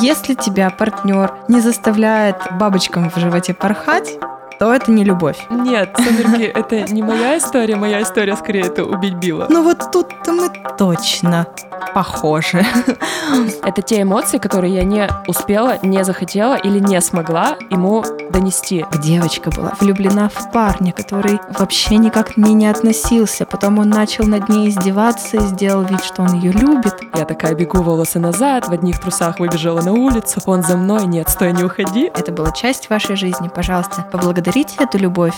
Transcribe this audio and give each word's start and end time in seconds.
Если 0.00 0.34
тебя 0.34 0.70
партнер 0.70 1.34
не 1.48 1.60
заставляет 1.60 2.36
бабочкам 2.52 3.10
в 3.10 3.16
животе 3.18 3.52
порхать, 3.52 4.18
то 4.60 4.74
это 4.74 4.90
не 4.90 5.04
любовь. 5.04 5.38
Нет, 5.48 5.96
«Сумерки»— 5.96 6.42
это 6.54 6.92
не 6.92 7.02
моя 7.02 7.38
история, 7.38 7.76
моя 7.76 8.02
история 8.02 8.36
скорее 8.36 8.66
это 8.66 8.84
«Убить 8.84 9.14
Билла». 9.14 9.46
Ну 9.48 9.62
вот 9.62 9.90
тут-то 9.90 10.32
мы 10.32 10.50
точно 10.76 11.46
похожи. 11.94 12.64
Это 13.64 13.82
те 13.82 14.02
эмоции, 14.02 14.38
которые 14.38 14.74
я 14.74 14.84
не 14.84 15.08
успела, 15.26 15.78
не 15.82 16.04
захотела 16.04 16.54
или 16.54 16.78
не 16.78 17.00
смогла 17.00 17.56
ему 17.70 18.04
донести. 18.30 18.84
Девочка 19.02 19.50
была 19.50 19.72
влюблена 19.80 20.28
в 20.28 20.52
парня, 20.52 20.92
который 20.92 21.40
вообще 21.58 21.96
никак 21.96 22.34
к 22.34 22.36
ней 22.36 22.52
не 22.52 22.66
относился. 22.68 23.46
Потом 23.46 23.78
он 23.78 23.88
начал 23.88 24.24
над 24.24 24.48
ней 24.48 24.68
издеваться 24.68 25.38
и 25.38 25.40
сделал 25.40 25.82
вид, 25.82 26.04
что 26.04 26.22
он 26.22 26.34
ее 26.34 26.52
любит. 26.52 26.94
Я 27.16 27.24
такая 27.24 27.54
бегу 27.54 27.82
волосы 27.82 28.20
назад, 28.20 28.68
в 28.68 28.72
одних 28.72 29.00
трусах 29.00 29.40
выбежала 29.40 29.80
на 29.80 29.92
улицу. 29.92 30.40
Он 30.46 30.62
за 30.62 30.76
мной, 30.76 31.06
нет, 31.06 31.28
стой, 31.28 31.52
не 31.52 31.64
уходи. 31.64 32.10
Это 32.14 32.30
была 32.30 32.52
часть 32.52 32.90
вашей 32.90 33.16
жизни. 33.16 33.50
Пожалуйста, 33.52 34.06
поблагодарите 34.12 34.49
эту 34.52 34.98
любовь. 34.98 35.36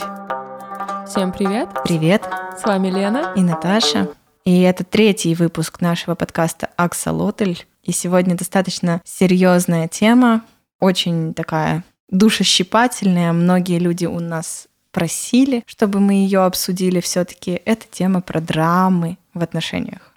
Всем 1.06 1.32
привет. 1.32 1.68
Привет. 1.84 2.22
С 2.58 2.64
вами 2.64 2.88
Лена. 2.88 3.34
И 3.36 3.42
Наташа. 3.42 4.08
И 4.46 4.62
это 4.62 4.84
третий 4.84 5.34
выпуск 5.34 5.82
нашего 5.82 6.14
подкаста 6.14 6.70
«Аксолотль». 6.76 7.56
И 7.82 7.92
сегодня 7.92 8.34
достаточно 8.38 9.02
серьезная 9.04 9.86
тема, 9.86 10.46
очень 10.80 11.34
такая 11.34 11.84
душещипательная. 12.08 13.34
Многие 13.34 13.78
люди 13.78 14.06
у 14.06 14.18
нас 14.18 14.66
просили, 14.92 15.62
чтобы 15.66 16.00
мы 16.00 16.14
ее 16.14 16.44
обсудили. 16.44 17.00
Все-таки 17.00 17.60
это 17.66 17.84
тема 17.90 18.22
про 18.22 18.40
драмы 18.40 19.18
в 19.34 19.42
отношениях. 19.42 20.14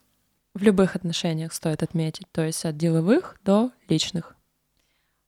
В 0.53 0.63
любых 0.63 0.95
отношениях 0.95 1.51
стоит 1.51 1.83
отметить, 1.83 2.27
то 2.31 2.45
есть 2.45 2.63
от 2.63 2.77
деловых 2.77 3.35
до 3.43 3.71
личных. 3.89 4.37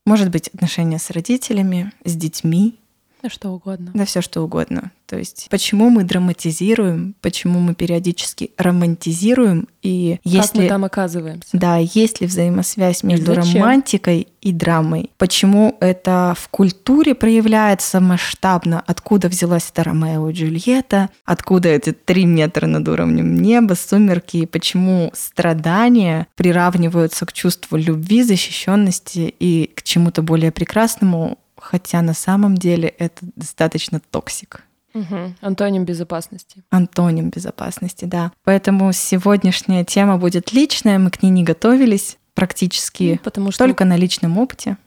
Может 0.05 0.29
быть, 0.31 0.47
отношения 0.47 0.99
с 0.99 1.09
родителями, 1.09 1.91
с 2.05 2.15
детьми, 2.15 2.79
да 3.21 3.29
что 3.29 3.49
угодно. 3.49 3.91
Да 3.93 4.05
все 4.05 4.21
что 4.21 4.41
угодно. 4.41 4.91
То 5.07 5.17
есть 5.17 5.47
почему 5.49 5.89
мы 5.89 6.03
драматизируем, 6.03 7.15
почему 7.21 7.59
мы 7.59 7.73
периодически 7.73 8.51
романтизируем 8.57 9.67
и 9.81 10.19
если... 10.23 10.47
Как 10.47 10.55
мы 10.55 10.67
там 10.67 10.85
оказываемся. 10.85 11.49
Да, 11.53 11.77
есть 11.77 12.19
ли 12.19 12.27
взаимосвязь 12.27 13.03
между 13.03 13.33
романтикой 13.33 14.27
и 14.41 14.51
драмой? 14.51 15.11
Почему 15.17 15.77
это 15.79 16.35
в 16.37 16.49
культуре 16.49 17.15
проявляется 17.15 18.01
масштабно? 18.01 18.83
Откуда 18.85 19.29
взялась 19.29 19.69
эта 19.71 19.85
Ромео 19.85 20.29
и 20.29 20.33
Джульетта? 20.33 21.09
Откуда 21.23 21.69
эти 21.69 21.93
три 21.93 22.25
метра 22.25 22.67
над 22.67 22.87
уровнем 22.87 23.41
неба, 23.41 23.75
сумерки? 23.75 24.37
И 24.37 24.45
почему 24.45 25.11
страдания 25.13 26.27
приравниваются 26.35 27.25
к 27.25 27.31
чувству 27.31 27.77
любви, 27.77 28.23
защищенности 28.23 29.33
и 29.39 29.71
к 29.73 29.83
чему-то 29.83 30.21
более 30.21 30.51
прекрасному, 30.51 31.37
хотя 31.67 32.01
на 32.01 32.13
самом 32.13 32.57
деле 32.57 32.87
это 32.87 33.25
достаточно 33.35 33.99
toxic. 33.99 34.63
Угу. 34.93 35.35
Антоним 35.41 35.83
безопасности. 35.83 36.63
Антоним 36.69 37.29
безопасности, 37.29 38.05
да. 38.05 38.31
Поэтому 38.45 38.93
сегодняшняя 38.93 39.83
тема 39.83 40.17
будет 40.17 40.53
личная, 40.53 40.97
мы 40.97 41.11
к 41.11 41.21
ней 41.21 41.29
не 41.29 41.43
готовились 41.43 42.17
практически, 42.35 43.11
ну, 43.11 43.19
потому 43.23 43.51
что 43.51 43.65
только 43.65 43.83
на 43.83 43.97
личном 43.97 44.37
опыте. 44.37 44.77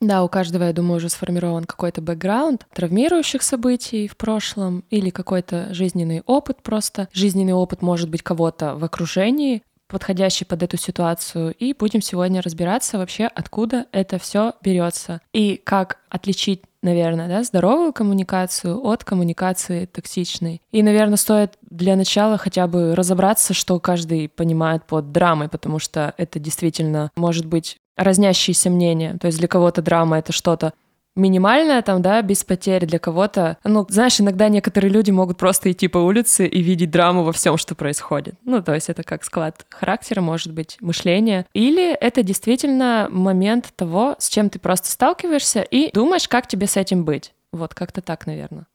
Да, 0.00 0.24
у 0.24 0.28
каждого, 0.28 0.64
я 0.64 0.72
думаю, 0.74 0.96
уже 0.96 1.08
сформирован 1.08 1.64
какой-то 1.64 2.02
бэкграунд 2.02 2.66
травмирующих 2.74 3.42
событий 3.42 4.08
в 4.08 4.16
прошлом 4.16 4.84
или 4.90 5.08
какой-то 5.08 5.72
жизненный 5.72 6.22
опыт 6.26 6.62
просто. 6.62 7.08
Жизненный 7.12 7.54
опыт 7.54 7.80
может 7.80 8.10
быть 8.10 8.22
кого-то 8.22 8.74
в 8.74 8.84
окружении, 8.84 9.62
подходящий 9.88 10.44
под 10.44 10.62
эту 10.62 10.76
ситуацию, 10.76 11.54
и 11.54 11.72
будем 11.72 12.00
сегодня 12.00 12.42
разбираться 12.42 12.98
вообще, 12.98 13.26
откуда 13.26 13.86
это 13.92 14.18
все 14.18 14.54
берется 14.62 15.20
и 15.32 15.56
как 15.56 15.98
отличить 16.08 16.62
наверное, 16.82 17.26
да, 17.26 17.42
здоровую 17.42 17.92
коммуникацию 17.92 18.80
от 18.86 19.02
коммуникации 19.02 19.86
токсичной. 19.86 20.62
И, 20.70 20.84
наверное, 20.84 21.16
стоит 21.16 21.58
для 21.62 21.96
начала 21.96 22.38
хотя 22.38 22.68
бы 22.68 22.94
разобраться, 22.94 23.54
что 23.54 23.80
каждый 23.80 24.28
понимает 24.28 24.84
под 24.84 25.10
драмой, 25.10 25.48
потому 25.48 25.80
что 25.80 26.14
это 26.16 26.38
действительно 26.38 27.10
может 27.16 27.46
быть 27.46 27.78
разнящиеся 27.96 28.70
мнения. 28.70 29.16
То 29.20 29.26
есть 29.26 29.38
для 29.38 29.48
кого-то 29.48 29.82
драма— 29.82 30.18
это 30.20 30.32
что-то 30.32 30.74
минимальная 31.16 31.82
там, 31.82 32.02
да, 32.02 32.22
без 32.22 32.44
потерь 32.44 32.86
для 32.86 32.98
кого-то. 32.98 33.58
Ну, 33.64 33.86
знаешь, 33.88 34.20
иногда 34.20 34.48
некоторые 34.48 34.90
люди 34.90 35.10
могут 35.10 35.38
просто 35.38 35.72
идти 35.72 35.88
по 35.88 35.98
улице 35.98 36.46
и 36.46 36.62
видеть 36.62 36.90
драму 36.90 37.24
во 37.24 37.32
всем, 37.32 37.56
что 37.56 37.74
происходит. 37.74 38.34
Ну, 38.44 38.62
то 38.62 38.74
есть 38.74 38.88
это 38.88 39.02
как 39.02 39.24
склад 39.24 39.66
характера, 39.70 40.20
может 40.20 40.52
быть, 40.52 40.76
мышления. 40.80 41.46
Или 41.54 41.92
это 41.94 42.22
действительно 42.22 43.08
момент 43.10 43.72
того, 43.74 44.16
с 44.18 44.28
чем 44.28 44.50
ты 44.50 44.58
просто 44.58 44.90
сталкиваешься 44.90 45.62
и 45.62 45.90
думаешь, 45.92 46.28
как 46.28 46.46
тебе 46.46 46.66
с 46.66 46.76
этим 46.76 47.04
быть. 47.04 47.32
Вот 47.52 47.74
как-то 47.74 48.02
так, 48.02 48.26
наверное. 48.26 48.66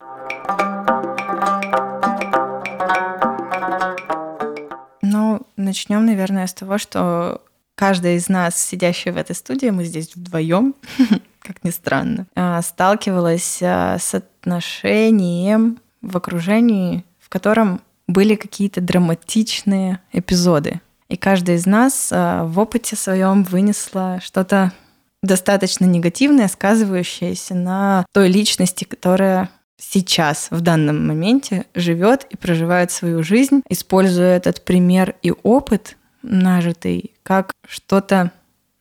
Ну, 5.03 5.41
начнем, 5.57 6.05
наверное, 6.05 6.47
с 6.47 6.53
того, 6.53 6.77
что 6.77 7.41
каждая 7.75 8.15
из 8.15 8.29
нас, 8.29 8.55
сидящая 8.55 9.13
в 9.13 9.17
этой 9.17 9.35
студии, 9.35 9.67
мы 9.67 9.83
здесь 9.83 10.15
вдвоем, 10.15 10.75
как 11.41 11.63
ни 11.63 11.69
странно, 11.69 12.27
а, 12.35 12.61
сталкивалась 12.61 13.59
а, 13.61 13.97
с 13.99 14.13
отношением 14.13 15.79
в 16.01 16.17
окружении, 16.17 17.03
в 17.19 17.29
котором 17.29 17.81
были 18.07 18.35
какие-то 18.35 18.81
драматичные 18.81 19.99
эпизоды. 20.11 20.81
И 21.09 21.17
каждая 21.17 21.57
из 21.57 21.65
нас 21.65 22.09
а, 22.11 22.45
в 22.45 22.59
опыте 22.59 22.95
своем 22.95 23.43
вынесла 23.43 24.19
что-то 24.21 24.71
достаточно 25.21 25.85
негативное, 25.85 26.47
сказывающееся 26.47 27.53
на 27.53 28.05
той 28.11 28.27
личности, 28.27 28.85
которая 28.85 29.49
сейчас, 29.77 30.47
в 30.51 30.61
данном 30.61 31.07
моменте, 31.07 31.65
живет 31.75 32.25
и 32.29 32.37
проживает 32.37 32.91
свою 32.91 33.23
жизнь, 33.23 33.61
используя 33.69 34.37
этот 34.37 34.63
пример 34.63 35.15
и 35.21 35.33
опыт 35.43 35.97
нажитый 36.21 37.11
как 37.23 37.51
что-то, 37.67 38.31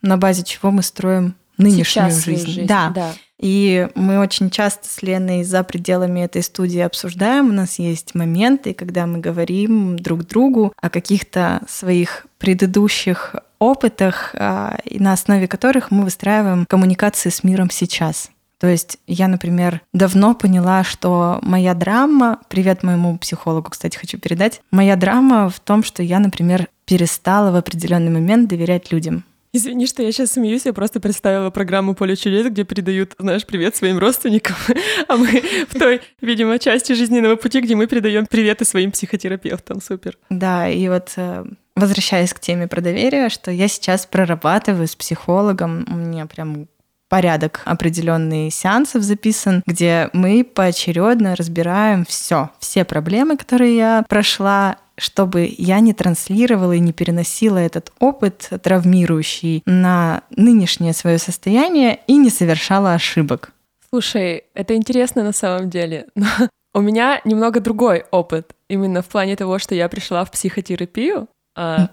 на 0.02 0.16
базе 0.16 0.44
чего 0.44 0.70
мы 0.70 0.82
строим 0.82 1.34
нынешнюю 1.60 2.10
жизнь. 2.10 2.46
жизнь. 2.46 2.66
Да. 2.66 2.90
да. 2.94 3.12
И 3.40 3.88
мы 3.94 4.18
очень 4.18 4.50
часто 4.50 4.86
с 4.86 5.02
Леной 5.02 5.44
за 5.44 5.64
пределами 5.64 6.20
этой 6.20 6.42
студии 6.42 6.80
обсуждаем. 6.80 7.48
У 7.48 7.52
нас 7.52 7.78
есть 7.78 8.14
моменты, 8.14 8.74
когда 8.74 9.06
мы 9.06 9.18
говорим 9.18 9.98
друг 9.98 10.26
другу 10.26 10.74
о 10.80 10.90
каких-то 10.90 11.62
своих 11.66 12.26
предыдущих 12.38 13.34
опытах, 13.58 14.34
а, 14.34 14.78
на 14.90 15.12
основе 15.12 15.48
которых 15.48 15.90
мы 15.90 16.04
выстраиваем 16.04 16.66
коммуникации 16.68 17.30
с 17.30 17.42
миром 17.42 17.70
сейчас. 17.70 18.30
То 18.58 18.66
есть 18.66 18.98
я, 19.06 19.26
например, 19.26 19.80
давно 19.94 20.34
поняла, 20.34 20.84
что 20.84 21.38
моя 21.42 21.72
драма, 21.72 22.40
привет 22.48 22.82
моему 22.82 23.16
психологу, 23.16 23.70
кстати, 23.70 23.96
хочу 23.96 24.18
передать, 24.18 24.60
моя 24.70 24.96
драма 24.96 25.48
в 25.48 25.60
том, 25.60 25.82
что 25.82 26.02
я, 26.02 26.18
например, 26.18 26.68
перестала 26.84 27.50
в 27.50 27.56
определенный 27.56 28.10
момент 28.10 28.50
доверять 28.50 28.92
людям. 28.92 29.24
Извини, 29.52 29.86
что 29.86 30.02
я 30.02 30.12
сейчас 30.12 30.32
смеюсь, 30.32 30.64
я 30.64 30.72
просто 30.72 31.00
представила 31.00 31.50
программу 31.50 31.94
«Поле 31.94 32.14
чудес», 32.14 32.46
где 32.46 32.64
передают, 32.64 33.14
знаешь, 33.18 33.44
привет 33.44 33.74
своим 33.74 33.98
родственникам, 33.98 34.54
а 35.08 35.16
мы 35.16 35.42
в 35.68 35.76
той, 35.76 36.02
видимо, 36.20 36.58
части 36.60 36.92
жизненного 36.92 37.34
пути, 37.34 37.60
где 37.60 37.74
мы 37.74 37.88
передаем 37.88 38.26
приветы 38.26 38.64
своим 38.64 38.92
психотерапевтам. 38.92 39.80
Супер. 39.80 40.16
Да, 40.30 40.68
и 40.68 40.88
вот 40.88 41.14
э, 41.16 41.44
возвращаясь 41.74 42.32
к 42.32 42.38
теме 42.38 42.68
про 42.68 42.80
доверие, 42.80 43.28
что 43.28 43.50
я 43.50 43.66
сейчас 43.66 44.06
прорабатываю 44.06 44.86
с 44.86 44.94
психологом, 44.94 45.84
у 45.88 45.94
меня 45.94 46.26
прям 46.26 46.68
порядок 47.10 47.60
определенный 47.66 48.50
сеансов 48.50 49.02
записан, 49.02 49.62
где 49.66 50.08
мы 50.14 50.44
поочередно 50.44 51.36
разбираем 51.36 52.06
все, 52.06 52.50
все 52.60 52.84
проблемы, 52.86 53.36
которые 53.36 53.76
я 53.76 54.04
прошла, 54.08 54.76
чтобы 54.96 55.52
я 55.58 55.80
не 55.80 55.92
транслировала 55.92 56.72
и 56.72 56.80
не 56.80 56.92
переносила 56.92 57.58
этот 57.58 57.92
опыт 57.98 58.48
травмирующий 58.62 59.62
на 59.66 60.22
нынешнее 60.36 60.92
свое 60.92 61.18
состояние 61.18 61.98
и 62.06 62.16
не 62.16 62.30
совершала 62.30 62.94
ошибок. 62.94 63.52
Слушай, 63.90 64.44
это 64.54 64.76
интересно 64.76 65.24
на 65.24 65.32
самом 65.32 65.68
деле, 65.68 66.06
но 66.14 66.28
у 66.74 66.80
меня 66.80 67.20
немного 67.24 67.58
другой 67.58 68.04
опыт, 68.12 68.54
именно 68.68 69.02
в 69.02 69.08
плане 69.08 69.34
того, 69.34 69.58
что 69.58 69.74
я 69.74 69.88
пришла 69.88 70.24
в 70.24 70.30
психотерапию, 70.30 71.26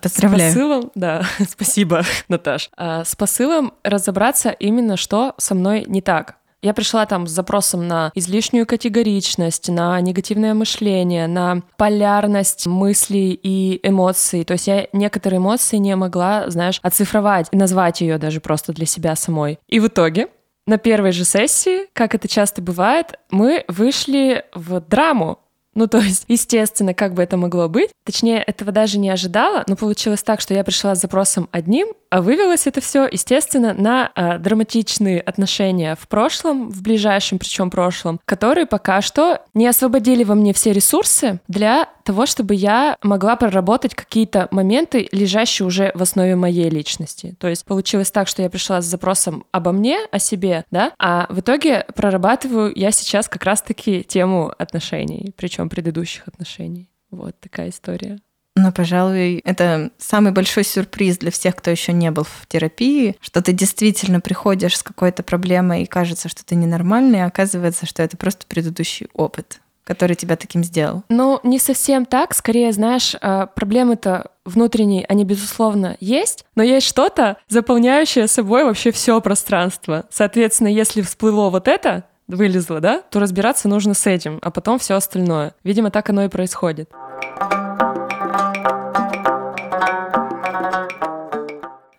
Поздравляю. 0.02 0.52
С 0.52 0.54
посылом, 0.54 0.92
да, 0.96 1.24
спасибо, 1.50 2.04
Наташ. 2.28 2.70
А, 2.78 3.04
с 3.04 3.16
посылом 3.16 3.74
разобраться 3.84 4.50
именно, 4.50 4.98
что 4.98 5.34
со 5.38 5.56
мной 5.56 5.86
не 5.88 6.02
так. 6.02 6.38
Я 6.64 6.74
пришла 6.74 7.06
там 7.06 7.28
с 7.28 7.32
запросом 7.32 7.88
на 7.88 8.12
излишнюю 8.16 8.66
категоричность, 8.66 9.70
на 9.70 10.00
негативное 10.02 10.56
мышление, 10.56 11.28
на 11.28 11.62
полярность 11.78 12.66
мыслей 12.66 13.40
и 13.42 13.80
эмоций. 13.88 14.44
То 14.44 14.54
есть 14.54 14.68
я 14.68 14.88
некоторые 14.92 15.38
эмоции 15.38 15.78
не 15.78 15.96
могла, 15.96 16.50
знаешь, 16.50 16.80
оцифровать 16.82 17.48
и 17.52 17.58
назвать 17.58 18.02
ее 18.02 18.18
даже 18.18 18.42
просто 18.42 18.74
для 18.74 18.88
себя 18.88 19.16
самой. 19.16 19.60
И 19.68 19.80
в 19.80 19.88
итоге 19.88 20.30
на 20.66 20.78
первой 20.78 21.12
же 21.12 21.24
сессии, 21.24 21.88
как 21.94 22.16
это 22.16 22.28
часто 22.28 22.62
бывает, 22.62 23.20
мы 23.30 23.64
вышли 23.68 24.44
в 24.54 24.82
драму, 24.82 25.40
Ну, 25.78 25.86
то 25.86 26.00
есть, 26.00 26.26
естественно, 26.28 26.96
как 26.96 27.14
бы 27.14 27.22
это 27.22 27.38
могло 27.38 27.70
быть. 27.70 27.92
Точнее, 28.04 28.42
этого 28.42 28.72
даже 28.72 28.98
не 28.98 29.12
ожидала, 29.12 29.64
но 29.68 29.76
получилось 29.76 30.24
так, 30.24 30.42
что 30.42 30.56
я 30.56 30.64
пришла 30.64 30.96
с 30.96 31.02
запросом 31.02 31.50
одним, 31.52 31.90
вывелось 32.12 32.68
это 32.68 32.82
все, 32.82 33.08
естественно, 33.12 33.74
на 33.74 34.12
а, 34.16 34.38
драматичные 34.38 35.20
отношения 35.22 35.96
в 35.96 36.08
прошлом, 36.08 36.70
в 36.70 36.82
ближайшем 36.82 37.40
причем 37.40 37.70
прошлом, 37.70 38.20
которые 38.26 38.66
пока 38.66 39.02
что 39.02 39.42
не 39.54 39.68
освободили 39.68 40.24
во 40.24 40.36
мне 40.36 40.54
все 40.54 40.74
ресурсы 40.74 41.40
для 41.48 41.90
того, 42.04 42.26
чтобы 42.26 42.56
я 42.56 42.96
могла 43.04 43.36
проработать 43.36 43.94
какие-то 43.94 44.48
моменты, 44.52 45.10
лежащие 45.12 45.68
уже 45.68 45.92
в 45.94 46.02
основе 46.02 46.36
моей 46.36 46.70
личности. 46.70 47.36
То 47.40 47.48
есть 47.48 47.66
получилось 47.66 48.12
так, 48.12 48.28
что 48.28 48.42
я 48.42 48.50
пришла 48.50 48.82
с 48.82 48.86
запросом 48.86 49.46
обо 49.52 49.72
мне, 49.72 50.00
о 50.12 50.20
себе, 50.20 50.64
да, 50.72 50.94
а 50.98 51.28
в 51.30 51.42
итоге 51.42 51.86
прорабатываю 51.96 52.72
я 52.76 52.92
сейчас 52.92 53.28
как 53.28 53.44
раз-таки 53.44 54.04
тему 54.04 54.54
отношений, 54.58 55.34
причем 55.36 55.70
предыдущих 55.70 56.28
отношений. 56.28 56.90
Вот 57.12 57.40
такая 57.40 57.70
история. 57.70 58.20
Но, 58.58 58.72
пожалуй, 58.72 59.42
это 59.46 59.92
самый 60.00 60.32
большой 60.32 60.64
сюрприз 60.64 61.20
для 61.20 61.32
всех, 61.32 61.56
кто 61.56 61.70
еще 61.70 61.94
не 61.94 62.10
был 62.10 62.24
в 62.24 62.48
терапии, 62.48 63.16
что 63.22 63.42
ты 63.42 63.54
действительно 63.54 64.20
приходишь 64.20 64.78
с 64.78 64.84
какой-то 64.84 65.22
проблемой 65.22 65.84
и 65.84 65.86
кажется, 65.86 66.28
что 66.28 66.44
ты 66.44 66.56
ненормальный, 66.56 67.24
а 67.24 67.28
оказывается, 67.28 67.86
что 67.86 68.02
это 68.02 68.18
просто 68.18 68.46
предыдущий 68.48 69.08
опыт 69.14 69.62
который 69.84 70.18
тебя 70.18 70.36
таким 70.36 70.66
сделал? 70.66 71.04
Ну, 71.08 71.40
не 71.44 71.60
совсем 71.60 72.06
так. 72.06 72.34
Скорее, 72.34 72.74
знаешь, 72.74 73.16
а, 73.22 73.46
проблемы-то 73.46 74.32
внутренние, 74.44 75.06
они, 75.06 75.24
безусловно, 75.24 75.96
есть, 76.02 76.44
но 76.56 76.64
есть 76.64 76.86
что-то, 76.86 77.38
заполняющее 77.48 78.28
собой 78.28 78.66
вообще 78.66 78.92
все 78.92 79.22
пространство. 79.22 80.04
Соответственно, 80.10 80.68
если 80.68 81.02
всплыло 81.02 81.50
вот 81.50 81.70
это, 81.70 82.04
вылезло, 82.28 82.82
да, 82.82 83.02
то 83.10 83.22
разбираться 83.22 83.70
нужно 83.70 83.94
с 83.94 84.06
этим, 84.06 84.40
а 84.42 84.52
потом 84.52 84.78
все 84.78 84.96
остальное. 84.96 85.54
Видимо, 85.64 85.90
так 85.90 86.10
оно 86.10 86.26
и 86.26 86.28
происходит. 86.28 86.90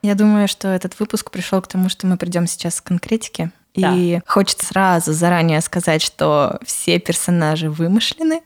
Я 0.08 0.14
думаю, 0.14 0.48
что 0.48 0.68
этот 0.68 0.98
выпуск 0.98 1.30
пришел 1.30 1.60
к 1.60 1.66
тому, 1.66 1.90
что 1.90 2.06
мы 2.06 2.16
придем 2.16 2.46
сейчас 2.46 2.80
к 2.80 2.84
конкретике. 2.84 3.50
Да. 3.74 3.92
И 3.94 4.20
хочется 4.26 4.64
сразу 4.64 5.12
заранее 5.12 5.60
сказать, 5.60 6.00
что 6.00 6.58
все 6.64 6.98
персонажи 6.98 7.68
вымышлены, 7.68 8.40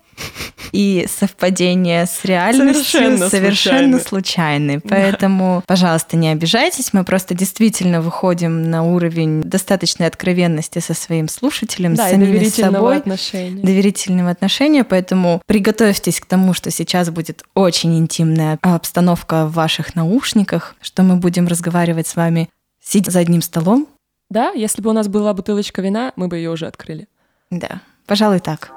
и 0.72 1.06
совпадение 1.08 2.06
с 2.06 2.24
реальностью 2.24 2.84
совершенно, 2.84 3.28
совершенно 3.28 3.98
случайны. 3.98 4.80
Поэтому, 4.80 5.62
пожалуйста, 5.66 6.16
не 6.16 6.28
обижайтесь. 6.30 6.92
Мы 6.92 7.04
просто 7.04 7.34
действительно 7.34 8.00
выходим 8.00 8.70
на 8.70 8.82
уровень 8.82 9.42
достаточной 9.42 10.06
откровенности 10.06 10.78
со 10.78 10.94
своим 10.94 11.28
слушателем, 11.28 11.94
да, 11.94 12.06
с 12.06 12.10
самими 12.10 12.44
собой. 12.44 12.98
Отношения. 12.98 13.62
Доверительного 13.62 14.30
отношения. 14.30 14.84
Поэтому 14.84 15.42
приготовьтесь 15.46 16.20
к 16.20 16.26
тому, 16.26 16.54
что 16.54 16.70
сейчас 16.70 17.10
будет 17.10 17.44
очень 17.54 17.98
интимная 17.98 18.58
обстановка 18.62 19.46
в 19.46 19.52
ваших 19.52 19.94
наушниках, 19.94 20.74
что 20.80 21.02
мы 21.02 21.16
будем 21.16 21.46
разговаривать 21.48 22.06
с 22.06 22.16
вами 22.16 22.48
сидя 22.82 23.10
за 23.10 23.20
одним 23.20 23.42
столом. 23.42 23.86
Да, 24.30 24.50
если 24.50 24.80
бы 24.80 24.90
у 24.90 24.92
нас 24.94 25.08
была 25.08 25.34
бутылочка 25.34 25.82
вина, 25.82 26.12
мы 26.16 26.28
бы 26.28 26.36
ее 26.36 26.50
уже 26.50 26.66
открыли. 26.66 27.06
Да, 27.50 27.82
пожалуй, 28.06 28.40
так. 28.40 28.72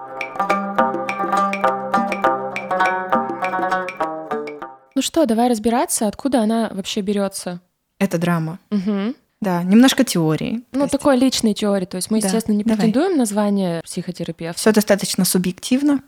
Что, 5.05 5.25
давай 5.25 5.49
разбираться, 5.49 6.07
откуда 6.07 6.41
она 6.41 6.69
вообще 6.73 7.01
берется. 7.01 7.61
Это 7.99 8.17
драма. 8.17 8.59
Угу. 8.71 9.15
Да, 9.41 9.63
немножко 9.63 10.03
теории. 10.03 10.63
Ну, 10.71 10.81
есть... 10.81 10.91
такой 10.91 11.17
личной 11.17 11.53
теории. 11.53 11.85
То 11.85 11.97
есть 11.97 12.09
мы, 12.09 12.19
да, 12.19 12.27
естественно, 12.27 12.55
не 12.55 12.63
давай. 12.63 12.77
претендуем 12.77 13.17
на 13.17 13.25
звание 13.25 13.81
психотерапевта. 13.83 14.59
Все 14.59 14.71
достаточно 14.71 15.23
субъективно. 15.23 16.01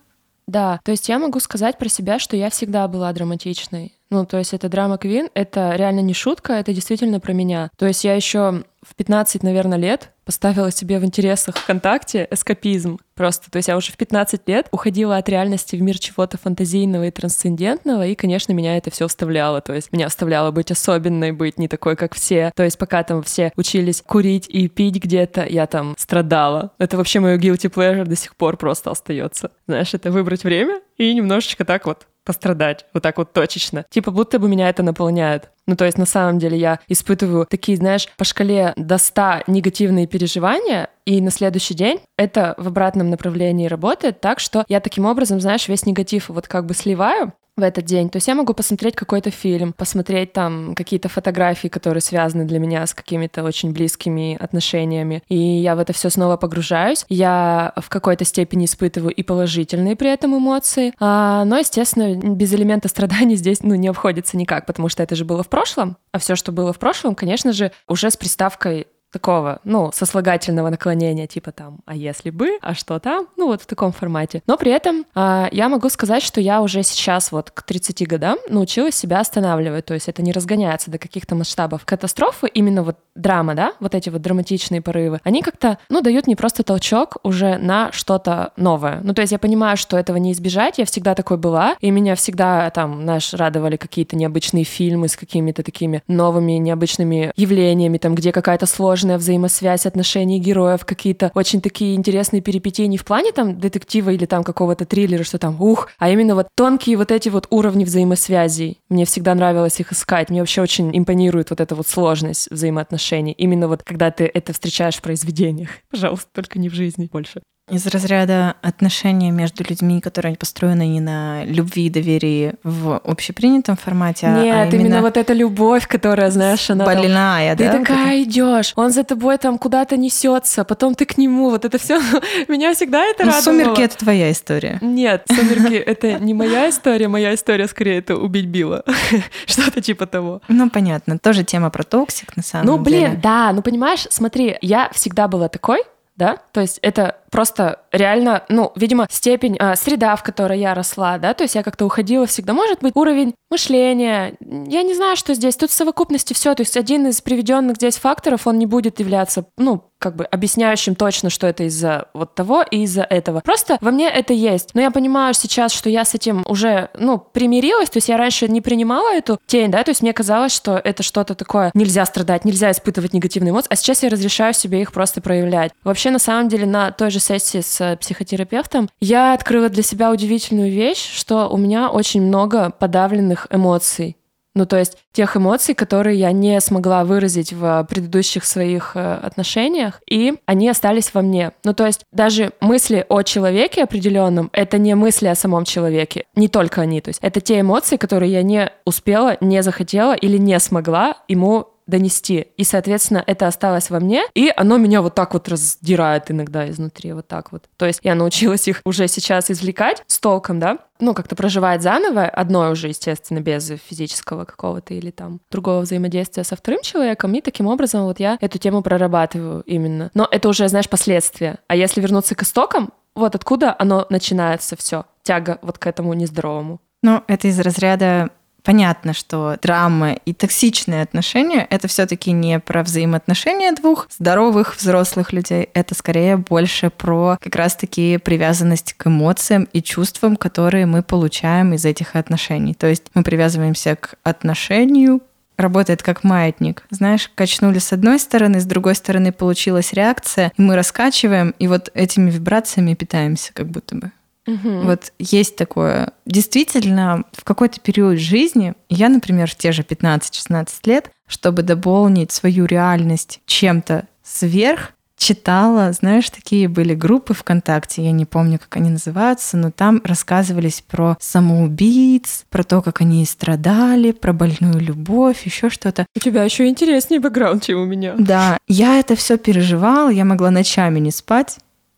Да, 0.47 0.79
то 0.83 0.91
есть 0.91 1.09
я 1.09 1.19
могу 1.19 1.39
сказать 1.39 1.77
про 1.77 1.89
себя, 1.89 2.19
что 2.19 2.37
я 2.37 2.49
всегда 2.49 2.87
была 2.87 3.11
драматичной. 3.11 3.93
Ну, 4.09 4.25
то 4.25 4.37
есть 4.37 4.53
это 4.53 4.69
драма 4.69 4.97
Квин, 4.97 5.29
это 5.33 5.75
реально 5.75 5.99
не 5.99 6.13
шутка, 6.13 6.53
это 6.53 6.73
действительно 6.73 7.19
про 7.19 7.33
меня. 7.33 7.69
То 7.77 7.85
есть 7.85 8.05
я 8.05 8.15
еще 8.15 8.63
в 8.81 8.95
15, 8.95 9.43
наверное, 9.43 9.77
лет 9.77 10.13
поставила 10.27 10.71
себе 10.71 10.99
в 10.99 11.05
интересах 11.05 11.55
ВКонтакте 11.55 12.27
эскапизм 12.29 12.99
просто. 13.15 13.49
То 13.49 13.57
есть 13.57 13.69
я 13.69 13.77
уже 13.77 13.93
в 13.93 13.97
15 13.97 14.41
лет 14.47 14.67
уходила 14.71 15.15
от 15.15 15.29
реальности 15.29 15.77
в 15.77 15.81
мир 15.81 15.97
чего-то 15.97 16.37
фантазийного 16.37 17.07
и 17.07 17.11
трансцендентного, 17.11 18.05
и, 18.05 18.13
конечно, 18.13 18.51
меня 18.51 18.75
это 18.75 18.91
все 18.91 19.07
вставляло. 19.07 19.61
То 19.61 19.73
есть 19.73 19.93
меня 19.93 20.09
вставляло 20.09 20.51
быть 20.51 20.69
особенной, 20.69 21.31
быть 21.31 21.57
не 21.57 21.69
такой, 21.69 21.95
как 21.95 22.13
все. 22.13 22.51
То 22.57 22.63
есть 22.63 22.77
пока 22.77 23.03
там 23.03 23.23
все 23.23 23.53
учились 23.55 24.03
курить 24.05 24.49
и 24.49 24.67
пить 24.67 25.01
где-то, 25.01 25.45
я 25.45 25.65
там 25.65 25.95
страдала. 25.97 26.73
Это 26.77 26.97
вообще 26.97 27.21
мое 27.21 27.37
guilty 27.37 27.71
pleasure 27.73 28.03
до 28.03 28.17
сих 28.17 28.35
пор 28.35 28.57
просто 28.57 28.91
остается. 28.91 29.51
Знаешь, 29.65 29.93
это 29.93 30.11
выбрать 30.11 30.43
время 30.43 30.81
и 30.97 31.13
немножечко 31.13 31.63
так 31.63 31.85
вот 31.85 32.05
пострадать, 32.25 32.85
вот 32.93 33.01
так 33.01 33.17
вот 33.17 33.31
точечно. 33.31 33.85
Типа 33.89 34.11
будто 34.11 34.39
бы 34.39 34.49
меня 34.49 34.67
это 34.67 34.83
наполняет. 34.83 35.49
Ну, 35.67 35.75
то 35.75 35.85
есть 35.85 35.97
на 35.97 36.05
самом 36.05 36.39
деле 36.39 36.57
я 36.57 36.79
испытываю 36.87 37.45
такие, 37.49 37.77
знаешь, 37.77 38.07
по 38.17 38.23
шкале 38.23 38.73
до 38.77 38.97
100 38.97 39.43
негативные 39.47 40.07
переживания, 40.07 40.89
и 41.05 41.21
на 41.21 41.29
следующий 41.29 41.73
день 41.73 41.99
это 42.17 42.55
в 42.57 42.67
обратном 42.67 43.09
направлении 43.09 43.67
работает 43.67 44.21
так, 44.21 44.39
что 44.39 44.65
я 44.69 44.79
таким 44.79 45.05
образом, 45.05 45.41
знаешь, 45.41 45.67
весь 45.67 45.85
негатив 45.85 46.29
вот 46.29 46.47
как 46.47 46.65
бы 46.65 46.73
сливаю, 46.73 47.33
в 47.57 47.63
этот 47.63 47.85
день. 47.85 48.09
То 48.09 48.17
есть 48.17 48.27
я 48.27 48.35
могу 48.35 48.53
посмотреть 48.53 48.95
какой-то 48.95 49.31
фильм, 49.31 49.73
посмотреть 49.73 50.31
там 50.31 50.75
какие-то 50.75 51.09
фотографии, 51.09 51.67
которые 51.67 52.01
связаны 52.01 52.45
для 52.45 52.59
меня 52.59 52.85
с 52.85 52.93
какими-то 52.93 53.43
очень 53.43 53.73
близкими 53.73 54.37
отношениями. 54.39 55.23
И 55.27 55.37
я 55.37 55.75
в 55.75 55.79
это 55.79 55.91
все 55.91 56.09
снова 56.11 56.37
погружаюсь. 56.37 57.03
Я 57.09 57.73
в 57.75 57.89
какой-то 57.89 58.25
степени 58.25 58.65
испытываю 58.65 59.11
и 59.11 59.23
положительные 59.23 59.95
при 59.95 60.13
этом 60.13 60.37
эмоции. 60.37 60.93
А, 60.99 61.43
но, 61.45 61.57
естественно, 61.57 62.15
без 62.15 62.53
элемента 62.53 62.87
страданий 62.89 63.35
здесь 63.37 63.63
ну, 63.63 63.73
не 63.73 63.87
обходится 63.87 64.37
никак, 64.37 64.67
потому 64.67 64.87
что 64.87 65.01
это 65.01 65.15
же 65.15 65.25
было 65.25 65.41
в 65.41 65.49
прошлом. 65.57 65.97
А 66.11 66.19
все, 66.19 66.35
что 66.35 66.51
было 66.51 66.71
в 66.71 66.77
прошлом, 66.77 67.15
конечно 67.15 67.51
же, 67.51 67.71
уже 67.87 68.11
с 68.11 68.15
приставкой 68.15 68.85
такого, 69.11 69.59
ну, 69.63 69.91
сослагательного 69.93 70.69
наклонения, 70.69 71.27
типа 71.27 71.51
там, 71.51 71.79
а 71.85 71.95
если 71.95 72.29
бы, 72.29 72.57
а 72.61 72.73
что 72.73 72.99
там, 72.99 73.27
ну, 73.37 73.47
вот 73.47 73.61
в 73.61 73.65
таком 73.65 73.91
формате. 73.91 74.43
Но 74.47 74.57
при 74.57 74.71
этом 74.71 75.05
э, 75.15 75.47
я 75.51 75.69
могу 75.69 75.89
сказать, 75.89 76.21
что 76.21 76.41
я 76.41 76.61
уже 76.61 76.83
сейчас 76.83 77.31
вот 77.31 77.51
к 77.51 77.63
30 77.63 78.07
годам 78.07 78.37
научилась 78.49 78.95
себя 78.95 79.19
останавливать, 79.19 79.85
то 79.85 79.93
есть 79.93 80.09
это 80.09 80.21
не 80.21 80.31
разгоняется 80.31 80.91
до 80.91 80.97
каких-то 80.97 81.35
масштабов 81.35 81.85
катастрофы, 81.85 82.47
именно 82.47 82.83
вот 82.83 82.97
драма, 83.15 83.55
да, 83.55 83.73
вот 83.79 83.95
эти 83.95 84.09
вот 84.09 84.21
драматичные 84.21 84.81
порывы, 84.81 85.21
они 85.23 85.41
как-то, 85.41 85.77
ну, 85.89 86.01
дают 86.01 86.27
мне 86.27 86.35
просто 86.35 86.63
толчок 86.63 87.17
уже 87.23 87.57
на 87.57 87.91
что-то 87.93 88.51
новое. 88.57 88.99
Ну, 89.03 89.13
то 89.13 89.21
есть 89.21 89.31
я 89.31 89.39
понимаю, 89.39 89.77
что 89.77 89.97
этого 89.97 90.17
не 90.17 90.33
избежать, 90.33 90.79
я 90.79 90.85
всегда 90.85 91.15
такой 91.15 91.37
была, 91.37 91.75
и 91.79 91.91
меня 91.91 92.15
всегда 92.15 92.69
там, 92.71 93.05
наш 93.05 93.33
радовали 93.33 93.77
какие-то 93.77 94.17
необычные 94.17 94.65
фильмы 94.65 95.07
с 95.07 95.15
какими-то 95.15 95.63
такими 95.63 96.03
новыми 96.07 96.53
необычными 96.53 97.31
явлениями, 97.37 97.97
там, 97.97 98.13
где 98.15 98.31
какая-то 98.31 98.65
сложность 98.65 98.96
сложная 98.97 99.19
взаимосвязь 99.19 99.85
отношений 99.85 100.39
героев, 100.39 100.83
какие-то 100.83 101.31
очень 101.35 101.61
такие 101.61 101.93
интересные 101.93 102.41
перипетии 102.41 102.81
не 102.83 102.97
в 102.97 103.05
плане 103.05 103.31
там 103.31 103.59
детектива 103.59 104.09
или 104.09 104.25
там 104.25 104.43
какого-то 104.43 104.85
триллера, 104.85 105.23
что 105.23 105.37
там 105.37 105.61
ух, 105.61 105.89
а 105.99 106.09
именно 106.09 106.33
вот 106.33 106.47
тонкие 106.55 106.97
вот 106.97 107.11
эти 107.11 107.29
вот 107.29 107.45
уровни 107.51 107.85
взаимосвязей. 107.85 108.79
Мне 108.89 109.05
всегда 109.05 109.35
нравилось 109.35 109.79
их 109.79 109.91
искать. 109.91 110.31
Мне 110.31 110.39
вообще 110.39 110.63
очень 110.63 110.97
импонирует 110.97 111.51
вот 111.51 111.61
эта 111.61 111.75
вот 111.75 111.87
сложность 111.87 112.49
взаимоотношений. 112.49 113.33
Именно 113.33 113.67
вот 113.67 113.83
когда 113.83 114.09
ты 114.09 114.25
это 114.33 114.51
встречаешь 114.51 114.95
в 114.95 115.01
произведениях. 115.03 115.69
Пожалуйста, 115.91 116.27
только 116.33 116.57
не 116.57 116.69
в 116.69 116.73
жизни 116.73 117.07
больше. 117.11 117.43
Из 117.69 117.85
разряда 117.85 118.55
отношений 118.61 119.29
между 119.29 119.61
людьми, 119.67 119.99
которые 119.99 120.37
построены 120.37 120.87
не 120.87 121.01
на 121.01 121.43
любви 121.43 121.87
и 121.87 121.89
доверии 121.89 122.53
в 122.63 122.97
общепринятом 123.03 123.75
формате, 123.75 124.27
а 124.27 124.41
Нет, 124.41 124.55
а 124.55 124.65
именно... 124.67 124.81
именно 124.81 125.01
вот 125.01 125.17
эта 125.17 125.33
любовь, 125.33 125.85
которая, 125.85 126.31
знаешь, 126.31 126.69
она 126.69 126.85
больная, 126.85 127.57
там, 127.57 127.67
да? 127.67 127.73
Ты 127.73 127.79
такая 127.79 128.23
идешь, 128.23 128.71
он 128.77 128.91
за 128.91 129.03
тобой 129.03 129.37
там 129.37 129.57
куда-то 129.57 129.97
несется, 129.97 130.63
потом 130.63 130.95
ты 130.95 131.05
к 131.05 131.17
нему, 131.17 131.49
вот 131.49 131.65
это 131.65 131.77
все 131.77 131.99
меня 132.47 132.73
всегда 132.73 133.03
это 133.03 133.25
ну, 133.25 133.31
радовало. 133.31 133.43
Сумерки 133.43 133.81
это 133.81 133.97
твоя 133.97 134.31
история. 134.31 134.77
Нет, 134.79 135.25
сумерки 135.27 135.73
это 135.91 136.19
не 136.19 136.33
моя 136.33 136.69
история, 136.69 137.09
моя 137.09 137.33
история 137.33 137.67
скорее 137.67 137.97
это 137.97 138.15
убить 138.15 138.45
Билла, 138.45 138.85
что-то 139.45 139.81
типа 139.81 140.05
того. 140.05 140.41
Ну 140.47 140.69
понятно, 140.69 141.19
тоже 141.19 141.43
тема 141.43 141.69
про 141.69 141.83
toxic 141.83 142.37
на 142.37 142.43
самом 142.43 142.65
деле. 142.65 142.77
Ну 142.77 142.81
блин, 142.81 143.19
да, 143.21 143.51
ну 143.51 143.61
понимаешь, 143.61 144.07
смотри, 144.09 144.55
я 144.61 144.89
всегда 144.93 145.27
была 145.27 145.49
такой, 145.49 145.79
да, 146.17 146.37
то 146.51 146.61
есть 146.61 146.79
это 146.81 147.17
просто 147.31 147.81
реально, 147.91 148.43
ну, 148.49 148.71
видимо, 148.75 149.07
степень, 149.09 149.57
а, 149.59 149.75
среда, 149.75 150.15
в 150.15 150.23
которой 150.23 150.59
я 150.59 150.73
росла, 150.73 151.17
да, 151.17 151.33
то 151.33 151.43
есть 151.43 151.55
я 151.55 151.63
как-то 151.63 151.85
уходила 151.85 152.25
всегда. 152.25 152.53
Может 152.53 152.79
быть, 152.81 152.95
уровень 152.95 153.33
мышления, 153.49 154.35
я 154.39 154.83
не 154.83 154.93
знаю, 154.93 155.15
что 155.15 155.33
здесь. 155.33 155.55
Тут 155.55 155.71
в 155.71 155.73
совокупности 155.73 156.33
все, 156.33 156.53
то 156.53 156.61
есть 156.61 156.77
один 156.77 157.07
из 157.07 157.21
приведенных 157.21 157.77
здесь 157.77 157.97
факторов, 157.97 158.47
он 158.47 158.57
не 158.59 158.65
будет 158.65 158.99
являться, 158.99 159.45
ну, 159.57 159.83
как 159.99 160.15
бы 160.15 160.25
объясняющим 160.25 160.95
точно, 160.95 161.29
что 161.29 161.47
это 161.47 161.63
из-за 161.63 162.09
вот 162.13 162.35
того 162.35 162.61
и 162.61 162.83
из-за 162.83 163.01
этого. 163.01 163.41
Просто 163.43 163.77
во 163.81 163.91
мне 163.91 164.07
это 164.09 164.33
есть. 164.33 164.69
Но 164.73 164.81
я 164.81 164.91
понимаю 164.91 165.33
сейчас, 165.33 165.73
что 165.73 165.89
я 165.89 166.05
с 166.05 166.13
этим 166.13 166.43
уже, 166.47 166.89
ну, 166.93 167.17
примирилась, 167.17 167.89
то 167.89 167.97
есть 167.97 168.09
я 168.09 168.17
раньше 168.17 168.47
не 168.47 168.61
принимала 168.61 169.13
эту 169.15 169.39
тень, 169.47 169.71
да, 169.71 169.83
то 169.83 169.89
есть 169.89 170.01
мне 170.01 170.13
казалось, 170.13 170.51
что 170.51 170.79
это 170.83 171.03
что-то 171.03 171.35
такое, 171.35 171.71
нельзя 171.73 172.05
страдать, 172.05 172.45
нельзя 172.45 172.71
испытывать 172.71 173.13
негативные 173.13 173.51
эмоции, 173.51 173.69
а 173.71 173.75
сейчас 173.75 174.03
я 174.03 174.09
разрешаю 174.09 174.53
себе 174.53 174.81
их 174.81 174.91
просто 174.91 175.21
проявлять. 175.21 175.71
Вообще, 175.83 176.11
на 176.11 176.19
самом 176.19 176.47
деле, 176.47 176.65
на 176.65 176.91
той 176.91 177.09
же 177.09 177.19
сессии 177.27 177.61
с 177.61 177.97
психотерапевтом, 177.97 178.89
я 178.99 179.33
открыла 179.33 179.69
для 179.69 179.83
себя 179.83 180.11
удивительную 180.11 180.71
вещь, 180.71 181.11
что 181.13 181.49
у 181.49 181.57
меня 181.57 181.89
очень 181.89 182.21
много 182.21 182.71
подавленных 182.71 183.47
эмоций. 183.51 184.17
Ну, 184.57 184.65
то 184.65 184.75
есть 184.75 184.97
тех 185.11 185.37
эмоций, 185.37 185.75
которые 185.75 186.17
я 186.17 186.31
не 186.31 186.59
смогла 186.61 187.03
выразить 187.03 187.53
в 187.53 187.85
предыдущих 187.87 188.43
своих 188.43 188.93
э, 188.95 189.13
отношениях, 189.13 190.01
и 190.09 190.33
они 190.47 190.67
остались 190.67 191.13
во 191.13 191.21
мне. 191.21 191.51
Ну, 191.63 191.75
то 191.75 191.85
есть 191.85 192.05
даже 192.11 192.49
мысли 192.59 193.05
о 193.07 193.21
человеке 193.21 193.83
определенном— 193.83 194.49
это 194.53 194.79
не 194.79 194.95
мысли 194.95 195.27
о 195.27 195.35
самом 195.35 195.63
человеке, 195.63 196.25
не 196.35 196.47
только 196.47 196.81
они. 196.81 197.01
То 197.01 197.09
есть 197.09 197.19
это 197.21 197.39
те 197.39 197.59
эмоции, 197.59 197.97
которые 197.97 198.31
я 198.31 198.41
не 198.41 198.71
успела, 198.83 199.37
не 199.41 199.61
захотела 199.61 200.15
или 200.15 200.37
не 200.37 200.59
смогла 200.59 201.17
ему 201.27 201.67
донести. 201.87 202.47
И, 202.57 202.63
соответственно, 202.63 203.23
это 203.25 203.47
осталось 203.47 203.89
во 203.89 203.99
мне, 203.99 204.23
и 204.33 204.51
оно 204.55 204.77
меня 204.77 205.01
вот 205.01 205.15
так 205.15 205.33
вот 205.33 205.47
раздирает 205.47 206.29
иногда 206.29 206.69
изнутри, 206.69 207.13
вот 207.13 207.27
так 207.27 207.51
вот. 207.51 207.63
То 207.77 207.85
есть 207.85 208.01
я 208.03 208.15
научилась 208.15 208.67
их 208.67 208.81
уже 208.85 209.07
сейчас 209.07 209.49
извлекать 209.49 210.03
с 210.07 210.19
толком, 210.19 210.59
да, 210.59 210.79
ну, 210.99 211.13
как-то 211.13 211.35
проживать 211.35 211.81
заново, 211.81 212.25
одно 212.25 212.69
уже, 212.69 212.89
естественно, 212.89 213.39
без 213.39 213.71
физического 213.87 214.45
какого-то 214.45 214.93
или 214.93 215.11
там 215.11 215.39
другого 215.51 215.81
взаимодействия 215.81 216.43
со 216.43 216.55
вторым 216.55 216.81
человеком, 216.81 217.33
и 217.33 217.41
таким 217.41 217.67
образом 217.67 218.03
вот 218.03 218.19
я 218.19 218.37
эту 218.41 218.57
тему 218.57 218.81
прорабатываю 218.81 219.61
именно. 219.61 220.11
Но 220.13 220.27
это 220.29 220.49
уже, 220.49 220.67
знаешь, 220.67 220.89
последствия. 220.89 221.59
А 221.67 221.75
если 221.75 222.01
вернуться 222.01 222.35
к 222.35 222.43
истокам, 222.43 222.93
вот 223.15 223.35
откуда 223.35 223.75
оно 223.77 224.05
начинается 224.09 224.75
все, 224.75 225.05
тяга 225.23 225.59
вот 225.61 225.77
к 225.77 225.87
этому 225.87 226.13
нездоровому. 226.13 226.79
Ну, 227.03 227.23
это 227.27 227.47
из 227.47 227.59
разряда 227.59 228.31
понятно, 228.67 229.13
что 229.13 229.57
драма 229.61 230.11
и 230.25 230.33
токсичные 230.33 231.01
отношения— 231.01 231.65
это 231.69 231.87
все 231.87 232.05
таки 232.05 232.33
не 232.33 232.59
про 232.59 232.83
взаимоотношения 232.83 233.71
двух 233.71 234.07
здоровых 234.09 234.75
взрослых 234.75 235.31
людей, 235.31 235.69
это 235.73 235.95
скорее 235.95 236.35
больше 236.35 236.89
про 236.89 237.37
как 237.41 237.55
раз-таки 237.55 238.17
привязанность 238.17 238.91
к 238.91 239.07
эмоциям 239.07 239.69
и 239.71 239.81
чувствам, 239.81 240.35
которые 240.35 240.85
мы 240.85 241.01
получаем 241.01 241.75
из 241.75 241.85
этих 241.85 242.17
отношений. 242.17 242.73
То 242.73 242.87
есть 242.87 243.03
мы 243.13 243.23
привязываемся 243.23 243.95
к 243.95 244.15
отношению, 244.23 245.21
работает 245.55 246.03
как 246.03 246.25
маятник. 246.25 246.83
Знаешь, 246.89 247.31
качнули 247.35 247.79
с 247.79 247.93
одной 247.93 248.19
стороны, 248.19 248.59
с 248.59 248.65
другой 248.65 248.95
стороны 248.95 249.31
получилась 249.31 249.93
реакция, 249.93 250.51
и 250.57 250.61
мы 250.61 250.75
раскачиваем, 250.75 251.55
и 251.57 251.69
вот 251.69 251.89
этими 251.93 252.29
вибрациями 252.29 252.95
питаемся 252.95 253.53
как 253.53 253.67
будто 253.67 253.95
бы. 253.95 254.11
Угу. 254.47 254.81
Вот 254.81 255.13
есть 255.19 255.55
такое. 255.55 256.13
Действительно, 256.25 257.23
в 257.33 257.43
какой-то 257.43 257.79
период 257.79 258.17
жизни, 258.17 258.73
я, 258.89 259.09
например, 259.09 259.49
в 259.49 259.55
те 259.55 259.71
же 259.71 259.83
15-16 259.83 260.67
лет, 260.85 261.11
чтобы 261.27 261.61
дополнить 261.61 262.31
свою 262.31 262.65
реальность 262.65 263.41
чем-то 263.45 264.07
сверх, 264.23 264.93
читала, 265.17 265.91
знаешь, 265.91 266.29
такие 266.29 266.67
были 266.67 266.93
группы 266.93 267.33
ВКонтакте, 267.33 268.03
я 268.03 268.11
не 268.11 268.25
помню, 268.25 268.59
как 268.59 268.77
они 268.77 268.89
называются, 268.89 269.57
но 269.57 269.71
там 269.71 269.99
рассказывались 270.03 270.81
про 270.87 271.17
самоубийц, 271.19 272.45
про 272.49 272.63
то, 272.63 272.81
как 272.81 273.01
они 273.01 273.25
страдали, 273.25 274.11
про 274.11 274.31
больную 274.31 274.79
любовь, 274.79 275.45
еще 275.45 275.69
что-то. 275.69 276.05
У 276.15 276.19
тебя 276.19 276.43
еще 276.43 276.67
интереснее 276.67 277.19
бэкграунд, 277.19 277.63
чем 277.63 277.81
у 277.81 277.85
меня. 277.85 278.13
Да, 278.17 278.57
я 278.67 278.99
это 278.99 279.15
все 279.15 279.37
переживала, 279.37 280.09
я 280.09 280.23
могла 280.23 280.51
ночами 280.51 280.99
не 280.99 281.11
спать, 281.11 281.57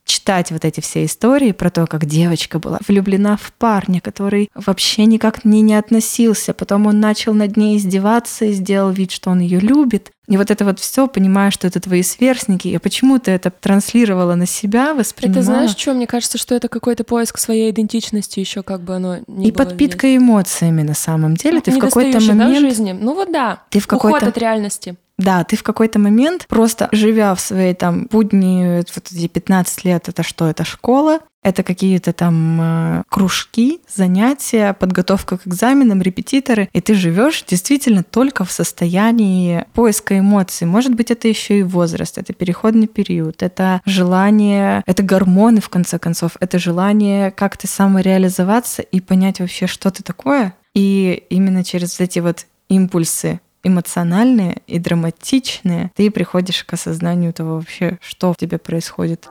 читать 0.10 0.52
вот 0.52 0.66
эти 0.66 0.82
все 0.82 1.06
истории 1.06 1.52
про 1.52 1.70
то, 1.70 1.86
как 1.86 2.06
девочка 2.06 2.58
была 2.60 2.80
влюблена 2.88 3.38
в 3.38 3.54
парня, 3.54 4.02
который 4.02 4.50
вообще 4.56 5.06
никак 5.06 5.42
к 5.42 5.46
ней 5.46 5.62
не 5.62 5.76
относился. 5.76 6.54
Потом 6.54 6.88
он 6.88 7.00
начал 7.00 7.34
над 7.34 7.56
ней 7.56 7.78
издеваться 7.78 8.46
и 8.46 8.52
сделал 8.54 8.90
вид, 8.90 9.12
что 9.12 9.30
он 9.30 9.40
ее 9.40 9.60
любит. 9.60 10.12
И 10.28 10.38
вот 10.38 10.52
это 10.52 10.66
вот 10.66 10.80
все, 10.80 11.08
понимая, 11.08 11.52
что 11.52 11.68
это 11.68 11.80
твои 11.80 12.04
сверстники, 12.04 12.68
и 12.68 12.78
почему 12.78 13.20
ты 13.20 13.32
это 13.32 13.52
транслировала 13.52 14.36
на 14.36 14.46
себя, 14.46 14.94
воспринимала. 14.94 15.42
Это 15.42 15.46
знаешь, 15.46 15.72
что 15.72 15.94
мне 15.94 16.08
кажется, 16.08 16.38
что 16.38 16.56
это 16.56 16.68
какой-то 16.68 17.04
поиск 17.04 17.38
своей 17.38 17.72
идентичности 17.72 18.40
еще 18.40 18.64
как 18.64 18.82
бы 18.82 18.96
оно 18.96 19.20
не 19.28 19.50
И 19.50 19.52
подпитка 19.52 20.08
здесь. 20.08 20.18
эмоциями 20.20 20.82
на 20.82 20.94
самом 20.96 21.36
деле. 21.36 21.58
Ну, 21.58 21.62
ты 21.62 21.72
в 21.72 21.80
какой-то 21.80 22.20
момент... 22.20 22.40
Да, 22.40 22.50
в 22.50 22.60
жизни. 22.60 22.92
Ну 23.00 23.14
вот 23.14 23.32
да. 23.32 23.64
Ты 23.70 23.80
в 23.80 23.88
какой-то... 23.88 24.18
Уход 24.18 24.30
от 24.30 24.38
реальности. 24.38 24.96
Да, 25.20 25.44
ты 25.44 25.58
в 25.58 25.64
какой-то 25.64 26.00
момент, 26.00 26.48
просто 26.48 26.88
живя 26.94 27.36
в 27.36 27.42
своей 27.42 27.74
там 27.74 28.08
будни, 28.10 28.78
вот 28.78 29.12
эти 29.12 29.28
15 29.28 29.84
лет, 29.84 30.08
это 30.08 30.24
что? 30.24 30.50
Это 30.50 30.64
школа, 30.64 31.20
это 31.44 31.62
какие-то 31.62 32.14
там 32.14 32.60
э, 32.62 33.04
кружки, 33.10 33.82
занятия, 33.94 34.74
подготовка 34.74 35.38
к 35.38 35.46
экзаменам, 35.46 36.02
репетиторы, 36.02 36.70
и 36.72 36.80
ты 36.80 36.94
живешь 36.94 37.44
действительно 37.46 38.02
только 38.02 38.46
в 38.46 38.52
состоянии 38.52 39.66
поиска 39.74 40.18
эмоций. 40.18 40.66
Может 40.66 40.96
быть, 40.96 41.12
это 41.12 41.28
еще 41.28 41.60
и 41.60 41.64
возраст, 41.64 42.18
это 42.18 42.32
переходный 42.32 42.88
период, 42.88 43.44
это 43.44 43.82
желание, 43.86 44.84
это 44.86 45.04
гормоны, 45.04 45.60
в 45.60 45.68
конце 45.68 46.00
концов, 46.00 46.38
это 46.40 46.60
желание 46.60 47.32
как-то 47.32 47.68
самореализоваться 47.68 48.82
и 48.84 49.02
понять 49.02 49.42
вообще, 49.42 49.68
что 49.68 49.92
ты 49.92 50.02
такое. 50.02 50.54
И 50.74 51.26
именно 51.30 51.66
через 51.66 52.00
эти 52.00 52.20
вот 52.20 52.46
импульсы 52.70 53.42
эмоциональные 53.64 54.62
и 54.68 54.80
драматичные, 54.80 55.92
ты 55.96 56.12
приходишь 56.12 56.64
к 56.64 56.74
осознанию 56.74 57.34
того 57.34 57.56
вообще, 57.56 57.98
что 58.02 58.34
в 58.34 58.38
тебе 58.38 58.58
происходит. 58.58 59.28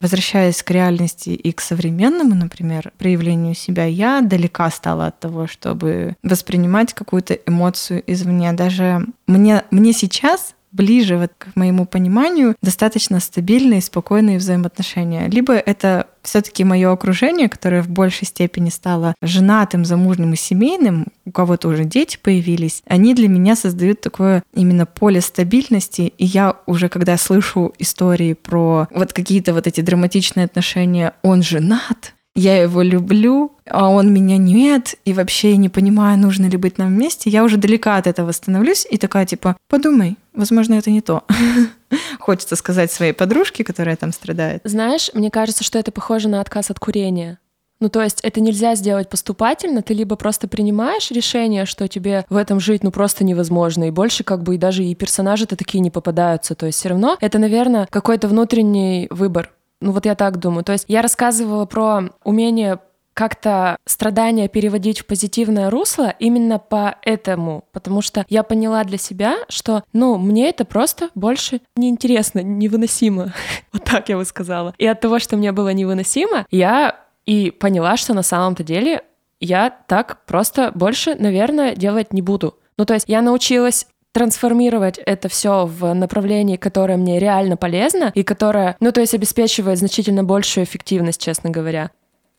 Возвращаясь 0.00 0.62
к 0.62 0.70
реальности 0.70 1.30
и 1.30 1.50
к 1.50 1.60
современному, 1.60 2.34
например, 2.34 2.92
проявлению 2.96 3.54
себя, 3.54 3.86
я 3.86 4.20
далека 4.20 4.70
стала 4.70 5.06
от 5.06 5.18
того, 5.18 5.46
чтобы 5.48 6.14
воспринимать 6.22 6.92
какую-то 6.92 7.34
эмоцию 7.34 8.04
извне. 8.06 8.52
Даже 8.52 9.04
мне, 9.26 9.64
мне 9.70 9.92
сейчас 9.92 10.54
ближе 10.72 11.16
вот 11.16 11.32
к 11.38 11.54
моему 11.54 11.86
пониманию 11.86 12.54
достаточно 12.62 13.20
стабильные 13.20 13.80
спокойные 13.80 14.38
взаимоотношения. 14.38 15.28
Либо 15.28 15.54
это 15.54 16.06
все-таки 16.22 16.64
мое 16.64 16.90
окружение, 16.90 17.48
которое 17.48 17.82
в 17.82 17.88
большей 17.88 18.26
степени 18.26 18.68
стало 18.68 19.14
женатым, 19.22 19.84
замужним 19.84 20.32
и 20.32 20.36
семейным, 20.36 21.06
у 21.24 21.30
кого-то 21.30 21.68
уже 21.68 21.84
дети 21.84 22.18
появились, 22.20 22.82
они 22.86 23.14
для 23.14 23.28
меня 23.28 23.56
создают 23.56 24.00
такое 24.00 24.42
именно 24.54 24.86
поле 24.86 25.20
стабильности. 25.20 26.12
И 26.18 26.24
я 26.24 26.56
уже, 26.66 26.88
когда 26.88 27.16
слышу 27.16 27.72
истории 27.78 28.34
про 28.34 28.88
вот 28.90 29.12
какие-то 29.12 29.54
вот 29.54 29.66
эти 29.66 29.80
драматичные 29.80 30.44
отношения, 30.44 31.14
он 31.22 31.42
женат, 31.42 32.14
я 32.36 32.60
его 32.62 32.82
люблю, 32.82 33.52
а 33.68 33.88
он 33.88 34.12
меня 34.12 34.36
нет, 34.36 34.94
и 35.06 35.14
вообще 35.14 35.56
не 35.56 35.70
понимаю, 35.70 36.18
нужно 36.18 36.46
ли 36.46 36.58
быть 36.58 36.76
нам 36.76 36.88
вместе, 36.88 37.30
я 37.30 37.42
уже 37.42 37.56
далека 37.56 37.96
от 37.96 38.06
этого 38.06 38.30
становлюсь 38.32 38.86
и 38.88 38.98
такая 38.98 39.24
типа, 39.24 39.56
подумай, 39.68 40.16
возможно, 40.36 40.74
это 40.74 40.90
не 40.90 41.00
то. 41.00 41.24
Хочется 42.20 42.56
сказать 42.56 42.92
своей 42.92 43.12
подружке, 43.12 43.64
которая 43.64 43.96
там 43.96 44.12
страдает. 44.12 44.60
Знаешь, 44.64 45.10
мне 45.14 45.30
кажется, 45.30 45.64
что 45.64 45.78
это 45.78 45.90
похоже 45.90 46.28
на 46.28 46.40
отказ 46.40 46.70
от 46.70 46.78
курения. 46.78 47.38
Ну, 47.78 47.90
то 47.90 48.02
есть 48.02 48.20
это 48.22 48.40
нельзя 48.40 48.74
сделать 48.74 49.10
поступательно, 49.10 49.82
ты 49.82 49.92
либо 49.92 50.16
просто 50.16 50.48
принимаешь 50.48 51.10
решение, 51.10 51.66
что 51.66 51.88
тебе 51.88 52.24
в 52.30 52.36
этом 52.36 52.58
жить, 52.58 52.82
ну, 52.82 52.90
просто 52.90 53.22
невозможно, 53.22 53.84
и 53.88 53.90
больше 53.90 54.24
как 54.24 54.42
бы 54.42 54.54
и 54.54 54.58
даже 54.58 54.82
и 54.82 54.94
персонажи-то 54.94 55.56
такие 55.56 55.80
не 55.80 55.90
попадаются, 55.90 56.54
то 56.54 56.64
есть 56.64 56.78
все 56.78 56.88
равно 56.88 57.18
это, 57.20 57.38
наверное, 57.38 57.86
какой-то 57.90 58.28
внутренний 58.28 59.08
выбор, 59.10 59.52
ну 59.80 59.92
вот 59.92 60.06
я 60.06 60.14
так 60.14 60.38
думаю. 60.38 60.64
То 60.64 60.72
есть 60.72 60.86
я 60.88 61.02
рассказывала 61.02 61.66
про 61.66 62.10
умение 62.24 62.78
как-то 63.16 63.78
страдания 63.86 64.46
переводить 64.46 65.00
в 65.00 65.06
позитивное 65.06 65.70
русло 65.70 66.14
именно 66.18 66.58
по 66.58 66.98
этому, 67.00 67.64
потому 67.72 68.02
что 68.02 68.26
я 68.28 68.42
поняла 68.42 68.84
для 68.84 68.98
себя, 68.98 69.36
что, 69.48 69.84
ну, 69.94 70.18
мне 70.18 70.50
это 70.50 70.66
просто 70.66 71.08
больше 71.14 71.62
неинтересно, 71.76 72.40
невыносимо. 72.40 73.32
вот 73.72 73.84
так 73.84 74.10
я 74.10 74.18
бы 74.18 74.24
сказала. 74.26 74.74
И 74.76 74.86
от 74.86 75.00
того, 75.00 75.18
что 75.18 75.38
мне 75.38 75.52
было 75.52 75.70
невыносимо, 75.70 76.44
я 76.50 77.00
и 77.24 77.50
поняла, 77.50 77.96
что 77.96 78.12
на 78.12 78.22
самом-то 78.22 78.62
деле 78.62 79.02
я 79.40 79.70
так 79.70 80.26
просто 80.26 80.70
больше, 80.74 81.14
наверное, 81.14 81.74
делать 81.74 82.12
не 82.12 82.20
буду. 82.20 82.58
Ну, 82.76 82.84
то 82.84 82.92
есть 82.92 83.08
я 83.08 83.22
научилась 83.22 83.86
трансформировать 84.12 84.98
это 84.98 85.30
все 85.30 85.64
в 85.64 85.94
направлении, 85.94 86.56
которое 86.56 86.98
мне 86.98 87.18
реально 87.18 87.56
полезно 87.56 88.12
и 88.14 88.22
которое, 88.22 88.76
ну, 88.80 88.92
то 88.92 89.00
есть 89.00 89.14
обеспечивает 89.14 89.78
значительно 89.78 90.22
большую 90.22 90.64
эффективность, 90.64 91.22
честно 91.22 91.48
говоря. 91.48 91.90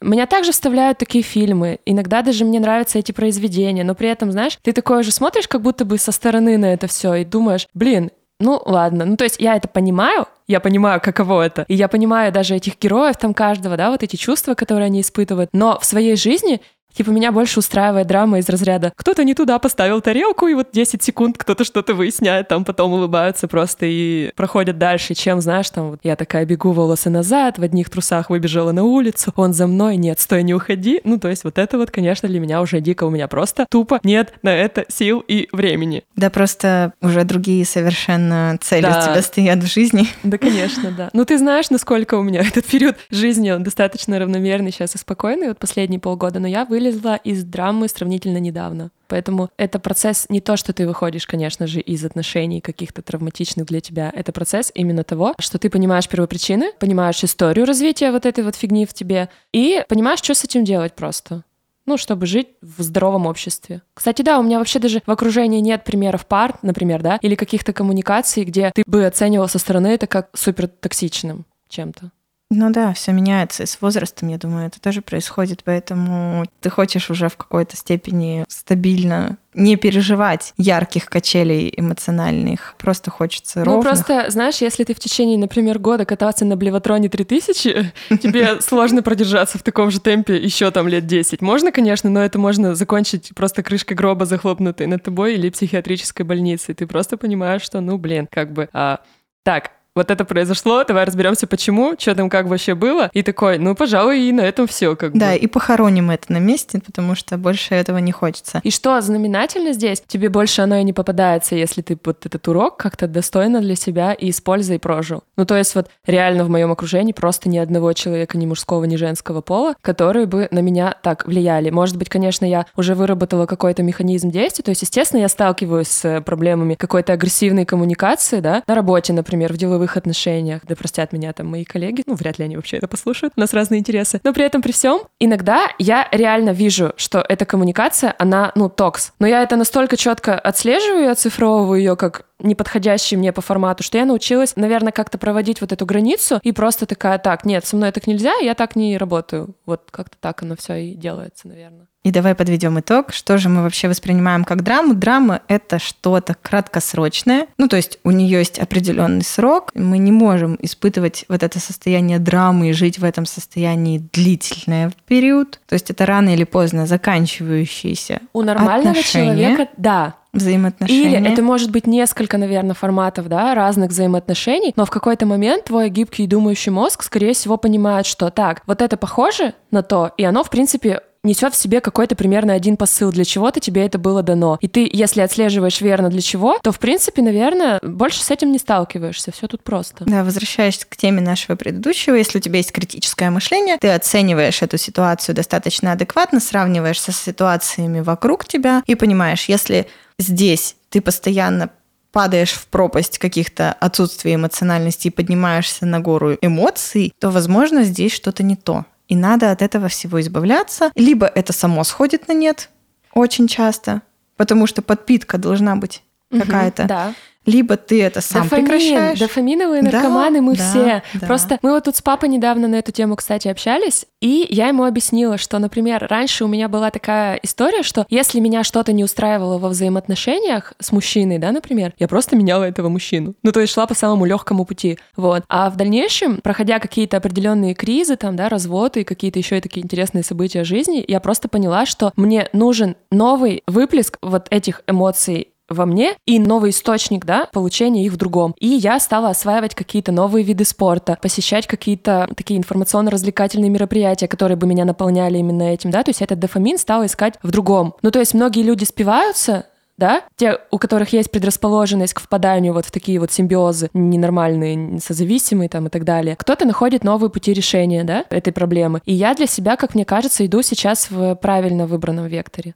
Меня 0.01 0.27
также 0.27 0.51
вставляют 0.51 0.99
такие 0.99 1.23
фильмы. 1.23 1.79
Иногда 1.85 2.21
даже 2.21 2.45
мне 2.45 2.59
нравятся 2.59 2.99
эти 2.99 3.11
произведения, 3.11 3.83
но 3.83 3.95
при 3.95 4.09
этом, 4.09 4.31
знаешь, 4.31 4.57
ты 4.61 4.71
такое 4.71 5.01
же 5.01 5.11
смотришь 5.11 5.47
как 5.47 5.61
будто 5.61 5.85
бы 5.85 5.97
со 5.97 6.11
стороны 6.11 6.57
на 6.57 6.73
это 6.73 6.87
все 6.87 7.15
и 7.15 7.25
думаешь, 7.25 7.67
блин, 7.73 8.11
ну 8.39 8.61
ладно, 8.65 9.05
ну 9.05 9.17
то 9.17 9.23
есть 9.23 9.39
я 9.39 9.55
это 9.55 9.67
понимаю, 9.67 10.27
я 10.47 10.59
понимаю, 10.59 11.01
каково 11.01 11.47
это, 11.47 11.65
и 11.67 11.73
я 11.73 11.87
понимаю 11.87 12.31
даже 12.31 12.55
этих 12.55 12.79
героев 12.79 13.17
там 13.17 13.33
каждого, 13.33 13.75
да, 13.77 13.89
вот 13.89 14.03
эти 14.03 14.15
чувства, 14.15 14.53
которые 14.53 14.85
они 14.85 15.01
испытывают, 15.01 15.49
но 15.53 15.79
в 15.79 15.85
своей 15.85 16.15
жизни 16.15 16.61
Типа 16.97 17.11
меня 17.11 17.31
больше 17.31 17.59
устраивает 17.59 18.07
драма 18.07 18.39
из 18.39 18.49
разряда 18.49 18.91
«кто-то 18.95 19.23
не 19.23 19.35
туда 19.35 19.59
поставил 19.59 20.01
тарелку, 20.01 20.47
и 20.47 20.55
вот 20.55 20.69
10 20.73 21.03
секунд 21.03 21.37
кто-то 21.37 21.63
что-то 21.63 21.93
выясняет, 21.93 22.47
там 22.47 22.65
потом 22.65 22.91
улыбаются 22.93 23.47
просто 23.47 23.85
и 23.85 24.31
проходят 24.35 24.79
дальше, 24.79 25.13
чем, 25.13 25.39
знаешь, 25.39 25.69
там 25.69 25.91
вот 25.91 25.99
я 26.01 26.15
такая 26.15 26.45
бегу 26.45 26.71
волосы 26.71 27.11
назад, 27.11 27.59
в 27.59 27.63
одних 27.63 27.91
трусах 27.91 28.31
выбежала 28.31 28.71
на 28.71 28.83
улицу, 28.83 29.31
он 29.35 29.53
за 29.53 29.67
мной, 29.67 29.97
нет, 29.97 30.19
стой, 30.19 30.41
не 30.41 30.55
уходи». 30.55 30.99
Ну, 31.03 31.19
то 31.19 31.27
есть 31.27 31.43
вот 31.43 31.59
это 31.59 31.77
вот, 31.77 31.91
конечно, 31.91 32.27
для 32.27 32.39
меня 32.39 32.61
уже 32.61 32.81
дико, 32.81 33.03
у 33.03 33.11
меня 33.11 33.27
просто 33.27 33.67
тупо 33.69 33.99
нет 34.03 34.33
на 34.41 34.55
это 34.55 34.85
сил 34.89 35.23
и 35.27 35.49
времени. 35.51 36.03
Да, 36.15 36.31
просто 36.31 36.93
уже 37.03 37.23
другие 37.25 37.63
совершенно 37.63 38.57
цели 38.59 38.81
да. 38.81 38.99
у 38.99 39.11
тебя 39.11 39.21
стоят 39.21 39.59
в 39.59 39.71
жизни. 39.71 40.07
Да, 40.23 40.39
конечно, 40.39 40.91
да. 40.91 41.09
Ну, 41.13 41.25
ты 41.25 41.37
знаешь, 41.37 41.69
насколько 41.69 42.15
у 42.15 42.23
меня 42.23 42.41
этот 42.47 42.65
период 42.65 42.95
жизни, 43.11 43.51
он 43.51 43.61
достаточно 43.61 44.17
равномерный 44.17 44.71
сейчас 44.71 44.95
и 44.95 44.97
спокойный, 44.97 45.49
вот 45.49 45.59
последние 45.59 45.99
полгода, 45.99 46.39
но 46.39 46.47
я 46.47 46.65
вылезла 46.87 47.15
из 47.15 47.43
драмы 47.43 47.87
сравнительно 47.87 48.37
недавно. 48.37 48.91
Поэтому 49.07 49.49
это 49.57 49.79
процесс 49.79 50.25
не 50.29 50.41
то, 50.41 50.57
что 50.57 50.73
ты 50.73 50.87
выходишь, 50.87 51.25
конечно 51.27 51.67
же, 51.67 51.79
из 51.79 52.03
отношений 52.03 52.61
каких-то 52.61 53.01
травматичных 53.01 53.65
для 53.65 53.79
тебя. 53.79 54.11
Это 54.13 54.31
процесс 54.31 54.71
именно 54.73 55.03
того, 55.03 55.33
что 55.39 55.57
ты 55.57 55.69
понимаешь 55.69 56.07
первопричины, 56.07 56.71
понимаешь 56.79 57.23
историю 57.23 57.65
развития 57.65 58.11
вот 58.11 58.25
этой 58.25 58.43
вот 58.43 58.55
фигни 58.55 58.85
в 58.85 58.93
тебе 58.93 59.29
и 59.53 59.83
понимаешь, 59.87 60.19
что 60.19 60.33
с 60.33 60.43
этим 60.43 60.63
делать 60.63 60.93
просто 60.93 61.43
ну, 61.85 61.95
чтобы 61.95 62.25
жить 62.25 62.49
в 62.61 62.83
здоровом 62.83 63.27
обществе. 63.27 63.81
Кстати, 63.93 64.21
да, 64.21 64.39
у 64.39 64.43
меня 64.43 64.59
вообще 64.59 64.77
даже 64.77 65.01
в 65.05 65.09
окружении 65.09 65.61
нет 65.61 65.85
примеров 65.85 66.25
пар, 66.25 66.59
например, 66.61 67.01
да, 67.01 67.17
или 67.21 67.35
каких-то 67.35 67.71
коммуникаций, 67.71 68.43
где 68.43 68.73
ты 68.75 68.83
бы 68.85 69.05
оценивал 69.05 69.47
со 69.47 69.57
стороны 69.57 69.87
это 69.87 70.05
как 70.05 70.27
супер 70.33 70.67
токсичным 70.67 71.45
чем-то. 71.69 72.11
Ну 72.49 72.71
да, 72.71 72.93
все 72.93 73.11
меняется. 73.11 73.63
И 73.63 73.65
с 73.65 73.81
возрастом, 73.81 74.29
я 74.29 74.37
думаю, 74.37 74.67
это 74.67 74.79
тоже 74.79 75.01
происходит. 75.01 75.63
Поэтому 75.65 76.45
ты 76.61 76.69
хочешь 76.69 77.09
уже 77.09 77.27
в 77.27 77.35
какой-то 77.35 77.75
степени 77.75 78.45
стабильно 78.47 79.37
не 79.53 79.75
переживать 79.75 80.53
ярких 80.57 81.07
качелей 81.07 81.73
эмоциональных. 81.75 82.75
Просто 82.77 83.11
хочется 83.11 83.65
ровных. 83.65 83.83
Ну 83.83 83.89
просто, 83.89 84.31
знаешь, 84.31 84.57
если 84.57 84.85
ты 84.85 84.93
в 84.93 84.99
течение, 84.99 85.37
например, 85.37 85.77
года 85.77 86.05
кататься 86.05 86.45
на 86.45 86.55
Блеватроне 86.55 87.09
3000, 87.09 87.91
тебе 88.21 88.61
сложно 88.61 89.03
продержаться 89.03 89.57
в 89.57 89.63
таком 89.63 89.91
же 89.91 89.99
темпе 89.99 90.37
еще 90.37 90.71
там 90.71 90.87
лет 90.87 91.05
10. 91.05 91.41
Можно, 91.41 91.73
конечно, 91.73 92.09
но 92.09 92.21
это 92.21 92.39
можно 92.39 92.75
закончить 92.75 93.31
просто 93.35 93.61
крышкой 93.61 93.97
гроба 93.97 94.25
захлопнутой 94.25 94.87
над 94.87 95.03
тобой 95.03 95.33
или 95.33 95.49
психиатрической 95.49 96.25
больницей. 96.25 96.75
Ты 96.75 96.87
просто 96.87 97.17
понимаешь, 97.17 97.61
что, 97.61 97.81
ну, 97.81 97.97
блин, 97.97 98.25
как 98.31 98.53
бы... 98.53 98.69
А, 98.71 99.01
так, 99.43 99.71
вот 99.97 100.11
это 100.11 100.23
произошло, 100.25 100.83
давай 100.83 101.03
разберемся, 101.03 101.47
почему, 101.47 101.95
что 101.97 102.15
там 102.15 102.29
как 102.29 102.47
вообще 102.47 102.75
было. 102.75 103.09
И 103.13 103.23
такой, 103.23 103.57
ну, 103.57 103.75
пожалуй, 103.75 104.21
и 104.21 104.31
на 104.31 104.41
этом 104.41 104.67
все 104.67 104.95
как 104.95 105.17
да, 105.17 105.31
бы. 105.31 105.37
и 105.37 105.47
похороним 105.47 106.11
это 106.11 106.31
на 106.31 106.37
месте, 106.37 106.79
потому 106.83 107.15
что 107.15 107.37
больше 107.37 107.75
этого 107.75 107.97
не 107.97 108.11
хочется. 108.11 108.61
И 108.63 108.71
что 108.71 108.99
знаменательно 109.01 109.73
здесь? 109.73 110.03
Тебе 110.07 110.29
больше 110.29 110.61
оно 110.61 110.77
и 110.77 110.83
не 110.83 110.93
попадается, 110.93 111.55
если 111.55 111.81
ты 111.81 111.97
вот 112.03 112.25
этот 112.25 112.47
урок 112.47 112.77
как-то 112.77 113.07
достойно 113.07 113.59
для 113.59 113.75
себя 113.75 114.13
и 114.13 114.31
с 114.31 114.39
пользой 114.39 114.79
прожил. 114.79 115.23
Ну, 115.35 115.45
то 115.45 115.57
есть 115.57 115.73
вот 115.75 115.89
реально 116.05 116.45
в 116.45 116.49
моем 116.49 116.71
окружении 116.71 117.11
просто 117.11 117.49
ни 117.49 117.57
одного 117.57 117.93
человека, 117.93 118.37
ни 118.37 118.45
мужского, 118.45 118.83
ни 118.85 118.95
женского 118.95 119.41
пола, 119.41 119.75
которые 119.81 120.27
бы 120.27 120.47
на 120.51 120.59
меня 120.59 120.95
так 121.01 121.25
влияли. 121.25 121.69
Может 121.71 121.97
быть, 121.97 122.09
конечно, 122.09 122.45
я 122.45 122.65
уже 122.75 122.93
выработала 122.95 123.45
какой-то 123.45 123.83
механизм 123.83 124.29
действия, 124.29 124.63
то 124.63 124.69
есть, 124.69 124.83
естественно, 124.83 125.21
я 125.21 125.29
сталкиваюсь 125.29 125.87
с 125.87 126.21
проблемами 126.21 126.75
какой-то 126.75 127.13
агрессивной 127.13 127.65
коммуникации, 127.65 128.39
да, 128.39 128.63
на 128.67 128.75
работе, 128.75 129.13
например, 129.13 129.53
в 129.53 129.57
деловых 129.57 129.86
деловых 129.87 129.97
отношениях, 129.97 130.61
да 130.67 130.75
простят 130.75 131.13
меня 131.13 131.33
там 131.33 131.47
мои 131.47 131.63
коллеги, 131.63 132.03
ну, 132.05 132.15
вряд 132.15 132.39
ли 132.39 132.45
они 132.45 132.55
вообще 132.55 132.77
это 132.77 132.87
послушают, 132.87 133.33
у 133.37 133.39
нас 133.39 133.53
разные 133.53 133.79
интересы, 133.79 134.19
но 134.23 134.33
при 134.33 134.43
этом 134.43 134.61
при 134.61 134.71
всем 134.71 135.01
иногда 135.19 135.69
я 135.79 136.07
реально 136.11 136.51
вижу, 136.51 136.93
что 136.97 137.23
эта 137.27 137.45
коммуникация, 137.45 138.13
она, 138.19 138.51
ну, 138.55 138.69
токс, 138.69 139.13
но 139.19 139.27
я 139.27 139.43
это 139.43 139.55
настолько 139.55 139.97
четко 139.97 140.37
отслеживаю 140.37 141.05
и 141.05 141.11
оцифровываю 141.11 141.79
ее 141.79 141.95
как 141.95 142.25
неподходящий 142.39 143.17
мне 143.17 143.31
по 143.31 143.41
формату, 143.41 143.83
что 143.83 143.97
я 143.97 144.05
научилась, 144.05 144.55
наверное, 144.55 144.91
как-то 144.91 145.17
проводить 145.17 145.61
вот 145.61 145.71
эту 145.71 145.85
границу 145.85 146.39
и 146.43 146.51
просто 146.51 146.85
такая, 146.85 147.17
так, 147.17 147.45
нет, 147.45 147.65
со 147.65 147.75
мной 147.75 147.91
так 147.91 148.07
нельзя, 148.07 148.33
я 148.41 148.53
так 148.53 148.75
не 148.75 148.97
работаю. 148.97 149.55
Вот 149.65 149.89
как-то 149.91 150.17
так 150.19 150.43
оно 150.43 150.55
все 150.55 150.75
и 150.75 150.95
делается, 150.95 151.47
наверное. 151.47 151.87
И 152.07 152.11
давай 152.11 152.35
подведем 152.35 152.79
итог. 152.79 153.11
Что 153.11 153.37
же 153.37 153.49
мы 153.49 153.63
вообще 153.63 153.89
воспринимаем 153.89 154.45
как 154.45 154.63
драму? 154.63 154.93
Драма— 154.93 155.41
это 155.49 155.77
что-то 155.77 156.37
краткосрочное. 156.41 157.47
Ну, 157.57 157.67
то 157.67 157.75
есть 157.75 157.99
у 158.05 158.11
нее 158.11 158.39
есть 158.39 158.59
определенный 158.59 159.25
срок. 159.25 159.71
Мы 159.73 159.97
не 159.97 160.13
можем 160.13 160.57
испытывать 160.61 161.25
вот 161.27 161.43
это 161.43 161.59
состояние 161.59 162.19
драмы 162.19 162.69
и 162.69 162.71
жить 162.71 162.97
в 162.97 163.03
этом 163.03 163.25
состоянии 163.25 163.97
длительный 164.13 164.91
период. 165.05 165.59
То 165.67 165.73
есть 165.73 165.91
это 165.91 166.05
рано 166.05 166.29
или 166.29 166.45
поздно 166.45 166.85
заканчивающиеся 166.85 168.21
У 168.31 168.41
нормального 168.41 168.91
отношения. 168.91 169.33
человека, 169.33 169.67
да, 169.75 170.15
взаимоотношения. 170.31 171.19
Или 171.19 171.29
это 171.29 171.41
может 171.41 171.71
быть 171.71 171.87
несколько, 171.87 172.37
наверное, 172.37 172.73
форматов, 172.73 173.27
да, 173.27 173.53
разных 173.53 173.89
взаимоотношений, 173.89 174.71
но 174.77 174.85
в 174.85 174.91
какой-то 174.91 175.25
момент 175.25 175.65
твой 175.65 175.89
гибкий 175.89 176.23
и 176.23 176.27
думающий 176.27 176.71
мозг, 176.71 177.03
скорее 177.03 177.33
всего, 177.33 177.57
понимает, 177.57 178.05
что 178.05 178.29
так, 178.29 178.61
вот 178.65 178.81
это 178.81 178.95
похоже 178.95 179.55
на 179.71 179.83
то, 179.83 180.13
и 180.15 180.23
оно, 180.23 180.45
в 180.45 180.49
принципе, 180.49 181.01
несет 181.27 181.53
в 181.53 181.57
себе 181.57 181.81
какой-то 181.81 182.15
примерно 182.15 182.53
один 182.53 182.77
посыл, 182.77 183.11
для 183.11 183.25
чего-то 183.25 183.59
тебе 183.59 183.85
это 183.85 183.99
было 183.99 184.23
дано. 184.23 184.57
И 184.61 184.67
ты, 184.67 184.89
если 184.91 185.21
отслеживаешь 185.21 185.81
верно 185.81 186.09
для 186.09 186.21
чего, 186.21 186.57
то, 186.63 186.71
в 186.71 186.79
принципе, 186.79 187.21
наверное, 187.21 187.79
больше 187.83 188.23
с 188.23 188.31
этим 188.31 188.51
не 188.51 188.57
сталкиваешься. 188.57 189.31
Все 189.31 189.47
тут 189.47 189.63
просто. 189.63 190.05
Да, 190.05 190.23
возвращаясь 190.23 190.83
к 190.83 190.97
теме 190.97 191.21
нашего 191.21 191.55
предыдущего, 191.55 192.15
если 192.15 192.39
у 192.39 192.41
тебя 192.41 192.57
есть 192.57 192.71
критическое 192.71 193.29
мышление, 193.29 193.77
ты 193.77 193.89
оцениваешь 193.89 194.61
эту 194.61 194.77
ситуацию 194.77 195.35
достаточно 195.35 195.91
адекватно, 195.91 196.39
сравниваешь 196.39 197.01
со 197.01 197.11
ситуациями 197.11 197.99
вокруг 197.99 198.45
тебя 198.45 198.81
и 198.87 198.95
понимаешь, 198.95 199.45
если 199.49 199.87
здесь 200.17 200.75
ты 200.89 201.01
постоянно 201.01 201.69
падаешь 202.11 202.53
в 202.53 202.67
пропасть 202.67 203.19
каких-то 203.19 203.73
отсутствий 203.73 204.35
эмоциональности 204.35 205.07
и 205.07 205.11
поднимаешься 205.11 205.85
на 205.85 205.99
гору 205.99 206.35
эмоций, 206.41 207.13
то, 207.19 207.29
возможно, 207.29 207.83
здесь 207.83 208.13
что-то 208.13 208.43
не 208.43 208.55
то. 208.55 208.85
И 209.07 209.15
надо 209.15 209.51
от 209.51 209.61
этого 209.61 209.87
всего 209.87 210.19
избавляться. 210.21 210.91
Либо 210.95 211.25
это 211.27 211.53
само 211.53 211.83
сходит 211.83 212.27
на 212.27 212.33
нет 212.33 212.69
очень 213.13 213.47
часто, 213.47 214.01
потому 214.35 214.67
что 214.67 214.81
подпитка 214.81 215.37
должна 215.37 215.75
быть 215.75 216.03
какая-то. 216.31 216.85
Да 216.85 217.13
либо 217.47 217.77
ты 217.77 218.03
это 218.03 218.21
сам 218.21 218.43
Дофамин, 218.43 218.65
прекращаешь. 218.65 219.19
Дофаминовые 219.19 219.81
наркоманы 219.81 220.39
да, 220.39 220.41
мы 220.43 220.55
да, 220.55 220.63
все. 220.69 221.03
Да. 221.19 221.27
Просто 221.27 221.57
мы 221.63 221.71
вот 221.71 221.85
тут 221.85 221.95
с 221.95 222.01
папой 222.01 222.29
недавно 222.29 222.67
на 222.67 222.75
эту 222.75 222.91
тему, 222.91 223.15
кстати, 223.15 223.47
общались, 223.47 224.05
и 224.21 224.45
я 224.49 224.67
ему 224.67 224.83
объяснила, 224.83 225.37
что, 225.37 225.57
например, 225.57 226.05
раньше 226.09 226.43
у 226.43 226.47
меня 226.47 226.67
была 226.67 226.91
такая 226.91 227.39
история, 227.41 227.83
что 227.83 228.05
если 228.09 228.39
меня 228.39 228.63
что-то 228.63 228.91
не 228.91 229.03
устраивало 229.03 229.57
во 229.57 229.69
взаимоотношениях 229.69 230.73
с 230.79 230.91
мужчиной, 230.91 231.39
да, 231.39 231.51
например, 231.51 231.93
я 231.97 232.07
просто 232.07 232.35
меняла 232.35 232.65
этого 232.65 232.89
мужчину. 232.89 233.35
Ну, 233.43 233.51
то 233.53 233.61
есть 233.61 233.73
шла 233.73 233.87
по 233.87 233.93
самому 233.93 234.25
легкому 234.25 234.65
пути. 234.65 234.99
Вот. 235.15 235.43
А 235.47 235.69
в 235.69 235.77
дальнейшем, 235.77 236.41
проходя 236.41 236.79
какие-то 236.79 237.17
определенные 237.17 237.73
кризы, 237.73 238.17
там, 238.17 238.35
да, 238.35 238.49
разводы 238.49 239.01
и 239.01 239.03
какие-то 239.05 239.39
еще 239.39 239.57
и 239.57 239.61
такие 239.61 239.85
интересные 239.85 240.23
события 240.23 240.65
жизни, 240.65 241.03
я 241.07 241.21
просто 241.21 241.47
поняла, 241.47 241.85
что 241.85 242.11
мне 242.17 242.49
нужен 242.51 242.97
новый 243.09 243.63
выплеск 243.67 244.17
вот 244.21 244.47
этих 244.49 244.81
эмоций 244.85 245.53
во 245.69 245.85
мне 245.85 246.15
и 246.25 246.39
новый 246.39 246.71
источник, 246.71 247.25
да, 247.25 247.47
получения 247.51 248.05
их 248.05 248.13
в 248.13 248.17
другом. 248.17 248.55
И 248.59 248.67
я 248.67 248.99
стала 248.99 249.29
осваивать 249.29 249.75
какие-то 249.75 250.11
новые 250.11 250.43
виды 250.43 250.65
спорта, 250.65 251.17
посещать 251.21 251.67
какие-то 251.67 252.29
такие 252.35 252.57
информационно-развлекательные 252.59 253.69
мероприятия, 253.69 254.27
которые 254.27 254.57
бы 254.57 254.67
меня 254.67 254.85
наполняли 254.85 255.37
именно 255.37 255.63
этим, 255.63 255.91
да, 255.91 256.03
то 256.03 256.09
есть 256.09 256.21
этот 256.21 256.39
дофамин 256.39 256.77
стала 256.77 257.05
искать 257.05 257.35
в 257.43 257.51
другом. 257.51 257.95
Ну, 258.01 258.11
то 258.11 258.19
есть 258.19 258.33
многие 258.33 258.63
люди 258.63 258.83
спиваются, 258.83 259.65
да, 259.97 260.21
те, 260.35 260.59
у 260.71 260.77
которых 260.77 261.11
есть 261.13 261.31
предрасположенность 261.31 262.13
к 262.13 262.19
впаданию 262.19 262.73
вот 262.73 262.85
в 262.85 262.91
такие 262.91 263.19
вот 263.19 263.31
симбиозы 263.31 263.89
ненормальные, 263.93 264.99
созависимые 264.99 265.69
там 265.69 265.87
и 265.87 265.89
так 265.89 266.03
далее. 266.03 266.35
Кто-то 266.35 266.65
находит 266.65 267.03
новые 267.03 267.29
пути 267.29 267.51
решения, 267.53 268.03
да, 268.03 268.23
этой 268.29 268.53
проблемы. 268.53 269.01
И 269.05 269.13
я 269.13 269.33
для 269.33 269.47
себя, 269.47 269.75
как 269.75 269.95
мне 269.95 270.05
кажется, 270.05 270.45
иду 270.45 270.61
сейчас 270.61 271.09
в 271.09 271.35
правильно 271.35 271.87
выбранном 271.87 272.27
векторе. 272.27 272.75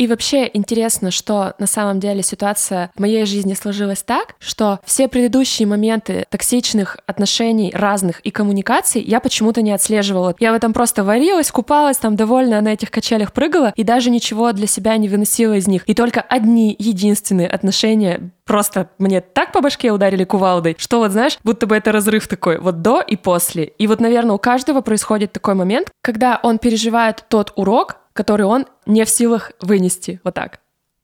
И 0.00 0.06
вообще 0.06 0.48
интересно, 0.54 1.10
что 1.10 1.52
на 1.58 1.66
самом 1.66 2.00
деле 2.00 2.22
ситуация 2.22 2.90
в 2.96 3.00
моей 3.00 3.26
жизни 3.26 3.52
сложилась 3.52 4.02
так, 4.02 4.34
что 4.38 4.80
все 4.82 5.08
предыдущие 5.08 5.68
моменты 5.68 6.24
токсичных 6.30 6.96
отношений 7.04 7.70
разных 7.74 8.20
и 8.20 8.30
коммуникаций 8.30 9.02
я 9.02 9.20
почему-то 9.20 9.60
не 9.60 9.72
отслеживала. 9.72 10.34
Я 10.40 10.52
в 10.52 10.54
этом 10.54 10.72
просто 10.72 11.04
варилась, 11.04 11.50
купалась, 11.50 11.98
там 11.98 12.16
довольно 12.16 12.62
на 12.62 12.68
этих 12.72 12.90
качелях 12.90 13.34
прыгала 13.34 13.74
и 13.76 13.84
даже 13.84 14.08
ничего 14.08 14.52
для 14.52 14.66
себя 14.66 14.96
не 14.96 15.06
выносила 15.06 15.52
из 15.52 15.68
них. 15.68 15.82
И 15.84 15.92
только 15.92 16.22
одни 16.22 16.74
единственные 16.78 17.48
отношения 17.48 18.30
просто 18.46 18.88
мне 18.96 19.20
так 19.20 19.52
по 19.52 19.60
башке 19.60 19.92
ударили 19.92 20.24
кувалдой, 20.24 20.76
что 20.78 21.00
вот, 21.00 21.12
знаешь, 21.12 21.38
будто 21.44 21.66
бы 21.66 21.76
это 21.76 21.92
разрыв 21.92 22.26
такой, 22.26 22.58
вот 22.58 22.80
до 22.80 23.02
и 23.02 23.16
после. 23.16 23.64
И 23.64 23.86
вот, 23.86 24.00
наверное, 24.00 24.34
у 24.34 24.38
каждого 24.38 24.80
происходит 24.80 25.30
такой 25.30 25.54
момент, 25.54 25.92
когда 26.02 26.40
он 26.42 26.58
переживает 26.58 27.24
тот 27.28 27.52
урок, 27.54 27.99
который 28.12 28.46
он 28.46 28.66
не 28.86 29.04
в 29.04 29.10
силах 29.10 29.52
вынести. 29.60 30.20
Вот 30.24 30.34
так. 30.34 30.60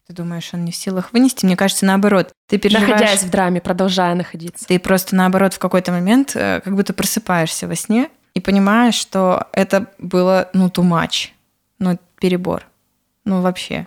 Ты 0.07 0.13
думаешь, 0.13 0.51
он 0.53 0.65
не 0.65 0.71
в 0.71 0.77
силах 0.77 1.13
вынести? 1.13 1.45
Мне 1.45 1.57
кажется, 1.57 1.85
наоборот. 1.85 2.31
Ты 2.47 2.59
переживаешь... 2.59 2.91
Находясь 2.91 3.23
в 3.25 3.31
драме, 3.31 3.61
продолжая 3.61 4.15
находиться. 4.15 4.65
Ты 4.67 4.79
просто, 4.79 5.17
наоборот, 5.17 5.55
в 5.55 5.59
какой-то 5.59 5.91
момент 5.91 6.37
э, 6.37 6.61
как 6.61 6.77
будто 6.77 6.93
просыпаешься 6.93 7.67
во 7.67 7.75
сне 7.75 8.09
и 8.35 8.41
понимаешь, 8.41 8.95
что 8.95 9.49
это 9.53 9.87
было, 9.99 10.49
ну, 10.53 10.69
too 10.69 10.85
much. 10.85 11.31
Ну, 11.81 11.99
перебор. 12.21 12.65
Ну, 13.25 13.41
вообще. 13.41 13.87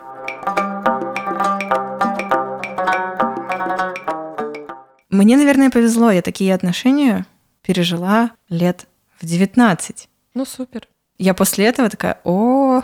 Мне, 5.09 5.37
наверное, 5.37 5.69
повезло. 5.69 6.11
Я 6.11 6.21
такие 6.21 6.53
отношения 6.53 7.25
пережила 7.61 8.31
лет 8.49 8.87
в 9.19 9.25
19. 9.25 10.09
Ну, 10.33 10.45
супер. 10.45 10.87
Я 11.17 11.33
после 11.33 11.65
этого 11.65 11.89
такая, 11.89 12.19
о, 12.23 12.77
о, 12.77 12.83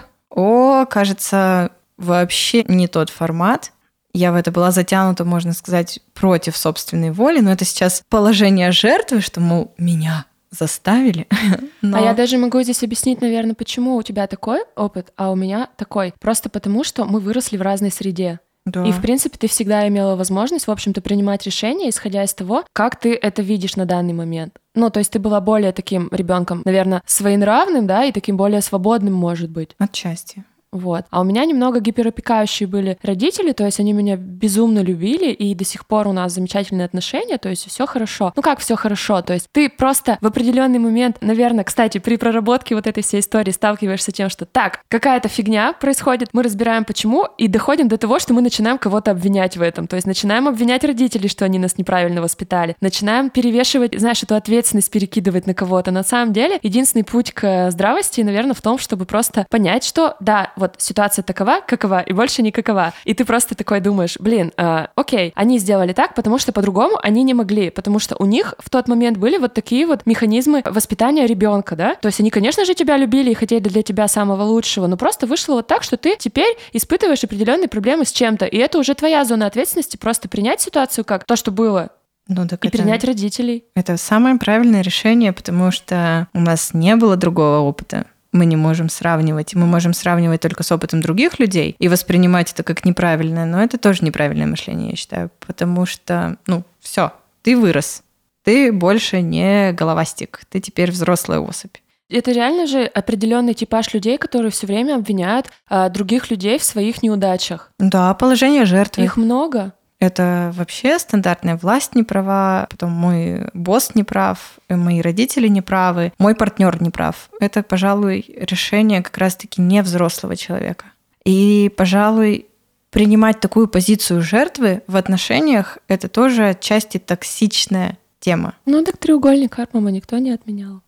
кажется, 0.89 1.71
вообще 1.97 2.63
не 2.67 2.87
тот 2.87 3.09
формат. 3.09 3.71
Я 4.13 4.31
в 4.31 4.35
это 4.35 4.51
была 4.51 4.71
затянута, 4.71 5.25
можно 5.25 5.53
сказать, 5.53 5.99
против 6.13 6.55
собственной 6.55 7.11
воли, 7.11 7.39
но 7.41 7.51
это 7.51 7.65
сейчас 7.65 8.01
положение 8.09 8.71
жертвы, 8.71 9.21
что, 9.21 9.41
мол, 9.41 9.73
меня 9.77 10.25
заставили. 10.51 11.27
Но... 11.81 11.97
А 11.97 12.01
я 12.01 12.13
даже 12.13 12.37
могу 12.37 12.61
здесь 12.61 12.81
объяснить, 12.83 13.21
наверное, 13.21 13.55
почему 13.55 13.95
у 13.95 14.03
тебя 14.03 14.27
такой 14.27 14.63
опыт, 14.75 15.11
а 15.17 15.31
у 15.31 15.35
меня 15.35 15.69
такой. 15.77 16.13
Просто 16.19 16.49
потому, 16.49 16.83
что 16.83 17.05
мы 17.05 17.19
выросли 17.19 17.57
в 17.57 17.61
разной 17.61 17.91
среде. 17.91 18.39
Да. 18.65 18.84
И, 18.84 18.91
в 18.91 19.01
принципе, 19.01 19.38
ты 19.38 19.47
всегда 19.47 19.88
имела 19.88 20.15
возможность, 20.15 20.67
в 20.67 20.71
общем-то, 20.71 21.01
принимать 21.01 21.45
решения, 21.45 21.89
исходя 21.89 22.23
из 22.23 22.34
того, 22.34 22.65
как 22.73 22.99
ты 22.99 23.13
это 23.13 23.41
видишь 23.41 23.75
на 23.75 23.86
данный 23.86 24.13
момент. 24.13 24.58
Ну, 24.73 24.89
то 24.89 24.99
есть 24.99 25.12
ты 25.12 25.19
была 25.19 25.39
более 25.39 25.71
таким 25.71 26.10
ребенком, 26.12 26.63
наверное, 26.65 27.04
своенравным, 27.06 27.86
да, 27.86 28.06
и 28.06 28.12
таким 28.12 28.38
более 28.38 28.62
свободным, 28.62 29.13
может 29.13 29.49
быть. 29.51 29.75
Отчасти. 29.78 30.43
Вот. 30.75 31.05
А 31.09 31.21
у 31.21 31.23
меня 31.23 31.45
немного 31.45 31.79
гиперопекающие 31.79 32.67
были 32.67 32.97
родители, 33.01 33.53
то 33.53 33.63
есть 33.63 33.79
они 33.79 33.93
меня 33.93 34.17
безумно 34.17 34.79
любили, 34.79 35.31
и 35.31 35.55
до 35.55 35.63
сих 35.63 35.88
пор 35.88 36.05
у 36.07 36.11
нас 36.11 36.33
замечательные 36.33 36.83
отношения, 36.83 37.38
то 37.38 37.47
есть 37.47 37.65
все 37.65 37.85
хорошо. 37.85 38.33
Ну 38.35 38.41
как 38.41 38.59
все 38.59 38.75
хорошо? 38.75 39.21
То 39.21 39.33
есть 39.33 39.47
ты 39.53 39.69
просто 39.69 40.17
в 40.19 40.27
определенный 40.27 40.79
момент, 40.79 41.17
наверное, 41.21 41.63
кстати, 41.63 41.99
при 41.99 42.17
проработке 42.17 42.75
вот 42.75 42.88
этой 42.88 43.03
всей 43.03 43.21
истории 43.21 43.51
сталкиваешься 43.51 44.11
тем, 44.11 44.29
что 44.29 44.45
так, 44.45 44.81
какая-то 44.89 45.29
фигня 45.29 45.71
происходит, 45.71 46.29
мы 46.33 46.43
разбираем 46.43 46.83
почему, 46.83 47.25
и 47.38 47.47
доходим 47.47 47.88
до 47.88 47.97
того, 47.97 48.19
что 48.19 48.33
мы 48.33 48.41
начинаем 48.41 48.77
кого-то 48.77 49.11
обвинять 49.11 49.55
в 49.55 49.61
этом. 49.61 49.88
То 49.88 49.95
есть 49.95 50.05
начинаем 50.05 50.49
обвинять 50.49 50.83
родителей, 50.83 51.29
что 51.29 51.45
они 51.45 51.57
нас 51.57 51.77
неправильно 51.77 52.21
воспитали. 52.21 52.75
Начинаем 52.81 53.29
перевешивать, 53.29 53.97
знаешь, 53.97 54.21
эту 54.23 54.35
ответственность 54.35 54.91
перекидывать 54.91 55.47
на 55.47 55.53
кого-то. 55.53 55.91
На 55.91 56.03
самом 56.03 56.33
деле, 56.33 56.59
единственный 56.63 57.03
путь 57.03 57.31
к 57.31 57.71
здравости, 57.71 58.19
наверное, 58.19 58.55
в 58.55 58.61
том, 58.61 58.77
чтобы 58.77 59.05
просто 59.05 59.45
понять, 59.49 59.85
что 59.85 60.17
да, 60.19 60.51
вот 60.57 60.64
вот 60.65 60.75
ситуация 60.82 61.23
такова, 61.23 61.62
какова, 61.65 62.01
и 62.01 62.13
больше 62.13 62.41
не 62.41 62.51
какова. 62.51 62.93
И 63.04 63.13
ты 63.13 63.25
просто 63.25 63.56
такой 63.56 63.80
думаешь, 63.80 64.17
блин, 64.19 64.51
э, 64.58 64.88
окей, 64.95 65.32
они 65.36 65.60
сделали 65.60 65.93
так, 65.93 66.15
потому 66.15 66.38
что 66.38 66.51
по-другому 66.51 66.97
они 67.01 67.23
не 67.23 67.34
могли, 67.34 67.69
потому 67.69 67.99
что 67.99 68.15
у 68.17 68.25
них 68.25 68.56
в 68.60 68.69
тот 68.69 68.88
момент 68.88 69.17
были 69.17 69.38
вот 69.38 69.54
такие 69.54 69.86
вот 69.86 70.06
механизмы 70.06 70.63
воспитания 70.65 71.25
ребенка, 71.28 71.75
да? 71.75 71.95
То 71.95 72.08
есть 72.08 72.19
они, 72.19 72.30
конечно 72.30 72.65
же, 72.65 72.73
тебя 72.73 72.97
любили 72.97 73.32
и 73.32 73.34
хотели 73.34 73.60
для 73.60 73.84
тебя 73.84 74.08
самого 74.08 74.43
лучшего, 74.43 74.88
но 74.88 74.97
просто 74.97 75.28
вышло 75.28 75.54
вот 75.54 75.67
так, 75.67 75.84
что 75.84 75.97
ты 75.97 76.15
теперь 76.17 76.58
испытываешь 76.73 77.23
определенные 77.23 77.67
проблемы 77.67 78.06
с 78.06 78.12
чем-то, 78.12 78.45
и 78.45 78.58
это 78.58 78.80
уже 78.80 78.93
твоя 78.95 79.23
зона 79.25 79.45
ответственности, 79.45 79.97
просто 79.97 80.28
принять 80.30 80.62
ситуацию 80.62 81.06
как 81.06 81.25
то, 81.25 81.36
что 81.36 81.51
было, 81.51 81.89
ну, 82.28 82.47
так 82.47 82.65
и 82.65 82.69
это, 82.69 82.78
принять 82.78 83.04
родителей. 83.04 83.65
Это 83.75 83.97
самое 83.97 84.38
правильное 84.38 84.82
решение, 84.82 85.32
потому 85.32 85.71
что 85.71 86.28
у 86.34 86.39
нас 86.39 86.73
не 86.73 86.95
было 86.95 87.15
другого 87.15 87.60
опыта 87.60 88.08
мы 88.35 88.45
не 88.45 88.55
можем 88.55 88.89
сравнивать. 88.89 89.55
Мы 89.55 89.65
можем 89.65 89.93
сравнивать 89.93 90.41
только 90.41 90.63
с 90.63 90.71
опытом 90.71 91.01
других 91.01 91.39
людей 91.39 91.75
и 91.79 91.87
воспринимать 91.87 92.51
это 92.51 92.63
как 92.63 92.85
неправильное, 92.85 93.45
но 93.45 93.63
это 93.63 93.77
тоже 93.77 94.03
неправильное 94.03 94.45
мышление, 94.45 94.91
я 94.91 94.95
считаю, 94.95 95.31
потому 95.39 95.85
что, 95.85 96.37
ну, 96.45 96.63
все, 96.79 97.13
ты 97.41 97.57
вырос, 97.57 98.03
ты 98.43 98.71
больше 98.71 99.21
не 99.21 99.71
головастик, 99.71 100.41
ты 100.49 100.59
теперь 100.59 100.91
взрослая 100.91 101.39
особь. 101.39 101.77
Это 102.07 102.31
реально 102.31 102.67
же 102.67 102.83
определенный 102.83 103.55
типаж 103.55 103.91
людей, 103.93 104.19
которые 104.19 104.51
все 104.51 104.67
время 104.67 104.95
обвиняют 104.95 105.47
а, 105.67 105.89
других 105.89 106.29
людей 106.29 106.59
в 106.59 106.63
своих 106.63 107.01
неудачах. 107.01 107.71
Да, 107.79 108.13
положение 108.13 108.65
жертвы. 108.65 109.03
Их 109.03 109.17
много. 109.17 109.73
Это 110.05 110.51
вообще 110.53 110.99
стандартная 110.99 111.57
власть 111.57 111.95
не 111.95 112.03
права, 112.03 112.67
потом 112.69 112.91
мой 112.91 113.49
босс 113.55 113.95
не 113.95 114.03
прав, 114.03 114.59
мои 114.69 115.01
родители 115.01 115.47
не 115.47 115.61
правы, 115.61 116.13
мой 116.19 116.35
партнер 116.35 116.79
не 116.79 116.91
прав. 116.91 117.29
Это, 117.39 117.63
пожалуй, 117.63 118.23
решение 118.37 119.01
как 119.01 119.17
раз-таки 119.17 119.61
не 119.61 119.81
взрослого 119.81 120.35
человека. 120.35 120.85
И, 121.23 121.73
пожалуй, 121.75 122.45
принимать 122.91 123.39
такую 123.39 123.67
позицию 123.67 124.21
жертвы 124.21 124.83
в 124.85 124.95
отношениях— 124.95 125.79
это 125.87 126.07
тоже 126.07 126.49
отчасти 126.49 126.99
токсичная 126.99 127.97
тема. 128.19 128.53
Ну 128.67 128.83
так 128.83 128.97
треугольник 128.97 129.55
Карпмана 129.55 129.89
никто 129.89 130.19
не 130.19 130.29
отменял. 130.29 130.81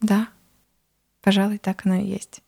Да, 0.00 0.28
пожалуй, 1.22 1.58
так 1.58 1.82
оно 1.84 1.96
и 1.96 2.06
есть. 2.06 2.40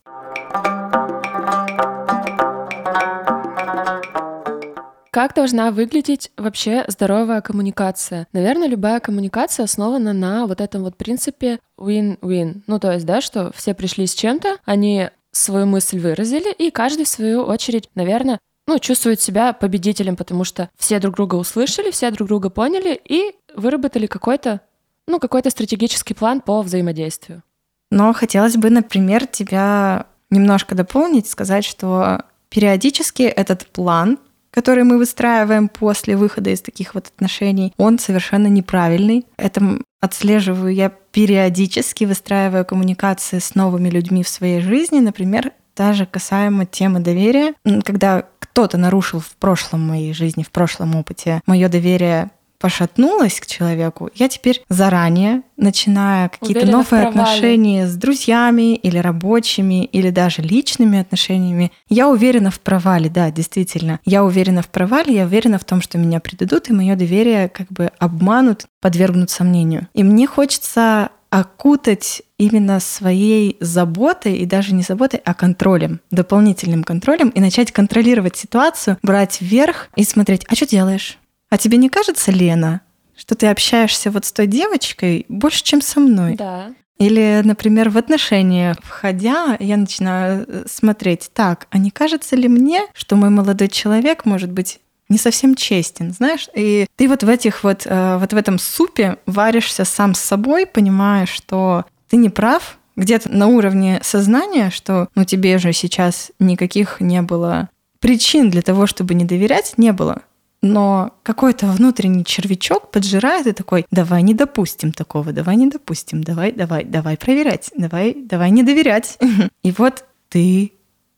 Как 5.17 5.33
должна 5.33 5.71
выглядеть 5.71 6.29
вообще 6.37 6.85
здоровая 6.87 7.41
коммуникация? 7.41 8.27
Наверное, 8.33 8.67
любая 8.67 8.99
коммуникация 8.99 9.63
основана 9.63 10.13
на 10.13 10.45
вот 10.45 10.61
этом 10.61 10.83
вот 10.83 10.95
принципе 10.95 11.57
win-win. 11.75 12.61
Ну, 12.67 12.79
то 12.79 12.91
есть, 12.91 13.03
да, 13.03 13.19
что 13.19 13.51
все 13.55 13.73
пришли 13.73 14.05
с 14.05 14.13
чем-то, 14.13 14.57
они 14.63 15.09
свою 15.31 15.65
мысль 15.65 15.97
выразили, 15.97 16.53
и 16.53 16.69
каждый 16.69 17.05
в 17.05 17.07
свою 17.07 17.41
очередь, 17.41 17.89
наверное, 17.95 18.37
ну, 18.67 18.77
чувствует 18.77 19.19
себя 19.19 19.53
победителем, 19.53 20.17
потому 20.17 20.43
что 20.43 20.69
все 20.77 20.99
друг 20.99 21.15
друга 21.15 21.33
услышали, 21.33 21.89
все 21.89 22.11
друг 22.11 22.27
друга 22.27 22.51
поняли 22.51 23.01
и 23.03 23.33
выработали 23.55 24.05
какой-то, 24.05 24.61
ну, 25.07 25.19
какой-то 25.19 25.49
стратегический 25.49 26.13
план 26.13 26.41
по 26.41 26.61
взаимодействию. 26.61 27.41
Но 27.89 28.13
хотелось 28.13 28.55
бы, 28.55 28.69
например, 28.69 29.25
тебя 29.25 30.05
немножко 30.29 30.75
дополнить, 30.75 31.27
сказать, 31.27 31.65
что 31.65 32.21
периодически 32.49 33.23
этот 33.23 33.65
план 33.65 34.19
который 34.57 34.83
мы 34.83 34.97
выстраиваем 34.97 35.69
после 35.69 36.17
выхода 36.17 36.49
из 36.49 36.61
таких 36.61 36.95
вот 36.95 37.09
отношений, 37.15 37.75
он 37.77 37.99
совершенно 37.99 38.47
неправильный. 38.47 39.27
Это 39.37 39.61
отслеживаю 40.01 40.73
я 40.73 40.89
периодически, 40.89 42.05
выстраивая 42.05 42.63
коммуникации 42.63 43.37
с 43.37 43.53
новыми 43.53 43.89
людьми 43.89 44.23
в 44.23 44.27
своей 44.27 44.61
жизни, 44.61 44.97
например, 44.97 45.51
даже 45.75 46.07
касаемо 46.07 46.65
темы 46.65 47.01
доверия. 47.01 47.53
Когда 47.85 48.25
кто-то 48.39 48.79
нарушил 48.79 49.19
в 49.19 49.35
прошлом 49.35 49.87
моей 49.87 50.11
жизни, 50.11 50.41
в 50.41 50.49
прошлом 50.49 50.95
опыте 50.95 51.39
мое 51.45 51.69
доверие 51.69 52.31
пошатнулась 52.59 53.39
к 53.39 53.45
человеку, 53.45 54.09
я 54.15 54.29
теперь 54.29 54.63
заранее, 54.69 55.43
начиная 55.57 56.29
какие-то 56.29 56.65
новые 56.65 57.07
отношения 57.07 57.87
с 57.87 57.95
друзьями 57.95 58.75
или 58.75 58.97
рабочими, 58.97 59.85
или 59.85 60.09
даже 60.09 60.41
личными 60.41 60.99
отношениями, 60.99 61.71
я 61.89 62.09
уверена 62.09 62.51
в 62.51 62.59
провале, 62.59 63.09
да, 63.09 63.31
действительно. 63.31 63.99
Я 64.05 64.23
уверена 64.23 64.61
в 64.61 64.69
провале, 64.69 65.15
я 65.15 65.25
уверена 65.25 65.59
в 65.59 65.65
том, 65.65 65.81
что 65.81 65.97
меня 65.97 66.19
предадут, 66.19 66.69
и 66.69 66.73
мое 66.73 66.95
доверие 66.95 67.49
как 67.49 67.67
бы 67.69 67.91
обманут, 67.99 68.65
подвергнут 68.81 69.29
сомнению. 69.29 69.87
И 69.93 70.03
мне 70.03 70.27
хочется 70.27 71.11
окутать 71.29 72.21
именно 72.37 72.79
своей 72.79 73.57
заботой, 73.59 74.37
и 74.37 74.45
даже 74.45 74.73
не 74.73 74.83
заботой, 74.83 75.21
а 75.25 75.33
контролем, 75.33 75.99
дополнительным 76.11 76.83
контролем, 76.83 77.29
и 77.29 77.39
начать 77.39 77.71
контролировать 77.71 78.37
ситуацию, 78.37 78.97
брать 79.03 79.41
вверх 79.41 79.89
и 79.95 80.03
смотреть, 80.03 80.45
а 80.47 80.55
что 80.55 80.65
делаешь? 80.65 81.17
А 81.49 81.57
тебе 81.57 81.77
не 81.77 81.89
кажется, 81.89 82.31
Лена, 82.31 82.81
что 83.15 83.35
ты 83.35 83.47
общаешься 83.47 84.11
вот 84.11 84.25
с 84.25 84.31
той 84.31 84.47
девочкой 84.47 85.25
больше, 85.29 85.63
чем 85.63 85.81
со 85.81 85.99
мной? 85.99 86.35
Да. 86.35 86.73
Или, 86.97 87.41
например, 87.43 87.89
в 87.89 87.97
отношения 87.97 88.75
входя, 88.81 89.55
я 89.59 89.77
начинаю 89.77 90.45
э, 90.47 90.63
смотреть, 90.67 91.29
так, 91.33 91.67
а 91.69 91.77
не 91.77 91.91
кажется 91.91 92.35
ли 92.35 92.47
мне, 92.47 92.87
что 92.93 93.15
мой 93.15 93.29
молодой 93.29 93.67
человек 93.67 94.25
может 94.25 94.51
быть 94.51 94.79
не 95.07 95.17
совсем 95.17 95.55
честен, 95.55 96.11
знаешь? 96.11 96.49
И 96.55 96.87
ты 96.95 97.07
вот 97.07 97.23
в 97.23 97.29
этих 97.29 97.63
вот, 97.63 97.83
э, 97.85 98.17
вот 98.17 98.33
в 98.33 98.35
этом 98.35 98.57
супе 98.57 99.17
варишься 99.25 99.85
сам 99.85 100.15
с 100.15 100.19
собой, 100.19 100.65
понимая, 100.65 101.27
что 101.27 101.85
ты 102.09 102.17
не 102.17 102.29
прав, 102.29 102.79
где-то 102.95 103.31
на 103.31 103.47
уровне 103.47 103.99
сознания, 104.03 104.71
что 104.71 105.07
ну 105.13 105.23
тебе 105.23 105.59
же 105.59 105.71
сейчас 105.71 106.31
никаких 106.39 106.99
не 106.99 107.21
было 107.21 107.69
причин 107.99 108.49
для 108.49 108.63
того, 108.63 108.87
чтобы 108.87 109.13
не 109.13 109.23
доверять, 109.23 109.75
не 109.77 109.93
было 109.93 110.23
но 110.61 111.13
какой-то 111.23 111.67
внутренний 111.67 112.25
червячок 112.25 112.91
поджирает 112.91 113.47
и 113.47 113.51
такой, 113.51 113.85
давай 113.91 114.23
не 114.23 114.33
допустим 114.33 114.91
такого, 114.91 115.31
давай 115.31 115.55
не 115.55 115.67
допустим, 115.67 116.23
давай, 116.23 116.51
давай, 116.51 116.83
давай 116.83 117.17
проверять, 117.17 117.71
давай, 117.77 118.13
давай 118.13 118.51
не 118.51 118.63
доверять. 118.63 119.17
И 119.63 119.71
вот 119.71 120.05
ты 120.29 120.73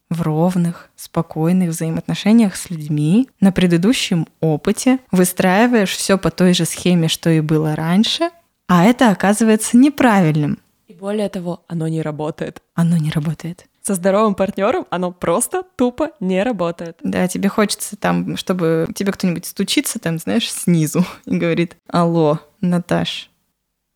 в 0.09 0.21
ровных, 0.21 0.89
спокойных 0.95 1.69
взаимоотношениях 1.69 2.55
с 2.55 2.69
людьми 2.69 3.29
на 3.39 3.51
предыдущем 3.51 4.27
опыте 4.41 4.99
выстраиваешь 5.11 5.95
все 5.95 6.17
по 6.17 6.31
той 6.31 6.53
же 6.53 6.65
схеме, 6.65 7.07
что 7.07 7.29
и 7.29 7.41
было 7.41 7.75
раньше, 7.75 8.31
а 8.67 8.85
это 8.85 9.11
оказывается 9.11 9.77
неправильным. 9.77 10.57
И 10.87 10.93
более 10.93 11.29
того, 11.29 11.63
оно 11.67 11.87
не 11.87 12.01
работает. 12.01 12.61
Оно 12.73 12.97
не 12.97 13.11
работает 13.11 13.68
со 13.81 13.95
здоровым 13.95 14.35
партнером 14.35 14.85
оно 14.89 15.11
просто 15.11 15.63
тупо 15.75 16.11
не 16.19 16.43
работает. 16.43 16.97
Да, 17.03 17.27
тебе 17.27 17.49
хочется 17.49 17.95
там, 17.95 18.37
чтобы 18.37 18.87
тебе 18.95 19.11
кто-нибудь 19.11 19.45
стучится 19.45 19.99
там, 19.99 20.19
знаешь, 20.19 20.51
снизу 20.51 21.05
и 21.25 21.37
говорит, 21.37 21.77
алло, 21.87 22.39
Наташ, 22.61 23.29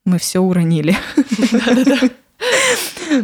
мы 0.06 0.18
все 0.18 0.40
уронили. 0.40 0.96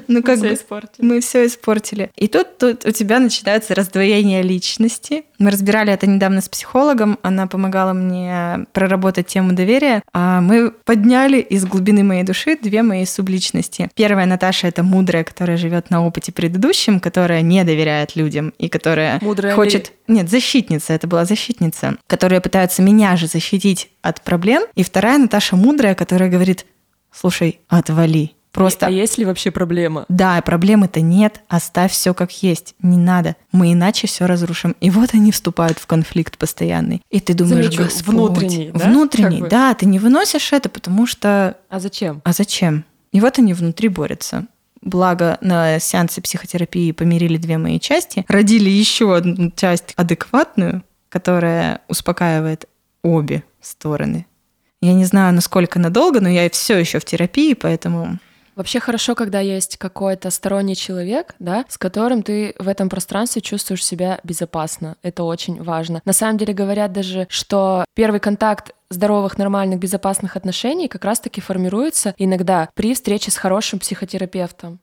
Ну, 0.07 0.23
как 0.23 0.39
бы 0.39 0.53
испортили. 0.53 1.05
мы 1.05 1.21
все 1.21 1.45
испортили. 1.45 2.11
И 2.15 2.27
тут, 2.27 2.57
тут 2.57 2.85
у 2.85 2.91
тебя 2.91 3.19
начинается 3.19 3.75
раздвоение 3.75 4.41
личности. 4.43 5.23
Мы 5.39 5.51
разбирали 5.51 5.91
это 5.93 6.07
недавно 6.07 6.41
с 6.41 6.49
психологом. 6.49 7.17
Она 7.21 7.47
помогала 7.47 7.93
мне 7.93 8.65
проработать 8.73 9.27
тему 9.27 9.53
доверия. 9.53 10.03
А 10.13 10.41
мы 10.41 10.71
подняли 10.71 11.39
из 11.39 11.65
глубины 11.65 12.03
моей 12.03 12.23
души 12.23 12.57
две 12.61 12.83
мои 12.83 13.05
субличности. 13.05 13.89
Первая 13.95 14.25
Наташа— 14.25 14.67
это 14.69 14.83
мудрая, 14.83 15.23
которая 15.23 15.57
живет 15.57 15.89
на 15.89 16.05
опыте 16.05 16.31
предыдущем, 16.31 16.99
которая 16.99 17.41
не 17.41 17.63
доверяет 17.63 18.15
людям 18.15 18.53
и 18.57 18.69
которая 18.69 19.19
Мудрая 19.21 19.55
хочет... 19.55 19.93
Нет, 20.07 20.29
защитница, 20.29 20.93
это 20.93 21.07
была 21.07 21.25
защитница, 21.25 21.97
которая 22.07 22.41
пытается 22.41 22.81
меня 22.81 23.15
же 23.15 23.27
защитить 23.27 23.89
от 24.01 24.21
проблем. 24.21 24.63
И 24.75 24.83
вторая 24.83 25.17
Наташа 25.17 25.55
мудрая, 25.55 25.95
которая 25.95 26.29
говорит, 26.29 26.65
слушай, 27.11 27.59
отвали. 27.67 28.31
Просто 28.59 28.87
А 28.87 28.89
есть 28.89 29.17
ли 29.17 29.23
вообще 29.25 29.51
проблема? 29.51 30.05
да, 30.09 30.41
проблемы-то 30.41 30.99
нет, 30.99 31.41
оставь 31.47 31.91
все 31.93 32.13
как 32.13 32.31
есть, 32.43 32.75
не 32.81 32.97
надо, 32.97 33.35
мы 33.53 33.71
иначе 33.71 34.05
все 34.07 34.25
разрушим. 34.25 34.75
И 34.81 34.89
вот 34.89 35.13
они 35.13 35.31
вступают 35.31 35.79
в 35.79 35.87
конфликт 35.87 36.37
постоянный. 36.37 37.01
И 37.09 37.21
ты 37.21 37.33
думаешь, 37.33 37.65
Замечу, 37.67 37.83
Господь, 37.83 38.13
внутренний, 38.15 38.71
да, 38.73 38.85
внутренний, 38.85 39.29
как 39.37 39.39
бы? 39.39 39.49
да, 39.49 39.73
ты 39.75 39.85
не 39.85 39.97
выносишь 39.97 40.51
это, 40.51 40.67
потому 40.67 41.07
что, 41.07 41.55
А 41.69 41.79
зачем? 41.79 42.21
а 42.25 42.33
зачем? 42.33 42.83
И 43.13 43.21
вот 43.21 43.39
они 43.39 43.53
внутри 43.53 43.87
борются. 43.87 44.45
Благо 44.81 45.37
на 45.41 45.79
сеансе 45.79 46.21
психотерапии 46.21 46.91
помирили 46.91 47.37
две 47.37 47.57
мои 47.57 47.79
части, 47.79 48.25
родили 48.27 48.69
еще 48.69 49.15
одну 49.15 49.51
часть 49.51 49.93
адекватную, 49.95 50.83
которая 51.09 51.81
успокаивает 51.87 52.65
обе 53.03 53.43
стороны. 53.61 54.25
Я 54.81 54.93
не 54.93 55.05
знаю, 55.05 55.33
насколько 55.33 55.79
надолго, 55.79 56.21
но 56.21 56.29
я 56.29 56.49
все 56.49 56.77
еще 56.77 56.99
в 56.99 57.05
терапии, 57.05 57.53
поэтому 57.53 58.19
Вообще 58.59 58.81
хорошо, 58.81 59.15
когда 59.15 59.39
есть 59.39 59.77
какой-то 59.77 60.29
сторонний 60.31 60.75
человек, 60.75 61.33
да, 61.39 61.63
с 61.69 61.77
которым 61.77 62.23
ты 62.23 62.53
в 62.59 62.67
этом 62.67 62.89
пространстве 62.89 63.41
чувствуешь 63.41 63.85
себя 63.85 64.19
безопасно. 64.25 64.97
Это 65.01 65.23
очень 65.23 65.63
важно. 65.63 66.01
На 66.03 66.11
самом 66.11 66.37
деле 66.37 66.53
говорят 66.53 66.91
даже, 66.91 67.25
что 67.29 67.85
первый 67.95 68.19
контакт 68.19 68.75
здоровых, 68.89 69.37
нормальных, 69.37 69.79
безопасных 69.79 70.35
отношений 70.35 70.89
как 70.89 71.05
раз-таки 71.05 71.39
формируется 71.39 72.13
иногда 72.17 72.67
при 72.73 72.93
встрече 72.93 73.31
с 73.31 73.37
хорошим 73.37 73.79
психотерапевтом. 73.79 74.79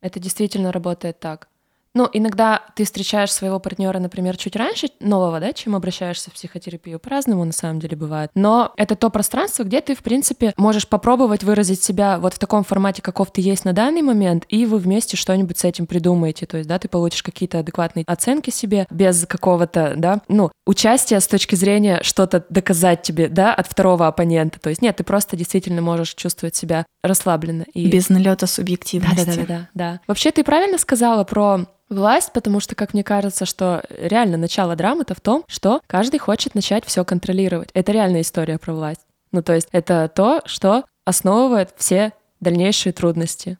Это 0.00 0.20
действительно 0.20 0.70
работает 0.70 1.18
так. 1.18 1.48
Ну, 1.94 2.08
иногда 2.12 2.62
ты 2.76 2.84
встречаешь 2.84 3.32
своего 3.32 3.58
партнера, 3.58 3.98
например, 3.98 4.36
чуть 4.36 4.54
раньше 4.54 4.88
нового, 5.00 5.40
да, 5.40 5.52
чем 5.52 5.74
обращаешься 5.74 6.30
в 6.30 6.34
психотерапию. 6.34 7.00
По-разному 7.00 7.44
на 7.44 7.52
самом 7.52 7.80
деле 7.80 7.96
бывает. 7.96 8.30
Но 8.36 8.72
это 8.76 8.94
то 8.94 9.10
пространство, 9.10 9.64
где 9.64 9.80
ты, 9.80 9.96
в 9.96 10.02
принципе, 10.02 10.52
можешь 10.56 10.86
попробовать 10.86 11.42
выразить 11.42 11.82
себя 11.82 12.18
вот 12.18 12.34
в 12.34 12.38
таком 12.38 12.62
формате, 12.62 13.02
каков 13.02 13.32
ты 13.32 13.40
есть 13.40 13.64
на 13.64 13.72
данный 13.72 14.02
момент, 14.02 14.44
и 14.48 14.66
вы 14.66 14.78
вместе 14.78 15.16
что-нибудь 15.16 15.58
с 15.58 15.64
этим 15.64 15.86
придумаете. 15.86 16.46
То 16.46 16.58
есть, 16.58 16.68
да, 16.68 16.78
ты 16.78 16.88
получишь 16.88 17.24
какие-то 17.24 17.58
адекватные 17.58 18.04
оценки 18.06 18.50
себе 18.50 18.86
без 18.90 19.26
какого-то, 19.26 19.94
да, 19.96 20.20
ну, 20.28 20.52
участия 20.66 21.18
с 21.18 21.26
точки 21.26 21.56
зрения 21.56 22.00
что-то 22.02 22.44
доказать 22.50 23.02
тебе, 23.02 23.28
да, 23.28 23.52
от 23.52 23.66
второго 23.66 24.06
оппонента. 24.06 24.60
То 24.60 24.70
есть, 24.70 24.80
нет, 24.80 24.96
ты 24.96 25.02
просто 25.02 25.36
действительно 25.36 25.82
можешь 25.82 26.14
чувствовать 26.14 26.54
себя 26.54 26.86
расслабленно. 27.02 27.64
И... 27.74 27.88
без 27.88 28.08
налета 28.10 28.46
субъективности. 28.46 29.24
Да, 29.24 29.34
да, 29.34 29.36
да, 29.36 29.46
да, 29.46 29.68
да. 29.74 30.00
Вообще, 30.06 30.30
ты 30.30 30.44
правильно 30.44 30.78
сказала 30.78 31.24
про 31.24 31.66
власть, 31.90 32.32
потому 32.32 32.60
что, 32.60 32.74
как 32.74 32.94
мне 32.94 33.04
кажется, 33.04 33.44
что 33.44 33.82
реально 33.98 34.36
начало 34.36 34.76
драмы-то 34.76 35.14
в 35.14 35.20
том, 35.20 35.44
что 35.48 35.80
каждый 35.86 36.18
хочет 36.18 36.54
начать 36.54 36.84
все 36.86 37.04
контролировать. 37.04 37.70
Это 37.74 37.92
реальная 37.92 38.22
история 38.22 38.58
про 38.58 38.72
власть. 38.72 39.02
Ну, 39.32 39.42
то 39.42 39.54
есть 39.54 39.68
это 39.72 40.10
то, 40.14 40.40
что 40.46 40.84
основывает 41.04 41.74
все 41.76 42.12
дальнейшие 42.40 42.92
трудности. 42.92 43.58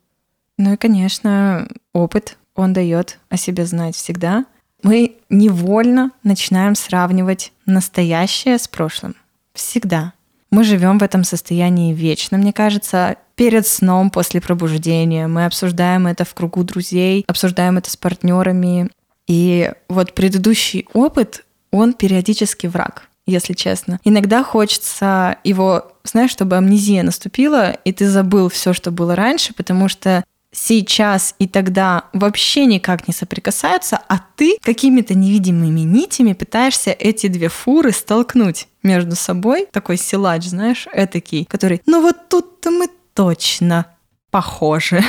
Ну 0.57 0.73
и, 0.73 0.77
конечно, 0.77 1.69
опыт, 1.93 2.37
он 2.55 2.73
дает 2.73 3.19
о 3.29 3.37
себе 3.37 3.67
знать 3.67 3.97
всегда. 3.97 4.47
Мы 4.83 5.17
невольно 5.29 6.11
начинаем 6.23 6.75
сравнивать 6.75 7.53
настоящее 7.67 8.59
с 8.59 8.69
прошлым. 8.69 9.15
Всегда. 9.53 10.13
Мы 10.51 10.65
живем 10.65 10.99
в 10.99 11.03
этом 11.03 11.23
состоянии 11.23 11.95
вечно, 11.95 12.37
мне 12.37 12.53
кажется, 12.53 13.17
перед 13.37 13.67
сном, 13.67 14.11
после 14.11 14.41
пробуждения. 14.41 15.29
Мы 15.29 15.47
обсуждаем 15.47 16.07
это 16.07 16.25
в 16.25 16.35
кругу 16.35 16.65
друзей, 16.65 17.25
обсуждаем 17.27 17.79
это 17.79 17.91
с 17.91 17.97
партнерами. 17.97 18.91
И 19.29 19.73
вот 19.89 20.13
предыдущий 20.15 20.87
опыт, 20.93 21.45
он 21.71 21.93
периодически 21.93 22.67
враг, 22.67 23.09
если 23.27 23.55
честно. 23.55 24.01
Иногда 24.03 24.43
хочется 24.43 25.37
его, 25.45 25.93
знаешь, 26.03 26.33
чтобы 26.33 26.57
амнезия 26.57 27.05
наступила, 27.05 27.71
и 27.71 27.93
ты 27.93 28.09
забыл 28.09 28.49
все, 28.49 28.73
что 28.73 28.91
было 28.91 29.15
раньше, 29.15 29.55
потому 29.55 29.89
что 29.89 30.25
сейчас 30.53 31.35
и 31.39 31.47
тогда 31.47 32.05
вообще 32.13 32.67
никак 32.67 33.09
не 33.09 33.15
соприкасаются, 33.15 34.01
а 34.09 34.21
ты 34.37 34.57
какими-то 34.63 35.15
невидимыми 35.15 35.81
нитями 35.81 36.33
пытаешься 36.33 36.91
эти 36.91 37.29
две 37.29 37.49
фуры 37.49 37.93
столкнуть 37.93 38.69
между 38.83 39.17
собой. 39.17 39.67
Такой 39.71 39.97
силач, 39.97 40.45
знаешь, 40.45 40.87
этакий, 40.93 41.45
который, 41.45 41.83
ну 41.87 42.03
вот 42.03 42.29
тут-то 42.29 42.71
мы 42.71 42.89
точно 43.15 43.87
похожи. 44.31 45.03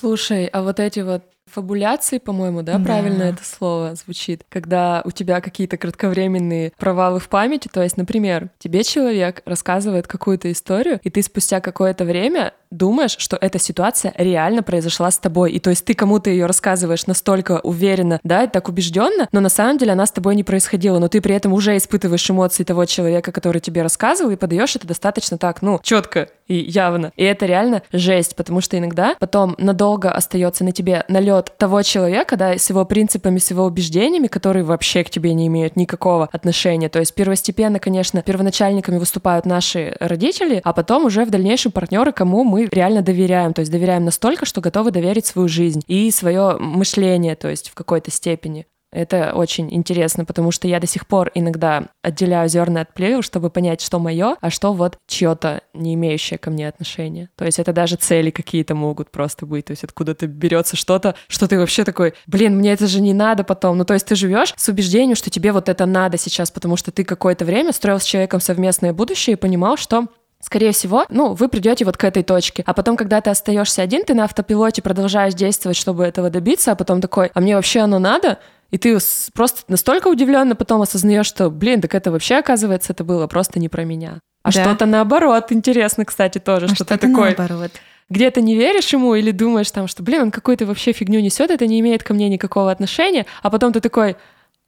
Слушай, 0.00 0.46
а 0.46 0.62
вот 0.62 0.80
эти 0.80 1.00
вот 1.00 1.24
фабуляции, 1.52 2.18
по-моему, 2.18 2.62
да, 2.62 2.78
Да. 2.78 2.84
правильно 2.84 3.22
это 3.24 3.44
слово 3.44 3.94
звучит, 3.94 4.42
когда 4.48 5.02
у 5.04 5.10
тебя 5.10 5.40
какие-то 5.40 5.76
кратковременные 5.76 6.72
провалы 6.78 7.20
в 7.20 7.28
памяти, 7.28 7.68
то 7.72 7.82
есть, 7.82 7.96
например, 7.96 8.50
тебе 8.58 8.82
человек 8.82 9.42
рассказывает 9.44 10.06
какую-то 10.06 10.50
историю, 10.50 11.00
и 11.02 11.10
ты 11.10 11.22
спустя 11.22 11.60
какое-то 11.60 12.04
время 12.04 12.54
думаешь, 12.70 13.14
что 13.18 13.38
эта 13.40 13.58
ситуация 13.60 14.12
реально 14.16 14.62
произошла 14.62 15.10
с 15.10 15.18
тобой, 15.18 15.52
и 15.52 15.60
то 15.60 15.70
есть 15.70 15.84
ты 15.84 15.94
кому-то 15.94 16.28
ее 16.30 16.46
рассказываешь 16.46 17.06
настолько 17.06 17.60
уверенно, 17.60 18.18
да, 18.24 18.44
и 18.44 18.48
так 18.48 18.68
убежденно, 18.68 19.28
но 19.30 19.40
на 19.40 19.48
самом 19.48 19.78
деле 19.78 19.92
она 19.92 20.06
с 20.06 20.10
тобой 20.10 20.34
не 20.34 20.42
происходила, 20.42 20.98
но 20.98 21.08
ты 21.08 21.20
при 21.20 21.34
этом 21.36 21.52
уже 21.52 21.76
испытываешь 21.76 22.28
эмоции 22.28 22.64
того 22.64 22.84
человека, 22.84 23.30
который 23.30 23.60
тебе 23.60 23.82
рассказывал, 23.82 24.30
и 24.32 24.36
подаешь 24.36 24.74
это 24.74 24.88
достаточно 24.88 25.38
так, 25.38 25.62
ну, 25.62 25.78
четко 25.82 26.28
и 26.46 26.56
явно. 26.56 27.12
И 27.16 27.24
это 27.24 27.46
реально 27.46 27.82
жесть, 27.92 28.36
потому 28.36 28.60
что 28.60 28.78
иногда 28.78 29.14
потом 29.18 29.54
надолго 29.58 30.10
остается 30.10 30.64
на 30.64 30.72
тебе 30.72 31.04
налет 31.08 31.52
того 31.58 31.82
человека, 31.82 32.36
да, 32.36 32.58
с 32.58 32.68
его 32.70 32.84
принципами, 32.84 33.38
с 33.38 33.50
его 33.50 33.64
убеждениями, 33.64 34.26
которые 34.26 34.64
вообще 34.64 35.04
к 35.04 35.10
тебе 35.10 35.34
не 35.34 35.46
имеют 35.46 35.76
никакого 35.76 36.28
отношения. 36.32 36.88
То 36.88 36.98
есть 36.98 37.14
первостепенно, 37.14 37.78
конечно, 37.78 38.22
первоначальниками 38.22 38.98
выступают 38.98 39.46
наши 39.46 39.96
родители, 40.00 40.60
а 40.64 40.72
потом 40.72 41.06
уже 41.06 41.24
в 41.24 41.30
дальнейшем 41.30 41.72
партнеры, 41.72 42.12
кому 42.12 42.44
мы 42.44 42.66
реально 42.70 43.02
доверяем. 43.02 43.54
То 43.54 43.60
есть 43.60 43.72
доверяем 43.72 44.04
настолько, 44.04 44.46
что 44.46 44.60
готовы 44.60 44.90
доверить 44.90 45.26
свою 45.26 45.48
жизнь 45.48 45.82
и 45.86 46.10
свое 46.10 46.56
мышление, 46.58 47.36
то 47.36 47.48
есть 47.48 47.70
в 47.70 47.74
какой-то 47.74 48.10
степени. 48.10 48.66
Это 48.94 49.32
очень 49.34 49.74
интересно, 49.74 50.24
потому 50.24 50.52
что 50.52 50.68
я 50.68 50.78
до 50.78 50.86
сих 50.86 51.06
пор 51.06 51.32
иногда 51.34 51.88
отделяю 52.00 52.48
зерна 52.48 52.82
от 52.82 52.94
плевел, 52.94 53.22
чтобы 53.22 53.50
понять, 53.50 53.80
что 53.80 53.98
мое, 53.98 54.36
а 54.40 54.50
что 54.50 54.72
вот 54.72 54.98
чье-то, 55.08 55.62
не 55.74 55.94
имеющее 55.94 56.38
ко 56.38 56.50
мне 56.50 56.68
отношения. 56.68 57.28
То 57.36 57.44
есть 57.44 57.58
это 57.58 57.72
даже 57.72 57.96
цели 57.96 58.30
какие-то 58.30 58.76
могут 58.76 59.10
просто 59.10 59.46
быть. 59.46 59.64
То 59.66 59.72
есть 59.72 59.82
откуда-то 59.82 60.28
берется 60.28 60.76
что-то, 60.76 61.16
что 61.26 61.48
ты 61.48 61.58
вообще 61.58 61.82
такой, 61.82 62.14
блин, 62.28 62.56
мне 62.56 62.72
это 62.72 62.86
же 62.86 63.00
не 63.00 63.14
надо 63.14 63.42
потом. 63.42 63.76
Ну 63.76 63.84
то 63.84 63.94
есть 63.94 64.06
ты 64.06 64.14
живешь 64.14 64.54
с 64.56 64.68
убеждением, 64.68 65.16
что 65.16 65.28
тебе 65.28 65.50
вот 65.50 65.68
это 65.68 65.86
надо 65.86 66.16
сейчас, 66.16 66.52
потому 66.52 66.76
что 66.76 66.92
ты 66.92 67.02
какое-то 67.02 67.44
время 67.44 67.72
строил 67.72 67.98
с 67.98 68.04
человеком 68.04 68.40
совместное 68.40 68.92
будущее 68.92 69.34
и 69.34 69.38
понимал, 69.38 69.76
что 69.76 70.06
Скорее 70.44 70.72
всего, 70.72 71.06
ну, 71.08 71.32
вы 71.32 71.48
придете 71.48 71.86
вот 71.86 71.96
к 71.96 72.04
этой 72.04 72.22
точке. 72.22 72.64
А 72.66 72.74
потом, 72.74 72.98
когда 72.98 73.22
ты 73.22 73.30
остаешься 73.30 73.80
один, 73.80 74.04
ты 74.04 74.12
на 74.12 74.24
автопилоте 74.24 74.82
продолжаешь 74.82 75.32
действовать, 75.32 75.74
чтобы 75.74 76.04
этого 76.04 76.28
добиться, 76.28 76.72
а 76.72 76.74
потом 76.74 77.00
такой, 77.00 77.30
а 77.32 77.40
мне 77.40 77.56
вообще 77.56 77.80
оно 77.80 77.98
надо? 77.98 78.38
И 78.74 78.76
ты 78.78 78.98
просто 79.34 79.62
настолько 79.68 80.08
удивленно 80.08 80.56
потом 80.56 80.82
осознаешь, 80.82 81.26
что, 81.26 81.48
блин, 81.48 81.80
так 81.80 81.94
это 81.94 82.10
вообще, 82.10 82.38
оказывается, 82.38 82.92
это 82.92 83.04
было 83.04 83.28
просто 83.28 83.60
не 83.60 83.68
про 83.68 83.84
меня. 83.84 84.18
А 84.42 84.50
Да. 84.50 84.62
что-то 84.64 84.84
наоборот, 84.84 85.52
интересно, 85.52 86.04
такое, 86.04 86.40
тоже, 86.40 86.66
А 86.66 86.74
что 86.74 86.84
ты 86.84 86.94
что-то 86.96 87.06
такой, 87.06 87.36
наоборот. 87.36 87.70
где-то 88.10 88.40
не 88.40 88.56
веришь 88.56 88.92
ему 88.92 89.14
или 89.14 89.30
думаешь 89.30 89.70
там, 89.70 89.86
что, 89.86 90.02
блин, 90.02 90.22
он 90.22 90.30
какую-то 90.32 90.66
вообще 90.66 90.90
фигню 90.90 91.20
несет, 91.20 91.52
это 91.52 91.68
не 91.68 91.78
имеет 91.78 92.02
ко 92.02 92.14
мне 92.14 92.28
никакого 92.28 92.72
отношения, 92.72 93.26
а 93.42 93.50
потом 93.50 93.72
ты 93.72 93.78
такой, 93.80 94.16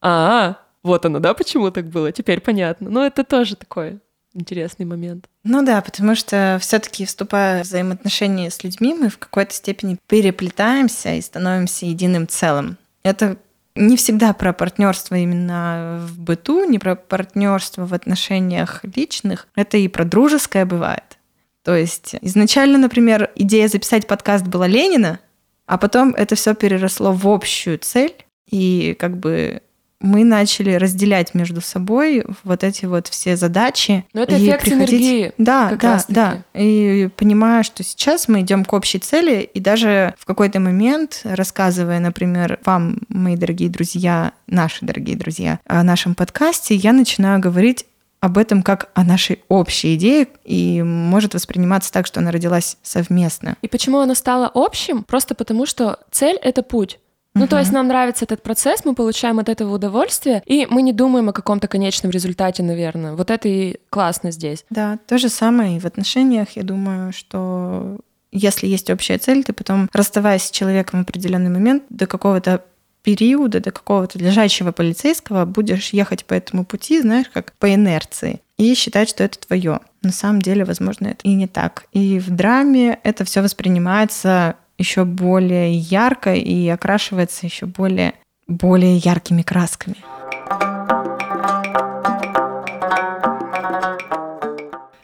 а, 0.01 0.55
вот 0.85 1.05
оно, 1.05 1.19
да, 1.19 1.35
почему 1.35 1.73
так 1.73 1.87
было, 1.87 2.13
теперь 2.13 2.41
понятно. 2.41 2.89
Ну, 2.89 3.03
это 3.03 3.25
тоже 3.25 3.57
такой 3.57 3.99
интересный 4.35 4.87
момент. 4.87 5.27
Ну 5.43 5.65
да, 5.65 5.81
потому 5.83 6.15
что 6.15 6.59
все-таки 6.61 7.07
вступая 7.07 7.65
в 7.65 7.67
взаимоотношения 7.67 8.53
с 8.53 8.63
людьми, 8.63 8.95
мы 8.95 9.09
в 9.09 9.19
какой-то 9.19 9.53
степени 9.53 9.99
переплетаемся 10.07 11.15
и 11.15 11.21
становимся 11.21 11.87
единым 11.87 12.29
целым. 12.29 12.77
Это 13.03 13.37
не 13.77 13.97
всегда 13.97 14.33
про 14.33 14.53
партнерство 14.53 15.15
именно 15.15 16.07
в 16.07 16.19
быту, 16.19 16.65
не 16.65 16.79
про 16.79 16.97
партнерство 16.97 17.87
в 17.87 17.95
отношениях 17.95 18.81
личных. 18.83 19.49
Это 19.55 19.77
и 19.77 19.89
про 19.89 20.05
дружеское 20.05 20.65
бывает. 20.65 21.19
То 21.63 21.75
есть 21.77 22.15
изначально, 22.21 22.79
например, 22.79 23.31
идея 23.35 23.69
записать 23.69 24.07
подкаст 24.07 24.47
была 24.47 24.67
Ленина, 24.67 25.21
а 25.67 25.79
потом 25.79 26.15
это 26.15 26.35
все 26.37 26.55
переросло 26.55 27.13
в 27.13 27.27
общую 27.29 27.79
цель, 27.79 28.15
и 28.49 28.97
как 28.99 29.17
бы 29.19 29.63
мы 30.01 30.25
начали 30.25 30.73
разделять 30.73 31.35
между 31.35 31.61
собой 31.61 32.25
вот 32.45 32.65
эти 32.65 32.85
вот 32.85 33.09
все 33.09 33.37
задачи. 33.37 34.05
Но 34.13 34.23
это 34.23 34.37
эффект 34.37 34.65
приходить... 34.65 35.01
энергии. 35.01 35.33
Да, 35.39 35.77
да, 35.81 36.05
да. 36.09 36.43
И 36.55 37.09
понимая, 37.17 37.63
что 37.63 37.83
сейчас 37.83 38.29
мы 38.29 38.41
идем 38.41 38.65
к 38.65 38.73
общей 38.73 38.99
цели, 38.99 39.43
и 39.43 39.61
даже 39.61 40.15
в 40.19 40.27
какой-то 40.27 40.61
момент, 40.61 41.23
рассказывая, 41.25 42.01
например, 42.01 42.59
вам, 42.65 42.99
мои 43.09 43.37
дорогие 43.37 43.71
друзья, 43.71 44.33
наши 44.47 44.85
дорогие 44.85 45.17
друзья, 45.17 45.61
о 45.67 45.83
нашем 45.83 46.15
подкасте, 46.15 46.75
я 46.75 46.93
начинаю 46.93 47.41
говорить 47.41 47.87
об 48.21 48.39
этом 48.39 48.63
как 48.63 48.91
о 48.95 49.05
нашей 49.05 49.43
общей 49.49 49.95
идее 49.95 50.27
и 50.45 50.83
может 50.83 51.35
восприниматься 51.35 51.93
так, 51.93 52.07
что 52.07 52.21
она 52.21 52.31
родилась 52.31 52.77
совместно. 52.83 53.57
И 53.63 53.69
почему 53.69 53.99
она 53.99 54.15
стала 54.15 54.51
общим? 54.53 55.05
Просто 55.05 55.35
потому, 55.35 55.67
что 55.67 56.01
цель— 56.11 56.37
это 56.43 56.63
путь. 56.63 56.99
Ну, 57.37 57.47
то 57.47 57.59
есть 57.59 57.73
нам 57.73 57.89
нравится 57.89 58.25
этот 58.25 58.43
процесс, 58.43 58.85
мы 58.85 58.95
получаем 58.95 59.39
от 59.39 59.49
этого 59.49 59.75
удовольствие, 59.75 60.43
и 60.47 60.67
мы 60.69 60.83
не 60.83 60.93
думаем 60.93 61.29
о 61.29 61.33
каком-то 61.33 61.69
конечном 61.69 62.11
результате, 62.11 62.63
наверное. 62.63 63.13
Вот 63.15 63.31
это 63.31 63.49
и 63.49 63.77
классно 63.91 64.31
здесь. 64.31 64.65
Да, 64.71 64.99
то 65.07 65.19
же 65.19 65.29
самое 65.29 65.77
и 65.77 65.81
в 65.81 65.85
отношениях. 65.85 66.51
Я 66.57 66.63
думаю, 66.63 67.13
что 67.13 67.99
если 68.33 68.67
есть 68.67 68.91
общая 68.91 69.19
цель, 69.19 69.45
ты 69.45 69.53
потом, 69.53 69.89
расставаясь 69.93 70.45
с 70.45 70.51
человеком 70.51 71.01
в 71.01 71.03
определенный 71.03 71.51
момент, 71.51 71.85
до 71.91 72.07
какого-то 72.07 72.63
периода, 73.03 73.61
до 73.61 73.71
какого-то 73.71 74.19
лежачего 74.19 74.73
полицейского 74.73 75.45
будешь 75.45 75.91
ехать 75.91 76.25
по 76.25 76.35
этому 76.35 76.65
пути, 76.65 77.01
знаешь, 77.01 77.27
как 77.33 77.53
по 77.53 77.73
инерции, 77.73 78.41
и 78.57 78.75
считать, 78.75 79.09
что 79.09 79.23
это 79.23 79.39
твое. 79.39 79.81
На 80.03 80.11
самом 80.11 80.43
деле, 80.43 80.65
возможно, 80.65 81.09
это 81.09 81.21
и 81.23 81.35
не 81.35 81.47
так. 81.47 81.85
И 81.93 82.19
в 82.19 82.31
драме 82.31 82.99
это 83.05 83.25
все 83.25 83.43
воспринимается 83.43 84.57
еще 84.79 85.05
более 85.05 85.73
ярко 85.73 86.35
и 86.35 86.69
окрашивается 86.69 87.47
еще 87.47 87.67
более, 87.67 88.15
более 88.47 88.97
яркими 88.97 89.43
красками. 89.43 89.97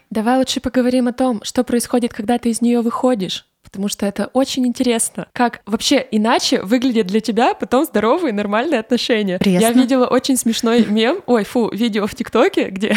Давай 0.09 0.37
лучше 0.37 0.59
поговорим 0.61 1.07
о 1.07 1.13
том, 1.13 1.41
что 1.43 1.63
происходит, 1.63 2.13
когда 2.13 2.37
ты 2.37 2.51
из 2.51 2.61
нее 2.61 2.81
выходишь 2.81 3.47
потому 3.73 3.89
что 3.89 4.05
это 4.05 4.29
очень 4.33 4.67
интересно. 4.67 5.27
Как 5.33 5.61
вообще 5.65 6.05
иначе 6.11 6.61
выглядят 6.61 7.07
для 7.07 7.21
тебя 7.21 7.55
потом 7.55 7.85
здоровые, 7.85 8.31
нормальные 8.31 8.79
отношения. 8.79 9.39
Пресно. 9.39 9.59
Я 9.59 9.71
видела 9.71 10.05
очень 10.05 10.37
смешной 10.37 10.85
мем, 10.85 11.23
ой, 11.25 11.43
фу, 11.43 11.69
видео 11.73 12.05
в 12.05 12.13
ТикТоке, 12.13 12.65
где 12.69 12.95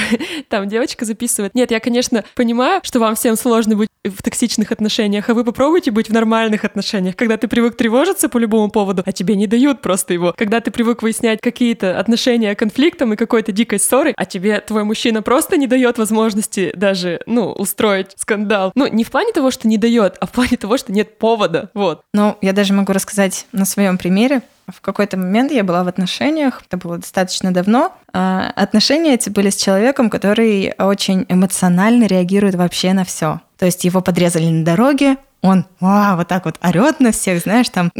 там 0.50 0.68
девочка 0.68 1.06
записывает. 1.06 1.54
Нет, 1.54 1.70
я, 1.70 1.80
конечно, 1.80 2.24
понимаю, 2.34 2.82
что 2.84 3.00
вам 3.00 3.14
всем 3.14 3.36
сложно 3.36 3.74
быть 3.74 3.88
в 4.04 4.22
токсичных 4.22 4.70
отношениях, 4.70 5.28
а 5.30 5.34
вы 5.34 5.44
попробуйте 5.44 5.90
быть 5.90 6.10
в 6.10 6.12
нормальных 6.12 6.64
отношениях, 6.64 7.16
когда 7.16 7.38
ты 7.38 7.48
привык 7.48 7.76
тревожиться 7.76 8.28
по 8.28 8.38
любому 8.38 8.70
поводу, 8.70 9.02
а 9.04 9.12
тебе 9.12 9.34
не 9.34 9.46
дают 9.46 9.80
просто 9.80 10.12
его. 10.12 10.34
Когда 10.36 10.60
ты 10.60 10.70
привык 10.70 11.02
выяснять 11.02 11.40
какие-то 11.40 11.98
отношения 11.98 12.54
конфликтом 12.54 13.14
и 13.14 13.16
какой-то 13.16 13.50
дикой 13.50 13.80
ссоры, 13.80 14.12
а 14.16 14.26
тебе 14.26 14.60
твой 14.60 14.84
мужчина 14.84 15.22
просто 15.22 15.56
не 15.56 15.66
дает 15.66 15.96
возможности 15.98 16.70
даже, 16.76 17.20
ну, 17.26 17.52
устроить 17.52 18.12
скандал. 18.16 18.72
Ну, 18.74 18.86
не 18.86 19.04
в 19.04 19.10
плане 19.10 19.32
того, 19.32 19.50
что 19.50 19.68
не 19.68 19.78
дает, 19.78 20.16
а 20.20 20.26
в 20.26 20.32
плане 20.32 20.56
того, 20.56 20.65
что 20.76 20.92
нет 20.92 21.18
повода. 21.18 21.70
Вот. 21.74 22.02
Ну, 22.12 22.36
я 22.42 22.52
даже 22.52 22.72
могу 22.72 22.92
рассказать 22.92 23.46
на 23.52 23.64
своем 23.64 23.98
примере. 23.98 24.42
В 24.66 24.80
какой-то 24.80 25.16
момент 25.16 25.52
я 25.52 25.62
была 25.62 25.84
в 25.84 25.88
отношениях, 25.88 26.62
это 26.66 26.76
было 26.76 26.98
достаточно 26.98 27.52
давно. 27.52 27.92
А, 28.12 28.52
отношения 28.56 29.14
эти 29.14 29.30
были 29.30 29.50
с 29.50 29.56
человеком, 29.56 30.10
который 30.10 30.74
очень 30.78 31.24
эмоционально 31.28 32.06
реагирует 32.06 32.56
вообще 32.56 32.92
на 32.92 33.04
все. 33.04 33.40
То 33.58 33.66
есть 33.66 33.84
его 33.84 34.00
подрезали 34.00 34.46
на 34.46 34.64
дороге, 34.64 35.18
он 35.42 35.66
вау, 35.80 36.16
вот 36.16 36.28
так 36.28 36.44
вот 36.44 36.56
орет 36.62 36.98
на 36.98 37.12
всех, 37.12 37.40
знаешь, 37.40 37.68
там 37.68 37.92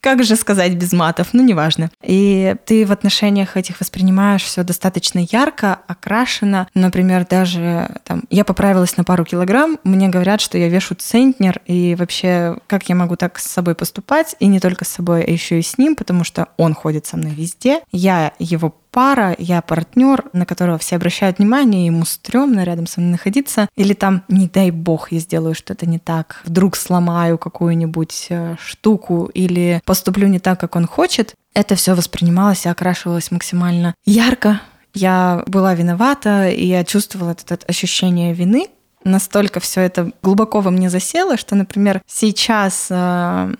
как 0.00 0.24
же 0.24 0.36
сказать 0.36 0.74
без 0.74 0.92
матов, 0.92 1.28
ну 1.32 1.42
неважно. 1.42 1.90
И 2.02 2.54
ты 2.64 2.86
в 2.86 2.92
отношениях 2.92 3.56
этих 3.56 3.80
воспринимаешь 3.80 4.42
все 4.42 4.62
достаточно 4.62 5.20
ярко, 5.30 5.80
окрашено. 5.86 6.68
Например, 6.74 7.26
даже 7.28 7.90
там, 8.04 8.24
я 8.30 8.44
поправилась 8.44 8.96
на 8.96 9.04
пару 9.04 9.24
килограмм, 9.24 9.78
мне 9.84 10.08
говорят, 10.08 10.40
что 10.40 10.58
я 10.58 10.68
вешу 10.68 10.94
центнер, 10.94 11.60
и 11.66 11.94
вообще, 11.94 12.58
как 12.66 12.88
я 12.88 12.94
могу 12.94 13.16
так 13.16 13.38
с 13.38 13.46
собой 13.46 13.74
поступать, 13.74 14.36
и 14.38 14.46
не 14.46 14.60
только 14.60 14.84
с 14.84 14.88
собой, 14.88 15.22
а 15.24 15.30
еще 15.30 15.58
и 15.58 15.62
с 15.62 15.78
ним, 15.78 15.96
потому 15.96 16.24
что 16.24 16.48
он 16.56 16.74
ходит 16.74 17.06
со 17.06 17.16
мной 17.16 17.32
везде, 17.32 17.80
я 17.92 18.32
его 18.38 18.74
пара, 18.96 19.36
я 19.36 19.60
партнер, 19.60 20.24
на 20.32 20.46
которого 20.46 20.78
все 20.78 20.96
обращают 20.96 21.36
внимание, 21.36 21.84
ему 21.84 22.06
стрёмно 22.06 22.64
рядом 22.64 22.86
со 22.86 22.98
мной 22.98 23.12
находиться. 23.12 23.68
Или 23.76 23.92
там, 23.92 24.22
не 24.28 24.48
дай 24.48 24.70
бог, 24.70 25.12
я 25.12 25.18
сделаю 25.18 25.54
что-то 25.54 25.84
не 25.84 25.98
так, 25.98 26.40
вдруг 26.46 26.76
сломаю 26.76 27.36
какую-нибудь 27.36 28.28
э, 28.30 28.56
штуку 28.58 29.26
или 29.34 29.82
поступлю 29.84 30.28
не 30.28 30.38
так, 30.38 30.58
как 30.58 30.76
он 30.76 30.86
хочет. 30.86 31.34
Это 31.52 31.74
все 31.74 31.92
воспринималось 31.92 32.64
и 32.64 32.70
окрашивалось 32.70 33.30
максимально 33.30 33.94
ярко. 34.06 34.62
Я 34.94 35.44
была 35.46 35.74
виновата, 35.74 36.48
и 36.48 36.64
я 36.64 36.82
чувствовала 36.82 37.32
это, 37.32 37.52
это 37.52 37.66
ощущение 37.66 38.32
вины, 38.32 38.68
настолько 39.04 39.60
все 39.60 39.82
это 39.82 40.10
глубоко 40.22 40.62
во 40.62 40.70
мне 40.70 40.88
засело, 40.88 41.36
что, 41.36 41.54
например, 41.54 42.00
сейчас 42.06 42.88
э, 42.88 43.54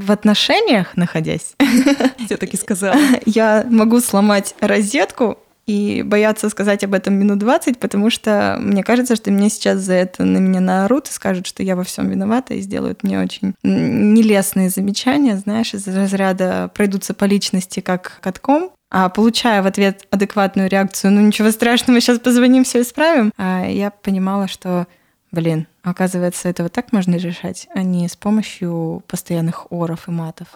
в 0.00 0.10
отношениях 0.10 0.96
находясь, 0.96 1.54
я 2.28 2.36
так 2.36 2.52
и 2.52 2.56
сказала, 2.56 2.96
я 3.26 3.66
могу 3.68 4.00
сломать 4.00 4.54
розетку 4.60 5.38
и 5.66 6.02
бояться 6.02 6.48
сказать 6.48 6.82
об 6.82 6.94
этом 6.94 7.14
минут 7.14 7.38
20, 7.38 7.78
потому 7.78 8.10
что 8.10 8.56
мне 8.60 8.82
кажется, 8.82 9.14
что 9.14 9.30
мне 9.30 9.50
сейчас 9.50 9.78
за 9.78 9.94
это 9.94 10.24
на 10.24 10.38
меня 10.38 10.60
наорут 10.60 11.08
и 11.08 11.12
скажут, 11.12 11.46
что 11.46 11.62
я 11.62 11.76
во 11.76 11.84
всем 11.84 12.08
виновата 12.08 12.54
и 12.54 12.60
сделают 12.60 13.04
мне 13.04 13.20
очень 13.20 13.54
нелестные 13.62 14.70
замечания, 14.70 15.36
знаешь, 15.36 15.74
из 15.74 15.86
разряда 15.86 16.70
пройдутся 16.74 17.14
по 17.14 17.24
личности 17.24 17.80
как 17.80 18.18
катком, 18.20 18.70
а 18.90 19.08
получая 19.08 19.62
в 19.62 19.66
ответ 19.66 20.06
адекватную 20.10 20.68
реакцию, 20.68 21.12
ну 21.12 21.20
ничего 21.20 21.52
страшного, 21.52 22.00
сейчас 22.00 22.18
позвоним, 22.18 22.64
все 22.64 22.80
исправим, 22.80 23.32
а 23.36 23.64
я 23.66 23.90
понимала, 23.90 24.48
что 24.48 24.88
Блин, 25.32 25.68
оказывается, 25.82 26.48
это 26.48 26.62
вот 26.62 26.72
так 26.72 26.92
можно 26.92 27.16
решать, 27.16 27.68
а 27.74 27.82
не 27.82 28.08
с 28.08 28.16
помощью 28.16 29.02
постоянных 29.06 29.70
оров 29.70 30.08
и 30.08 30.10
матов. 30.10 30.48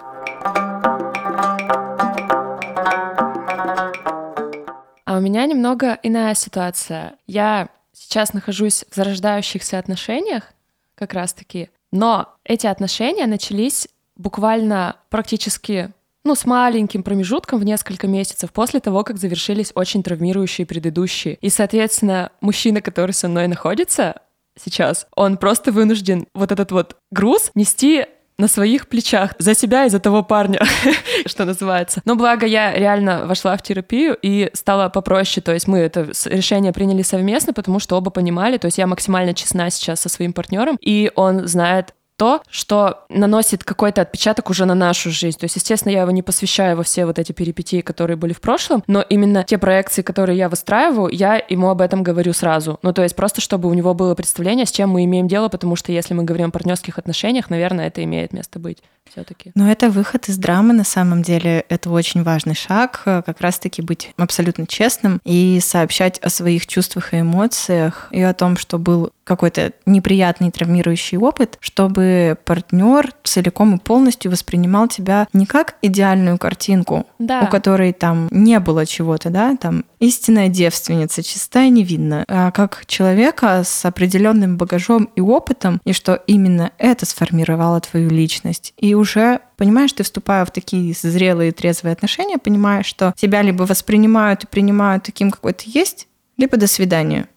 А 5.05 5.17
у 5.17 5.21
меня 5.21 5.47
немного 5.47 5.99
иная 6.03 6.35
ситуация. 6.35 7.15
Я 7.27 7.69
сейчас 7.93 8.33
нахожусь 8.33 8.85
в 8.91 8.95
зарождающихся 8.95 9.79
отношениях, 9.79 10.53
как 10.95 11.13
раз-таки, 11.13 11.71
но 11.93 12.35
эти 12.45 12.67
отношения 12.67 13.27
начались 13.27 13.89
буквально 14.17 14.97
практически 15.11 15.93
ну, 16.25 16.35
с 16.35 16.47
маленьким 16.47 17.03
промежутком 17.03 17.61
в 17.61 17.65
несколько 17.65 18.07
месяцев 18.07 18.51
после 18.53 18.81
того, 18.81 19.05
как 19.05 19.19
завершились 19.19 19.73
очень 19.75 20.03
травмирующие 20.03 20.67
предыдущие. 20.67 21.35
И, 21.41 21.51
соответственно, 21.51 22.33
мужчина, 22.41 22.81
который 22.81 23.13
со 23.13 23.29
мной 23.29 23.47
находится, 23.47 24.23
сейчас, 24.59 25.07
он 25.14 25.37
просто 25.37 25.73
вынужден 25.73 26.27
вот 26.35 26.53
этот 26.53 26.73
вот 26.73 26.97
груз 27.11 27.51
нести 27.55 28.07
на 28.38 28.49
своих 28.49 28.88
плечах 28.88 29.35
за 29.38 29.55
себя 29.55 29.85
и 29.87 29.90
за 29.90 30.01
того 30.01 30.23
парня, 30.23 30.61
что 31.27 31.45
называется. 31.45 32.03
Но 32.05 32.17
благо 32.17 32.47
я 32.47 32.73
реально 32.73 33.27
вошла 33.27 33.57
в 33.57 33.62
терапию 33.62 34.17
и 34.21 34.51
стала 34.55 34.88
попроще, 34.88 35.43
то 35.43 35.53
есть 35.53 35.69
мы 35.69 35.79
это 35.79 36.11
решение 36.27 36.73
приняли 36.73 37.03
совместно, 37.03 37.53
потому 37.53 37.79
что 37.79 37.97
оба 37.97 38.11
понимали, 38.11 38.59
то 38.59 38.67
есть 38.67 38.79
я 38.79 38.87
максимально 38.87 39.35
честна 39.35 39.71
сейчас 39.71 40.01
со 40.01 40.09
своим 40.09 40.33
партнером, 40.33 40.79
и 40.81 41.12
он 41.14 41.47
знает 41.47 41.95
то, 42.16 42.42
что 42.48 43.05
наносит 43.09 43.64
какой-то 43.64 44.03
отпечаток 44.03 44.50
уже 44.50 44.64
на 44.64 44.74
нашу 44.74 45.11
жизнь. 45.11 45.38
То 45.38 45.44
есть, 45.44 45.57
естественно, 45.57 45.92
я 45.92 46.03
его 46.03 46.11
не 46.11 46.22
посвящаю 46.22 46.77
во 46.77 46.83
все 46.83 47.07
вот 47.07 47.18
эти 47.18 47.33
перипетии, 47.33 47.81
которые 47.81 48.16
были 48.16 48.33
в 48.33 48.40
прошлом, 48.40 48.83
но 48.87 49.03
именно 49.03 49.44
те 49.44 49.59
проекции, 49.59 50.03
которые 50.03 50.38
я 50.38 50.48
выстраиваю, 50.48 51.09
я 51.12 51.42
ему 51.48 51.70
об 51.70 51.81
этом 51.81 52.03
говорю 52.03 52.33
сразу. 52.33 52.79
Ну, 52.83 52.92
то 52.92 53.03
есть 53.03 53.16
просто, 53.16 53.40
чтобы 53.40 53.68
у 53.68 53.74
него 53.74 53.94
было 53.94 54.14
представление, 54.14 54.66
с 54.66 54.72
чем 54.72 54.90
мы 54.90 55.05
имеем 55.05 55.29
дело, 55.29 55.48
потому 55.48 55.77
что 55.77 55.92
если 55.92 56.14
мы 56.14 56.24
говорим 56.24 56.48
о 56.48 56.53
партнерских 56.53 56.98
отношениях, 56.98 57.50
наверное, 57.50 57.88
это 57.88 58.03
имеет 58.05 58.33
место 58.33 58.59
быть 58.59 58.79
все-таки. 59.11 59.53
Но 59.55 59.71
это 59.71 59.90
выход 59.90 60.29
из 60.29 60.38
драмы 60.38 60.73
на 60.73 60.85
самом 60.85 61.23
деле. 61.23 61.64
Это 61.69 61.90
очень 61.90 62.23
важный 62.23 62.55
шаг, 62.55 63.03
э, 63.05 63.23
как 63.25 63.40
раз-таки 63.40 63.83
быть 63.83 64.12
абсолютно 64.17 64.67
честным 64.67 65.21
и 65.25 65.61
сообщать 65.62 66.19
о 66.21 66.31
своих 66.31 66.67
чувствах 66.67 67.14
и 67.14 67.21
эмоциях 67.21 68.09
и 68.11 68.21
о 68.21 68.35
том, 68.35 68.57
что 68.57 68.79
был 68.79 69.12
какой-то 69.25 69.73
неприятный 69.87 70.51
травмирующий 70.51 71.19
опыт, 71.19 71.57
чтобы 71.61 72.37
партнер 72.45 73.11
целиком 73.25 73.77
и 73.77 73.79
полностью 73.79 74.31
воспринимал 74.31 74.87
тебя 74.88 75.27
не 75.33 75.47
как 75.47 75.77
идеальную 75.83 76.38
картинку, 76.38 77.07
да. 77.19 77.40
у 77.40 77.47
которой 77.47 77.93
там 77.93 78.29
не 78.31 78.61
было 78.61 78.87
чего-то, 78.87 79.31
да, 79.31 79.57
там 79.57 79.85
истинная 79.99 80.49
девственница, 80.49 81.23
чистая, 81.23 81.71
невинная, 81.71 82.25
а 82.29 82.51
как 82.51 82.85
человека 82.87 83.62
с 83.64 83.85
определенным 83.85 84.57
багажом 84.59 85.09
и 85.17 85.21
опытом, 85.21 85.81
и 85.85 85.93
что 85.93 86.23
именно 86.27 86.73
это 86.79 87.07
сформировало 87.07 87.81
твою 87.81 88.11
личность. 88.11 88.75
И 88.77 88.93
уже 88.94 89.40
понимаешь, 89.57 89.92
ты 89.92 90.02
вступая 90.02 90.44
в 90.44 90.50
такие 90.50 90.94
зрелые, 90.94 91.52
трезвые 91.52 91.92
отношения, 91.92 92.38
понимаешь, 92.38 92.87
что 92.87 93.12
тебя 93.16 93.42
либо 93.42 93.64
воспринимают 93.64 94.44
и 94.44 94.46
принимают 94.46 95.04
таким, 95.04 95.30
какой 95.30 95.52
ты 95.52 95.64
есть, 95.66 96.09
либо 96.37 96.57
до 96.57 96.66
свидания. 96.66 97.28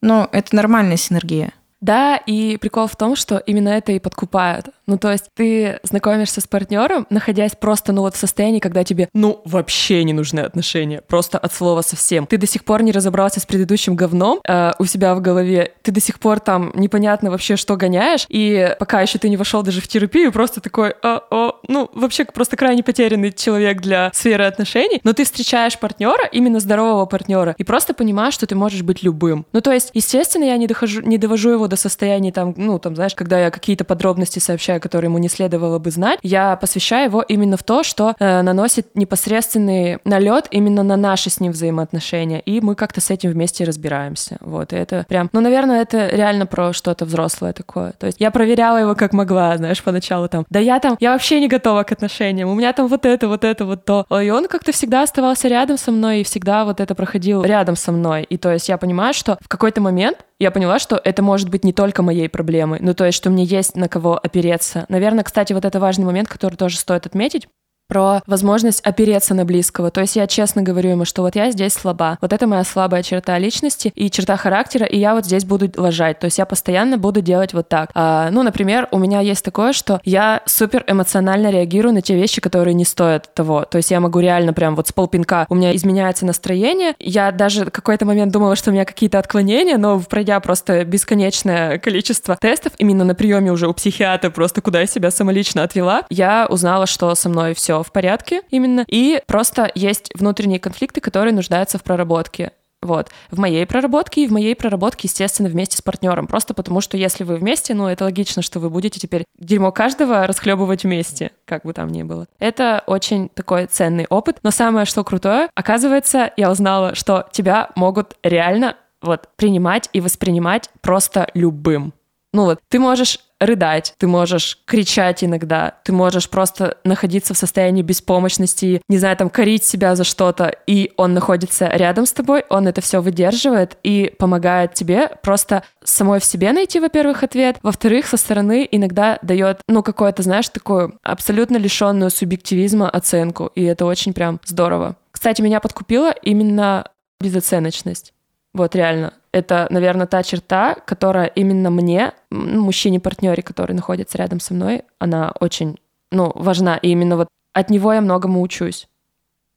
Но 0.00 0.28
это 0.32 0.54
нормальная 0.54 0.96
синергия. 0.96 1.52
Да, 1.80 2.16
и 2.16 2.56
прикол 2.56 2.86
в 2.86 2.96
том, 2.96 3.14
что 3.14 3.36
именно 3.36 3.68
это 3.68 3.92
и 3.92 3.98
подкупает. 3.98 4.70
Ну, 4.86 4.98
то 4.98 5.10
есть 5.10 5.26
ты 5.34 5.80
знакомишься 5.82 6.40
с 6.40 6.46
партнером, 6.46 7.06
находясь 7.10 7.52
просто, 7.58 7.92
ну, 7.92 8.02
вот 8.02 8.14
в 8.14 8.18
состоянии, 8.18 8.60
когда 8.60 8.84
тебе, 8.84 9.08
ну, 9.14 9.40
вообще 9.44 10.04
не 10.04 10.12
нужны 10.12 10.40
отношения, 10.40 11.00
просто 11.00 11.38
от 11.38 11.52
слова 11.52 11.82
совсем. 11.82 12.26
Ты 12.26 12.36
до 12.36 12.46
сих 12.46 12.64
пор 12.64 12.82
не 12.82 12.92
разобрался 12.92 13.40
с 13.40 13.46
предыдущим 13.46 13.96
говном 13.96 14.40
э, 14.46 14.72
у 14.78 14.84
себя 14.84 15.14
в 15.14 15.20
голове, 15.20 15.72
ты 15.82 15.92
до 15.92 16.00
сих 16.00 16.18
пор 16.18 16.40
там 16.40 16.72
непонятно 16.74 17.30
вообще, 17.30 17.56
что 17.56 17.76
гоняешь, 17.76 18.26
и 18.28 18.74
пока 18.78 19.00
еще 19.00 19.18
ты 19.18 19.28
не 19.28 19.36
вошел 19.36 19.62
даже 19.62 19.80
в 19.80 19.88
терапию, 19.88 20.32
просто 20.32 20.60
такой, 20.60 20.90
о, 21.02 21.20
о, 21.30 21.60
ну, 21.68 21.90
вообще 21.94 22.24
просто 22.24 22.56
крайне 22.56 22.82
потерянный 22.82 23.32
человек 23.32 23.80
для 23.80 24.10
сферы 24.14 24.44
отношений, 24.44 25.00
но 25.04 25.12
ты 25.12 25.24
встречаешь 25.24 25.78
партнера, 25.78 26.26
именно 26.32 26.60
здорового 26.60 27.06
партнера, 27.06 27.54
и 27.58 27.64
просто 27.64 27.94
понимаешь, 27.94 28.34
что 28.34 28.46
ты 28.46 28.54
можешь 28.54 28.82
быть 28.82 29.02
любым. 29.02 29.46
Ну, 29.52 29.60
то 29.60 29.72
есть, 29.72 29.90
естественно, 29.94 30.44
я 30.44 30.56
не, 30.56 30.66
дохожу, 30.66 31.02
не 31.02 31.18
довожу 31.18 31.50
его 31.50 31.68
до 31.68 31.76
состояния 31.76 32.32
там, 32.32 32.54
ну, 32.56 32.78
там, 32.78 32.94
знаешь, 32.94 33.14
когда 33.14 33.40
я 33.40 33.50
какие-то 33.50 33.84
подробности 33.84 34.38
сообщаю, 34.38 34.73
которые 34.80 35.08
ему 35.08 35.18
не 35.18 35.28
следовало 35.28 35.78
бы 35.78 35.90
знать, 35.90 36.18
я 36.22 36.56
посвящаю 36.56 37.06
его 37.06 37.22
именно 37.22 37.56
в 37.56 37.62
то, 37.62 37.82
что 37.82 38.14
э, 38.18 38.42
наносит 38.42 38.88
непосредственный 38.94 39.98
налет 40.04 40.46
именно 40.50 40.82
на 40.82 40.96
наши 40.96 41.30
с 41.30 41.40
ним 41.40 41.52
взаимоотношения, 41.52 42.40
и 42.40 42.60
мы 42.60 42.74
как-то 42.74 43.00
с 43.00 43.10
этим 43.10 43.30
вместе 43.30 43.64
разбираемся. 43.64 44.36
Вот, 44.40 44.72
и 44.72 44.76
это 44.76 45.04
прям, 45.08 45.28
ну, 45.32 45.40
наверное, 45.40 45.82
это 45.82 46.08
реально 46.08 46.46
про 46.46 46.72
что-то 46.72 47.04
взрослое 47.04 47.52
такое. 47.52 47.92
То 47.98 48.06
есть 48.06 48.20
я 48.20 48.30
проверяла 48.30 48.78
его 48.78 48.94
как 48.94 49.12
могла, 49.12 49.56
знаешь, 49.56 49.82
поначалу 49.82 50.28
там, 50.28 50.44
да 50.50 50.58
я 50.58 50.78
там, 50.80 50.96
я 51.00 51.12
вообще 51.12 51.40
не 51.40 51.48
готова 51.48 51.82
к 51.82 51.92
отношениям, 51.92 52.48
у 52.48 52.54
меня 52.54 52.72
там 52.72 52.88
вот 52.88 53.06
это, 53.06 53.28
вот 53.28 53.44
это, 53.44 53.64
вот 53.64 53.84
то. 53.84 54.06
И 54.20 54.30
он 54.30 54.48
как-то 54.48 54.72
всегда 54.72 55.02
оставался 55.02 55.48
рядом 55.48 55.78
со 55.78 55.90
мной, 55.90 56.20
и 56.20 56.24
всегда 56.24 56.64
вот 56.64 56.80
это 56.80 56.94
проходил 56.94 57.42
рядом 57.42 57.76
со 57.76 57.92
мной. 57.92 58.24
И 58.24 58.36
то 58.36 58.52
есть 58.52 58.68
я 58.68 58.78
понимаю, 58.78 59.14
что 59.14 59.38
в 59.40 59.48
какой-то 59.48 59.80
момент 59.80 60.18
я 60.38 60.50
поняла, 60.50 60.78
что 60.78 61.00
это 61.02 61.22
может 61.22 61.48
быть 61.48 61.64
не 61.64 61.72
только 61.72 62.02
моей 62.02 62.28
проблемой, 62.28 62.78
ну 62.80 62.94
то 62.94 63.04
есть, 63.04 63.16
что 63.16 63.30
мне 63.30 63.44
есть 63.44 63.76
на 63.76 63.88
кого 63.88 64.18
опереться. 64.18 64.86
Наверное, 64.88 65.24
кстати, 65.24 65.52
вот 65.52 65.64
это 65.64 65.80
важный 65.80 66.04
момент, 66.04 66.28
который 66.28 66.56
тоже 66.56 66.78
стоит 66.78 67.06
отметить, 67.06 67.48
про 67.88 68.22
возможность 68.26 68.80
опереться 68.80 69.34
на 69.34 69.44
близкого. 69.44 69.90
То 69.90 70.00
есть 70.00 70.16
я 70.16 70.26
честно 70.26 70.62
говорю 70.62 70.90
ему, 70.90 71.04
что 71.04 71.22
вот 71.22 71.36
я 71.36 71.50
здесь 71.50 71.72
слаба. 71.72 72.18
Вот 72.20 72.32
это 72.32 72.46
моя 72.46 72.64
слабая 72.64 73.02
черта 73.02 73.38
личности 73.38 73.92
и 73.94 74.10
черта 74.10 74.36
характера, 74.36 74.86
и 74.86 74.98
я 74.98 75.14
вот 75.14 75.24
здесь 75.24 75.44
буду 75.44 75.70
лажать. 75.76 76.18
То 76.18 76.26
есть 76.26 76.38
я 76.38 76.46
постоянно 76.46 76.98
буду 76.98 77.20
делать 77.20 77.52
вот 77.52 77.68
так. 77.68 77.90
А, 77.94 78.30
ну, 78.30 78.42
например, 78.42 78.88
у 78.90 78.98
меня 78.98 79.20
есть 79.20 79.44
такое, 79.44 79.72
что 79.72 80.00
я 80.04 80.42
супер 80.46 80.84
эмоционально 80.86 81.50
реагирую 81.50 81.94
на 81.94 82.00
те 82.00 82.14
вещи, 82.14 82.40
которые 82.40 82.74
не 82.74 82.84
стоят 82.84 83.32
того. 83.34 83.64
То 83.64 83.78
есть 83.78 83.90
я 83.90 84.00
могу 84.00 84.20
реально 84.20 84.52
прям 84.52 84.76
вот 84.76 84.88
с 84.88 84.92
полпинка 84.92 85.46
у 85.48 85.54
меня 85.54 85.74
изменяется 85.76 86.26
настроение. 86.26 86.94
Я 86.98 87.32
даже 87.32 87.66
какой-то 87.66 88.06
момент 88.06 88.32
думала, 88.32 88.56
что 88.56 88.70
у 88.70 88.72
меня 88.72 88.84
какие-то 88.84 89.18
отклонения, 89.18 89.78
но 89.78 90.00
пройдя 90.00 90.40
просто 90.40 90.84
бесконечное 90.84 91.78
количество 91.78 92.36
тестов, 92.36 92.72
именно 92.78 93.04
на 93.04 93.14
приеме 93.14 93.52
уже 93.52 93.68
у 93.68 93.74
психиатра, 93.74 94.30
просто 94.30 94.60
куда 94.60 94.80
я 94.80 94.86
себя 94.86 95.10
самолично 95.10 95.62
отвела, 95.62 96.02
я 96.08 96.46
узнала, 96.48 96.86
что 96.86 97.14
со 97.14 97.28
мной 97.28 97.54
все 97.54 97.73
все 97.74 97.82
в 97.82 97.92
порядке 97.92 98.42
именно, 98.50 98.84
и 98.86 99.20
просто 99.26 99.70
есть 99.74 100.10
внутренние 100.14 100.60
конфликты, 100.60 101.00
которые 101.00 101.34
нуждаются 101.34 101.78
в 101.78 101.82
проработке. 101.82 102.52
Вот. 102.82 103.08
В 103.30 103.38
моей 103.38 103.64
проработке 103.64 104.24
и 104.24 104.26
в 104.26 104.32
моей 104.32 104.54
проработке, 104.54 105.08
естественно, 105.08 105.48
вместе 105.48 105.78
с 105.78 105.80
партнером. 105.80 106.26
Просто 106.26 106.52
потому, 106.52 106.82
что 106.82 106.98
если 106.98 107.24
вы 107.24 107.36
вместе, 107.36 107.72
ну, 107.72 107.86
это 107.86 108.04
логично, 108.04 108.42
что 108.42 108.60
вы 108.60 108.68
будете 108.68 109.00
теперь 109.00 109.24
дерьмо 109.38 109.72
каждого 109.72 110.26
расхлебывать 110.26 110.84
вместе, 110.84 111.30
как 111.46 111.64
бы 111.64 111.72
там 111.72 111.88
ни 111.88 112.02
было. 112.02 112.26
Это 112.38 112.84
очень 112.86 113.30
такой 113.30 113.66
ценный 113.66 114.06
опыт. 114.10 114.36
Но 114.42 114.50
самое, 114.50 114.84
что 114.84 115.02
крутое, 115.02 115.48
оказывается, 115.54 116.30
я 116.36 116.50
узнала, 116.50 116.94
что 116.94 117.26
тебя 117.32 117.70
могут 117.74 118.16
реально 118.22 118.76
вот 119.00 119.28
принимать 119.36 119.88
и 119.94 120.02
воспринимать 120.02 120.68
просто 120.82 121.30
любым. 121.32 121.94
Ну 122.34 122.44
вот, 122.44 122.58
ты 122.68 122.78
можешь 122.78 123.20
рыдать, 123.40 123.94
ты 123.98 124.06
можешь 124.06 124.58
кричать 124.64 125.24
иногда, 125.24 125.74
ты 125.84 125.92
можешь 125.92 126.28
просто 126.28 126.78
находиться 126.84 127.34
в 127.34 127.38
состоянии 127.38 127.82
беспомощности, 127.82 128.80
не 128.88 128.98
знаю, 128.98 129.16
там, 129.16 129.30
корить 129.30 129.64
себя 129.64 129.96
за 129.96 130.04
что-то, 130.04 130.54
и 130.66 130.92
он 130.96 131.14
находится 131.14 131.68
рядом 131.68 132.06
с 132.06 132.12
тобой, 132.12 132.44
он 132.48 132.68
это 132.68 132.80
все 132.80 133.00
выдерживает 133.00 133.76
и 133.82 134.14
помогает 134.18 134.74
тебе 134.74 135.10
просто 135.22 135.64
самой 135.82 136.20
в 136.20 136.24
себе 136.24 136.52
найти, 136.52 136.80
во-первых, 136.80 137.22
ответ, 137.22 137.58
во-вторых, 137.62 138.06
со 138.06 138.16
стороны 138.16 138.68
иногда 138.70 139.18
дает, 139.22 139.60
ну, 139.68 139.82
какое-то, 139.82 140.22
знаешь, 140.22 140.48
такую 140.48 140.98
абсолютно 141.02 141.56
лишенную 141.56 142.10
субъективизма 142.10 142.88
оценку, 142.88 143.50
и 143.54 143.64
это 143.64 143.86
очень 143.86 144.12
прям 144.12 144.40
здорово. 144.44 144.96
Кстати, 145.10 145.42
меня 145.42 145.60
подкупила 145.60 146.10
именно 146.10 146.90
безоценочность. 147.20 148.12
Вот 148.52 148.74
реально. 148.74 149.14
Это, 149.34 149.66
наверное, 149.68 150.06
та 150.06 150.22
черта, 150.22 150.76
которая 150.86 151.26
именно 151.26 151.68
мне, 151.68 152.12
мужчине-партнере, 152.30 153.42
который 153.42 153.72
находится 153.72 154.16
рядом 154.16 154.38
со 154.38 154.54
мной, 154.54 154.82
она 155.00 155.32
очень, 155.40 155.76
ну, 156.12 156.30
важна. 156.36 156.76
И 156.76 156.90
именно 156.90 157.16
вот 157.16 157.26
от 157.52 157.68
него 157.68 157.92
я 157.92 158.00
многому 158.00 158.40
учусь. 158.40 158.86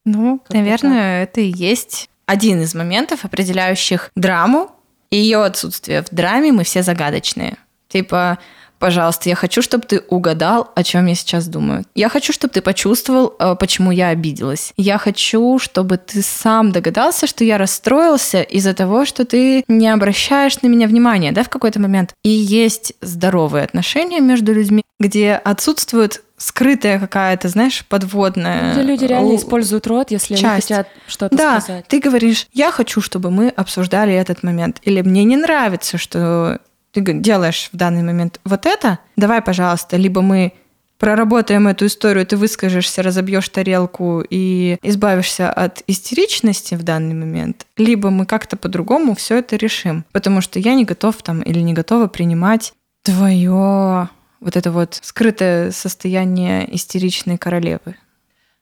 Ну, 0.03 0.39
как 0.39 0.55
наверное, 0.55 1.21
это 1.21 1.41
и 1.41 1.51
есть 1.55 2.09
один 2.25 2.59
из 2.61 2.73
моментов, 2.73 3.23
определяющих 3.23 4.09
драму 4.15 4.71
и 5.11 5.17
ее 5.17 5.43
отсутствие. 5.43 6.01
В 6.01 6.09
драме 6.09 6.51
мы 6.51 6.63
все 6.63 6.81
загадочные. 6.81 7.57
Типа, 7.87 8.39
Пожалуйста, 8.79 9.29
я 9.29 9.35
хочу, 9.35 9.61
чтобы 9.61 9.85
ты 9.85 10.03
угадал, 10.09 10.71
о 10.75 10.83
чем 10.83 11.05
я 11.07 11.15
сейчас 11.15 11.47
думаю. 11.47 11.83
Я 11.95 12.09
хочу, 12.09 12.33
чтобы 12.33 12.53
ты 12.53 12.61
почувствовал, 12.61 13.35
э, 13.39 13.55
почему 13.59 13.91
я 13.91 14.09
обиделась. 14.09 14.73
Я 14.77 14.97
хочу, 14.97 15.59
чтобы 15.59 15.97
ты 15.97 16.21
сам 16.21 16.71
догадался, 16.71 17.27
что 17.27 17.43
я 17.43 17.57
расстроился 17.57 18.41
из-за 18.41 18.73
того, 18.73 19.05
что 19.05 19.25
ты 19.25 19.63
не 19.67 19.87
обращаешь 19.89 20.61
на 20.61 20.67
меня 20.67 20.87
внимания, 20.87 21.31
да, 21.31 21.43
в 21.43 21.49
какой-то 21.49 21.79
момент. 21.79 22.13
И 22.23 22.29
есть 22.29 22.93
здоровые 23.01 23.63
отношения 23.63 24.19
между 24.19 24.53
людьми, 24.53 24.83
где 24.99 25.33
отсутствует 25.33 26.23
скрытая 26.37 26.99
какая-то, 26.99 27.49
знаешь, 27.49 27.83
подводная. 27.87 28.73
Где 28.73 28.83
люди 28.83 29.05
реально 29.05 29.35
используют 29.35 29.87
рот, 29.87 30.11
если 30.11 30.35
часть. 30.35 30.43
они 30.43 30.81
хотят 30.81 30.87
что-то 31.07 31.35
да, 31.35 31.61
сказать. 31.61 31.87
Ты 31.87 31.99
говоришь, 31.99 32.47
я 32.53 32.71
хочу, 32.71 33.01
чтобы 33.01 33.31
мы 33.31 33.49
обсуждали 33.49 34.13
этот 34.13 34.43
момент. 34.43 34.79
Или 34.83 35.01
мне 35.01 35.23
не 35.23 35.35
нравится, 35.35 35.97
что 35.97 36.59
ты 36.97 37.13
делаешь 37.13 37.69
в 37.71 37.77
данный 37.77 38.01
момент 38.01 38.39
вот 38.43 38.65
это, 38.65 38.99
давай, 39.15 39.41
пожалуйста, 39.41 39.97
либо 39.97 40.21
мы 40.21 40.53
проработаем 40.97 41.67
эту 41.67 41.85
историю, 41.85 42.25
ты 42.25 42.37
выскажешься, 42.37 43.03
разобьешь 43.03 43.49
тарелку 43.49 44.23
и 44.27 44.77
избавишься 44.81 45.51
от 45.51 45.83
истеричности 45.85 46.73
в 46.73 46.83
данный 46.83 47.13
момент, 47.13 47.67
либо 47.77 48.09
мы 48.09 48.25
как-то 48.25 48.57
по-другому 48.57 49.13
все 49.15 49.37
это 49.37 49.55
решим, 49.57 50.05
потому 50.11 50.41
что 50.41 50.57
я 50.59 50.73
не 50.73 50.85
готов 50.85 51.21
там 51.21 51.41
или 51.41 51.59
не 51.59 51.73
готова 51.73 52.07
принимать 52.07 52.73
твое 53.03 54.09
вот 54.39 54.55
это 54.55 54.71
вот 54.71 54.99
скрытое 55.01 55.71
состояние 55.71 56.75
истеричной 56.75 57.37
королевы. 57.37 57.95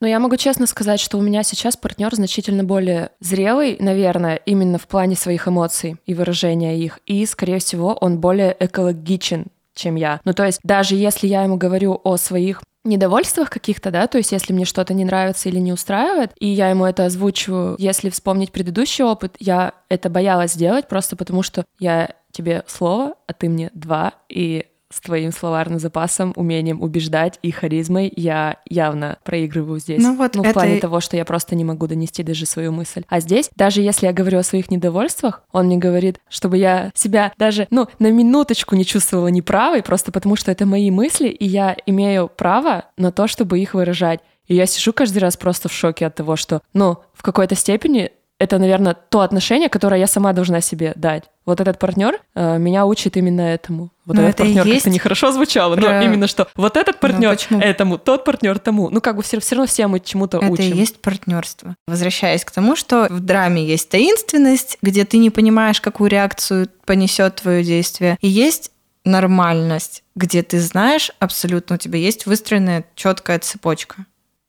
Но 0.01 0.07
я 0.07 0.19
могу 0.19 0.35
честно 0.37 0.67
сказать, 0.67 0.99
что 0.99 1.17
у 1.17 1.21
меня 1.21 1.43
сейчас 1.43 1.77
партнер 1.77 2.13
значительно 2.13 2.63
более 2.63 3.11
зрелый, 3.19 3.77
наверное, 3.79 4.35
именно 4.35 4.77
в 4.77 4.87
плане 4.87 5.15
своих 5.15 5.47
эмоций 5.47 5.97
и 6.05 6.13
выражения 6.13 6.77
их. 6.77 6.99
И, 7.05 7.25
скорее 7.25 7.59
всего, 7.59 7.93
он 7.93 8.19
более 8.19 8.55
экологичен, 8.59 9.47
чем 9.73 9.95
я. 9.95 10.19
Ну, 10.25 10.33
то 10.33 10.45
есть, 10.45 10.59
даже 10.63 10.95
если 10.95 11.27
я 11.27 11.43
ему 11.43 11.57
говорю 11.57 11.99
о 12.03 12.17
своих 12.17 12.61
недовольствах 12.85 13.49
каких-то, 13.49 13.91
да, 13.91 14.07
то 14.07 14.17
есть 14.17 14.31
если 14.31 14.53
мне 14.53 14.63
что-то 14.63 14.93
не 14.93 15.05
нравится 15.05 15.49
или 15.49 15.59
не 15.59 15.73
устраивает, 15.73 16.31
и 16.39 16.47
я 16.47 16.69
ему 16.69 16.85
это 16.85 17.05
озвучиваю, 17.05 17.75
если 17.79 18.09
вспомнить 18.09 18.51
предыдущий 18.51 19.03
опыт, 19.03 19.35
я 19.39 19.73
это 19.89 20.09
боялась 20.09 20.53
сделать 20.53 20.87
просто 20.87 21.15
потому, 21.15 21.41
что 21.41 21.65
я 21.79 22.13
тебе 22.31 22.63
слово, 22.67 23.15
а 23.27 23.33
ты 23.33 23.49
мне 23.49 23.71
два, 23.73 24.13
и 24.29 24.67
с 24.95 25.01
твоим 25.01 25.33
словарным 25.33 25.77
запасом, 25.77 26.31
умением 26.37 26.81
убеждать 26.81 27.37
и 27.41 27.51
харизмой 27.51 28.11
я 28.15 28.59
явно 28.69 29.17
проигрываю 29.23 29.79
здесь. 29.79 30.01
Ну, 30.01 30.15
вот 30.15 30.35
ну 30.35 30.43
в 30.43 30.45
это... 30.45 30.53
плане 30.53 30.79
того, 30.79 31.01
что 31.01 31.17
я 31.17 31.25
просто 31.25 31.53
не 31.55 31.65
могу 31.65 31.87
донести 31.87 32.23
даже 32.23 32.45
свою 32.45 32.71
мысль. 32.71 33.03
А 33.09 33.19
здесь, 33.19 33.49
даже 33.55 33.81
если 33.81 34.05
я 34.05 34.13
говорю 34.13 34.39
о 34.39 34.43
своих 34.43 34.71
недовольствах, 34.71 35.43
он 35.51 35.65
мне 35.65 35.77
говорит, 35.77 36.19
чтобы 36.29 36.57
я 36.57 36.91
себя 36.95 37.33
даже, 37.37 37.67
ну, 37.71 37.87
на 37.99 38.09
минуточку 38.09 38.75
не 38.75 38.85
чувствовала 38.85 39.27
неправой, 39.27 39.83
просто 39.83 40.13
потому 40.13 40.37
что 40.37 40.49
это 40.49 40.65
мои 40.65 40.89
мысли, 40.91 41.27
и 41.27 41.45
я 41.45 41.75
имею 41.85 42.29
право 42.29 42.85
на 42.97 43.11
то, 43.11 43.27
чтобы 43.27 43.59
их 43.59 43.73
выражать. 43.73 44.21
И 44.47 44.55
я 44.55 44.65
сижу 44.65 44.93
каждый 44.93 45.17
раз 45.17 45.35
просто 45.35 45.67
в 45.67 45.73
шоке 45.73 46.05
от 46.05 46.15
того, 46.15 46.35
что, 46.35 46.61
ну, 46.73 46.99
в 47.13 47.23
какой-то 47.23 47.55
степени 47.55 48.11
это, 48.45 48.59
наверное, 48.59 48.93
то 48.93 49.21
отношение, 49.21 49.69
которое 49.69 49.99
я 49.99 50.07
сама 50.07 50.31
должна 50.33 50.61
себе 50.61 50.93
дать. 50.95 51.23
Вот 51.45 51.59
этот 51.59 51.77
партнер 51.77 52.19
э, 52.33 52.57
меня 52.57 52.85
учит 52.85 53.17
именно 53.17 53.41
этому. 53.41 53.91
Вот 54.05 54.15
но 54.15 54.21
этот 54.21 54.35
это 54.35 54.43
партнер 54.43 54.65
есть... 54.65 54.83
как-то 54.83 54.89
нехорошо 54.91 55.31
звучало, 55.31 55.75
про... 55.75 55.81
но 55.81 56.01
именно 56.01 56.27
что 56.27 56.47
вот 56.55 56.77
этот 56.77 56.99
партнер 56.99 57.37
этому, 57.59 57.97
тот 57.97 58.23
партнер 58.23 58.57
тому. 58.59 58.89
Ну, 58.89 59.01
как 59.01 59.17
бы 59.17 59.23
все, 59.23 59.39
все 59.39 59.55
равно 59.55 59.67
все 59.67 59.87
мы 59.87 59.99
чему-то 59.99 60.37
это 60.37 60.47
учим. 60.47 60.65
Это 60.65 60.75
и 60.75 60.77
есть 60.77 61.01
партнерство. 61.01 61.75
Возвращаясь 61.87 62.45
к 62.45 62.51
тому, 62.51 62.75
что 62.75 63.07
в 63.09 63.19
драме 63.19 63.65
есть 63.65 63.89
таинственность, 63.89 64.77
где 64.81 65.05
ты 65.05 65.17
не 65.17 65.29
понимаешь, 65.29 65.81
какую 65.81 66.09
реакцию 66.09 66.69
понесет 66.85 67.35
твое 67.35 67.63
действие, 67.63 68.17
и 68.21 68.27
есть 68.27 68.71
нормальность, 69.03 70.03
где 70.15 70.41
ты 70.43 70.59
знаешь 70.59 71.11
абсолютно, 71.19 71.75
у 71.75 71.79
тебя 71.79 71.99
есть 71.99 72.25
выстроенная 72.25 72.85
четкая 72.95 73.39
цепочка. 73.39 74.05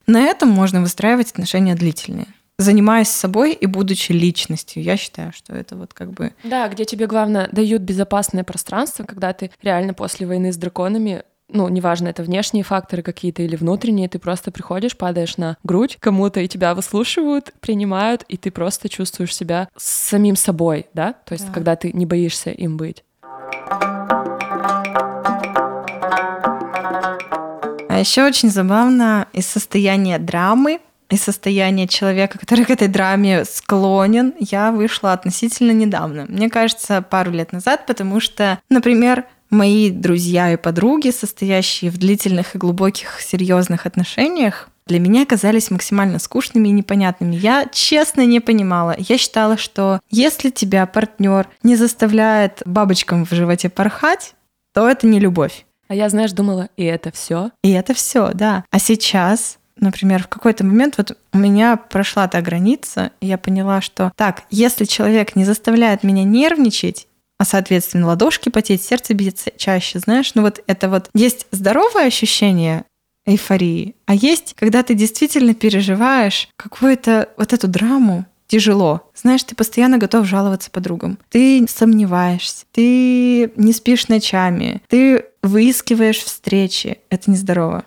На 0.07 0.23
этом 0.23 0.49
можно 0.49 0.81
выстраивать 0.81 1.33
отношения 1.33 1.75
длительные 1.75 2.29
занимаясь 2.59 3.09
собой 3.09 3.53
и 3.53 3.67
будучи 3.67 4.13
личностью. 4.13 4.83
Я 4.83 4.97
считаю, 4.97 5.33
что 5.33 5.55
это 5.55 5.77
вот 5.77 5.93
как 5.93 6.13
бы... 6.13 6.33
Да, 6.43 6.69
где 6.69 6.85
тебе, 6.85 7.07
главное, 7.07 7.49
дают 7.53 7.83
безопасное 7.83 8.45
пространство, 8.45 9.05
когда 9.05 9.33
ты 9.33 9.51
реально 9.63 9.95
после 9.95 10.27
войны 10.27 10.53
с 10.53 10.57
драконами 10.57 11.23
ну, 11.49 11.69
неважно, 11.69 12.09
это 12.09 12.25
внешние 12.25 12.65
факторы 12.65 13.03
какие-то 13.03 13.41
или 13.43 13.55
внутренние, 13.55 14.09
ты 14.09 14.19
просто 14.19 14.51
приходишь, 14.51 14.97
падаешь 14.97 15.37
на 15.37 15.57
грудь 15.63 15.97
кому-то, 16.01 16.41
и 16.41 16.49
тебя 16.49 16.75
выслушивают, 16.75 17.53
принимают, 17.61 18.25
и 18.27 18.37
ты 18.37 18.51
просто 18.51 18.89
чувствуешь 18.89 19.33
себя 19.33 19.69
самим 19.77 20.35
собой, 20.35 20.87
да? 20.93 21.13
То 21.13 21.35
есть, 21.35 21.47
да. 21.47 21.53
когда 21.53 21.77
ты 21.77 21.93
не 21.93 22.05
боишься 22.05 22.51
им 22.51 22.77
быть. 22.77 23.05
А 27.89 27.99
еще 27.99 28.25
очень 28.25 28.51
забавно 28.51 29.29
из 29.33 29.47
состояния 29.47 30.19
драмы 30.19 30.81
из 31.11 31.23
состояния 31.23 31.87
человека, 31.87 32.39
который 32.39 32.65
к 32.65 32.71
этой 32.71 32.89
драме 32.89 33.45
склонен, 33.45 34.35
я 34.39 34.73
вышла 34.73 35.13
относительно 35.13 35.73
недавно. 35.73 36.27
Мне 36.29 36.51
кажется, 36.51 37.03
пару 37.03 37.31
лет 37.31 37.53
назад, 37.53 37.87
потому 37.87 38.21
что, 38.21 38.59
например, 38.69 39.25
мои 39.51 39.91
друзья 39.91 40.53
и 40.53 40.57
подруги, 40.57 41.11
состоящие 41.11 41.91
в 41.91 41.99
длительных 41.99 42.55
и 42.55 42.59
глубоких 42.59 43.21
серьезных 43.21 43.87
отношениях, 43.87 44.69
для 44.87 45.01
меня 45.01 45.27
казались 45.27 45.71
максимально 45.71 46.21
скучными 46.21 46.69
и 46.69 46.73
непонятными. 46.73 47.35
Я 47.35 47.67
честно 47.73 48.25
не 48.25 48.39
понимала. 48.39 48.95
Я 48.99 49.19
считала, 49.19 49.57
что 49.57 49.99
если 50.11 50.51
тебя 50.51 50.87
партнер 50.87 51.49
не 51.65 51.75
заставляет 51.75 52.63
бабочкам 52.65 53.27
в 53.27 53.33
животе 53.33 53.69
порхать, 53.69 54.35
то 54.73 54.89
это 54.89 55.09
не 55.09 55.19
любовь. 55.19 55.67
А 55.89 55.95
я, 55.95 56.09
знаешь, 56.09 56.33
думала, 56.33 56.69
и 56.77 56.85
это 56.85 57.11
все. 57.11 57.51
И 57.63 57.73
это 57.73 57.95
все, 57.95 58.31
да. 58.33 58.65
А 58.71 58.79
сейчас 58.79 59.59
например, 59.79 60.25
в 60.25 60.29
какой-то 60.29 60.65
момент 60.65 60.97
вот 60.99 61.17
у 61.33 61.39
меня 61.39 61.77
прошла 61.77 62.29
та 62.29 62.41
граница, 62.41 63.13
и 63.21 63.27
я 63.27 63.39
поняла, 63.39 63.81
что 63.81 64.13
так, 64.17 64.45
если 64.51 64.85
человек 64.85 65.37
не 65.37 65.45
заставляет 65.45 66.03
меня 66.03 66.25
нервничать, 66.25 67.07
а, 67.39 67.45
соответственно, 67.45 68.07
ладошки 68.07 68.49
потеть, 68.49 68.83
сердце 68.83 69.15
биться 69.15 69.51
чаще, 69.57 69.99
знаешь, 69.99 70.35
ну 70.35 70.43
вот 70.43 70.63
это 70.67 70.89
вот 70.89 71.11
есть 71.15 71.47
здоровое 71.51 72.07
ощущение 72.07 72.85
эйфории, 73.27 73.97
а 74.07 74.15
есть, 74.15 74.55
когда 74.57 74.83
ты 74.83 74.95
действительно 74.95 75.53
переживаешь 75.53 76.49
какую-то 76.57 77.29
вот 77.37 77.53
эту 77.53 77.69
драму, 77.69 78.25
тяжело. 78.47 79.11
Знаешь, 79.15 79.43
ты 79.43 79.55
постоянно 79.55 79.99
готов 79.99 80.27
жаловаться 80.27 80.71
подругам. 80.71 81.19
Ты 81.31 81.67
сомневаешься, 81.69 82.65
ты 82.71 83.51
не 83.57 83.73
спишь 83.73 84.09
ночами, 84.09 84.83
ты 84.89 85.25
выискиваешь 85.43 86.19
встречи. 86.19 86.99
Это 87.11 87.31
нездорово. 87.31 87.85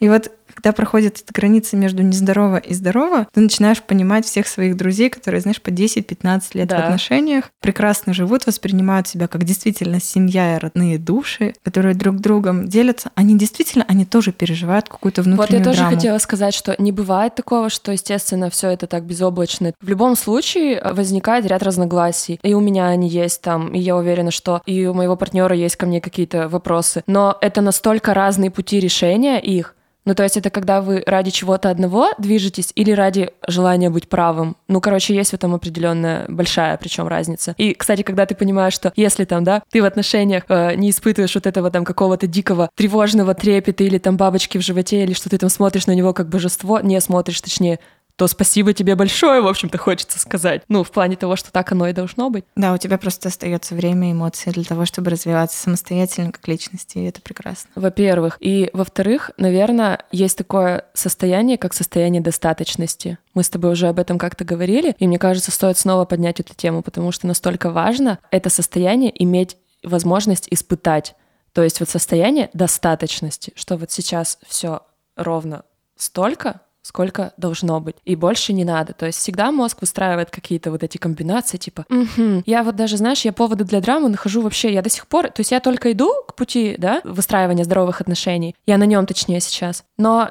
И 0.00 0.08
вот 0.08 0.32
когда 0.56 0.72
проходит 0.72 1.20
эта 1.22 1.32
граница 1.34 1.76
между 1.76 2.02
нездорово 2.02 2.56
и 2.56 2.72
здорово, 2.72 3.28
ты 3.32 3.40
начинаешь 3.40 3.82
понимать 3.82 4.24
всех 4.24 4.48
своих 4.48 4.76
друзей, 4.76 5.10
которые, 5.10 5.42
знаешь, 5.42 5.60
по 5.60 5.68
10-15 5.68 6.42
лет 6.54 6.68
да. 6.68 6.76
в 6.76 6.84
отношениях, 6.84 7.50
прекрасно 7.60 8.14
живут, 8.14 8.46
воспринимают 8.46 9.06
себя 9.06 9.28
как 9.28 9.44
действительно 9.44 10.00
семья 10.00 10.56
и 10.56 10.58
родные 10.58 10.98
души, 10.98 11.54
которые 11.62 11.94
друг 11.94 12.16
другом 12.16 12.68
делятся. 12.68 13.10
Они 13.14 13.36
действительно, 13.36 13.84
они 13.86 14.06
тоже 14.06 14.32
переживают 14.32 14.88
какую-то 14.88 15.22
внутреннюю 15.22 15.62
Вот 15.64 15.68
я 15.68 15.74
драму. 15.74 15.90
тоже 15.90 15.96
хотела 15.96 16.18
сказать, 16.18 16.54
что 16.54 16.74
не 16.78 16.90
бывает 16.90 17.34
такого, 17.34 17.68
что, 17.68 17.92
естественно, 17.92 18.48
все 18.48 18.70
это 18.70 18.86
так 18.86 19.04
безоблачно. 19.04 19.74
В 19.80 19.88
любом 19.88 20.16
случае 20.16 20.78
э, 20.78 20.94
возникает 20.94 21.44
ряд 21.46 21.62
разногласий. 21.62 22.40
И 22.42 22.54
у 22.54 22.60
меня 22.60 22.88
они 22.88 23.08
есть 23.08 23.42
там, 23.42 23.74
и 23.74 23.78
я 23.78 23.94
уверена, 23.96 24.30
что 24.30 24.62
и 24.64 24.86
у 24.86 24.94
моего 24.94 25.16
партнера 25.16 25.54
есть 25.54 25.76
ко 25.76 25.84
мне 25.84 26.00
какие-то 26.00 26.48
вопросы. 26.48 27.04
Но 27.06 27.36
это 27.42 27.60
настолько 27.60 28.14
разные 28.14 28.50
пути 28.50 28.80
решения 28.80 29.38
их, 29.38 29.76
ну, 30.06 30.14
то 30.14 30.22
есть 30.22 30.36
это 30.36 30.50
когда 30.50 30.80
вы 30.80 31.02
ради 31.04 31.30
чего-то 31.30 31.68
одного 31.68 32.10
движетесь 32.16 32.72
или 32.74 32.92
ради 32.92 33.30
желания 33.46 33.90
быть 33.90 34.08
правым. 34.08 34.56
Ну, 34.68 34.80
короче, 34.80 35.14
есть 35.14 35.32
в 35.32 35.34
этом 35.34 35.54
определенная 35.54 36.24
большая 36.28 36.76
причем 36.78 37.08
разница. 37.08 37.54
И, 37.58 37.74
кстати, 37.74 38.02
когда 38.02 38.24
ты 38.24 38.34
понимаешь, 38.34 38.72
что 38.72 38.92
если 38.96 39.24
там, 39.24 39.44
да, 39.44 39.62
ты 39.70 39.82
в 39.82 39.84
отношениях 39.84 40.44
э, 40.48 40.76
не 40.76 40.90
испытываешь 40.90 41.34
вот 41.34 41.46
этого 41.46 41.70
там 41.70 41.84
какого-то 41.84 42.26
дикого 42.26 42.70
тревожного 42.76 43.34
трепета 43.34 43.84
или 43.84 43.98
там 43.98 44.16
бабочки 44.16 44.58
в 44.58 44.62
животе, 44.62 45.02
или 45.02 45.12
что 45.12 45.28
ты 45.28 45.38
там 45.38 45.50
смотришь 45.50 45.86
на 45.86 45.94
него 45.94 46.12
как 46.12 46.28
божество, 46.28 46.80
не 46.80 47.00
смотришь, 47.00 47.40
точнее, 47.40 47.80
то 48.16 48.26
спасибо 48.26 48.72
тебе 48.72 48.94
большое, 48.94 49.42
в 49.42 49.46
общем-то, 49.46 49.76
хочется 49.78 50.18
сказать. 50.18 50.62
Ну, 50.68 50.82
в 50.82 50.90
плане 50.90 51.16
того, 51.16 51.36
что 51.36 51.52
так 51.52 51.70
оно 51.72 51.86
и 51.88 51.92
должно 51.92 52.30
быть. 52.30 52.44
Да, 52.56 52.72
у 52.72 52.78
тебя 52.78 52.96
просто 52.96 53.28
остается 53.28 53.74
время 53.74 54.08
и 54.08 54.12
эмоции 54.12 54.50
для 54.50 54.64
того, 54.64 54.86
чтобы 54.86 55.10
развиваться 55.10 55.58
самостоятельно 55.58 56.32
как 56.32 56.48
личности, 56.48 56.98
и 56.98 57.04
это 57.04 57.20
прекрасно. 57.20 57.70
Во-первых. 57.74 58.38
И 58.40 58.70
во-вторых, 58.72 59.30
наверное, 59.36 60.04
есть 60.10 60.38
такое 60.38 60.86
состояние, 60.94 61.58
как 61.58 61.74
состояние 61.74 62.22
достаточности. 62.22 63.18
Мы 63.34 63.42
с 63.44 63.50
тобой 63.50 63.72
уже 63.72 63.88
об 63.88 63.98
этом 63.98 64.18
как-то 64.18 64.44
говорили, 64.44 64.96
и 64.98 65.06
мне 65.06 65.18
кажется, 65.18 65.50
стоит 65.50 65.76
снова 65.76 66.06
поднять 66.06 66.40
эту 66.40 66.54
тему, 66.54 66.82
потому 66.82 67.12
что 67.12 67.26
настолько 67.26 67.70
важно 67.70 68.18
это 68.30 68.48
состояние 68.48 69.12
иметь 69.22 69.58
возможность 69.82 70.48
испытать. 70.50 71.14
То 71.52 71.62
есть 71.62 71.80
вот 71.80 71.88
состояние 71.88 72.50
достаточности, 72.54 73.52
что 73.56 73.76
вот 73.76 73.90
сейчас 73.90 74.38
все 74.46 74.82
ровно 75.16 75.64
столько, 75.96 76.60
сколько 76.86 77.32
должно 77.36 77.80
быть. 77.80 77.96
И 78.04 78.14
больше 78.14 78.52
не 78.52 78.64
надо. 78.64 78.92
То 78.92 79.06
есть 79.06 79.18
всегда 79.18 79.50
мозг 79.50 79.78
выстраивает 79.80 80.30
какие-то 80.30 80.70
вот 80.70 80.84
эти 80.84 80.98
комбинации, 80.98 81.56
типа, 81.56 81.84
угу. 81.90 82.44
я 82.46 82.62
вот 82.62 82.76
даже, 82.76 82.96
знаешь, 82.96 83.24
я 83.24 83.32
поводы 83.32 83.64
для 83.64 83.80
драмы 83.80 84.08
нахожу 84.08 84.40
вообще, 84.40 84.72
я 84.72 84.82
до 84.82 84.88
сих 84.88 85.08
пор, 85.08 85.30
то 85.30 85.40
есть 85.40 85.50
я 85.50 85.58
только 85.58 85.90
иду 85.90 86.12
к 86.28 86.36
пути, 86.36 86.76
да, 86.78 87.00
выстраивания 87.02 87.64
здоровых 87.64 88.00
отношений, 88.00 88.54
я 88.66 88.78
на 88.78 88.84
нем 88.84 89.04
точнее 89.04 89.40
сейчас, 89.40 89.82
но 89.98 90.30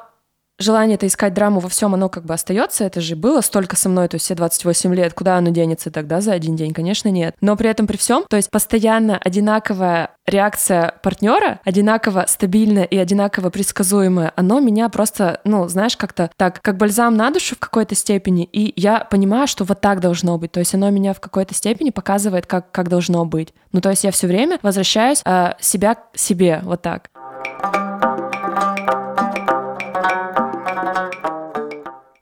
желание-то 0.58 1.06
искать 1.06 1.34
драму 1.34 1.60
во 1.60 1.68
всем, 1.68 1.94
оно 1.94 2.08
как 2.08 2.24
бы 2.24 2.34
остается, 2.34 2.84
это 2.84 3.00
же 3.00 3.16
было 3.16 3.40
столько 3.40 3.76
со 3.76 3.88
мной, 3.88 4.08
то 4.08 4.16
есть 4.16 4.24
все 4.24 4.34
28 4.34 4.94
лет, 4.94 5.14
куда 5.14 5.36
оно 5.36 5.50
денется 5.50 5.90
тогда 5.90 6.20
за 6.20 6.32
один 6.32 6.56
день? 6.56 6.72
Конечно, 6.72 7.08
нет. 7.08 7.34
Но 7.40 7.56
при 7.56 7.70
этом 7.70 7.86
при 7.86 7.96
всем, 7.96 8.24
то 8.28 8.36
есть 8.36 8.50
постоянно 8.50 9.18
одинаковая 9.18 10.10
реакция 10.26 10.94
партнера, 11.02 11.60
одинаково 11.64 12.24
стабильная 12.28 12.84
и 12.84 12.96
одинаково 12.96 13.50
предсказуемая, 13.50 14.32
оно 14.36 14.60
меня 14.60 14.88
просто, 14.88 15.40
ну, 15.44 15.68
знаешь, 15.68 15.96
как-то 15.96 16.30
так, 16.36 16.60
как 16.62 16.76
бальзам 16.76 17.16
на 17.16 17.30
душу 17.30 17.54
в 17.54 17.58
какой-то 17.58 17.94
степени, 17.94 18.44
и 18.44 18.72
я 18.80 19.00
понимаю, 19.00 19.46
что 19.46 19.64
вот 19.64 19.80
так 19.80 20.00
должно 20.00 20.38
быть, 20.38 20.52
то 20.52 20.60
есть 20.60 20.74
оно 20.74 20.90
меня 20.90 21.14
в 21.14 21.20
какой-то 21.20 21.54
степени 21.54 21.90
показывает, 21.90 22.46
как, 22.46 22.70
как 22.72 22.88
должно 22.88 23.24
быть. 23.24 23.54
Ну, 23.72 23.80
то 23.80 23.90
есть 23.90 24.04
я 24.04 24.10
все 24.10 24.26
время 24.26 24.58
возвращаюсь 24.62 25.20
э, 25.24 25.52
себя 25.60 25.94
к 25.96 26.16
себе, 26.16 26.60
вот 26.62 26.82
так. 26.82 27.08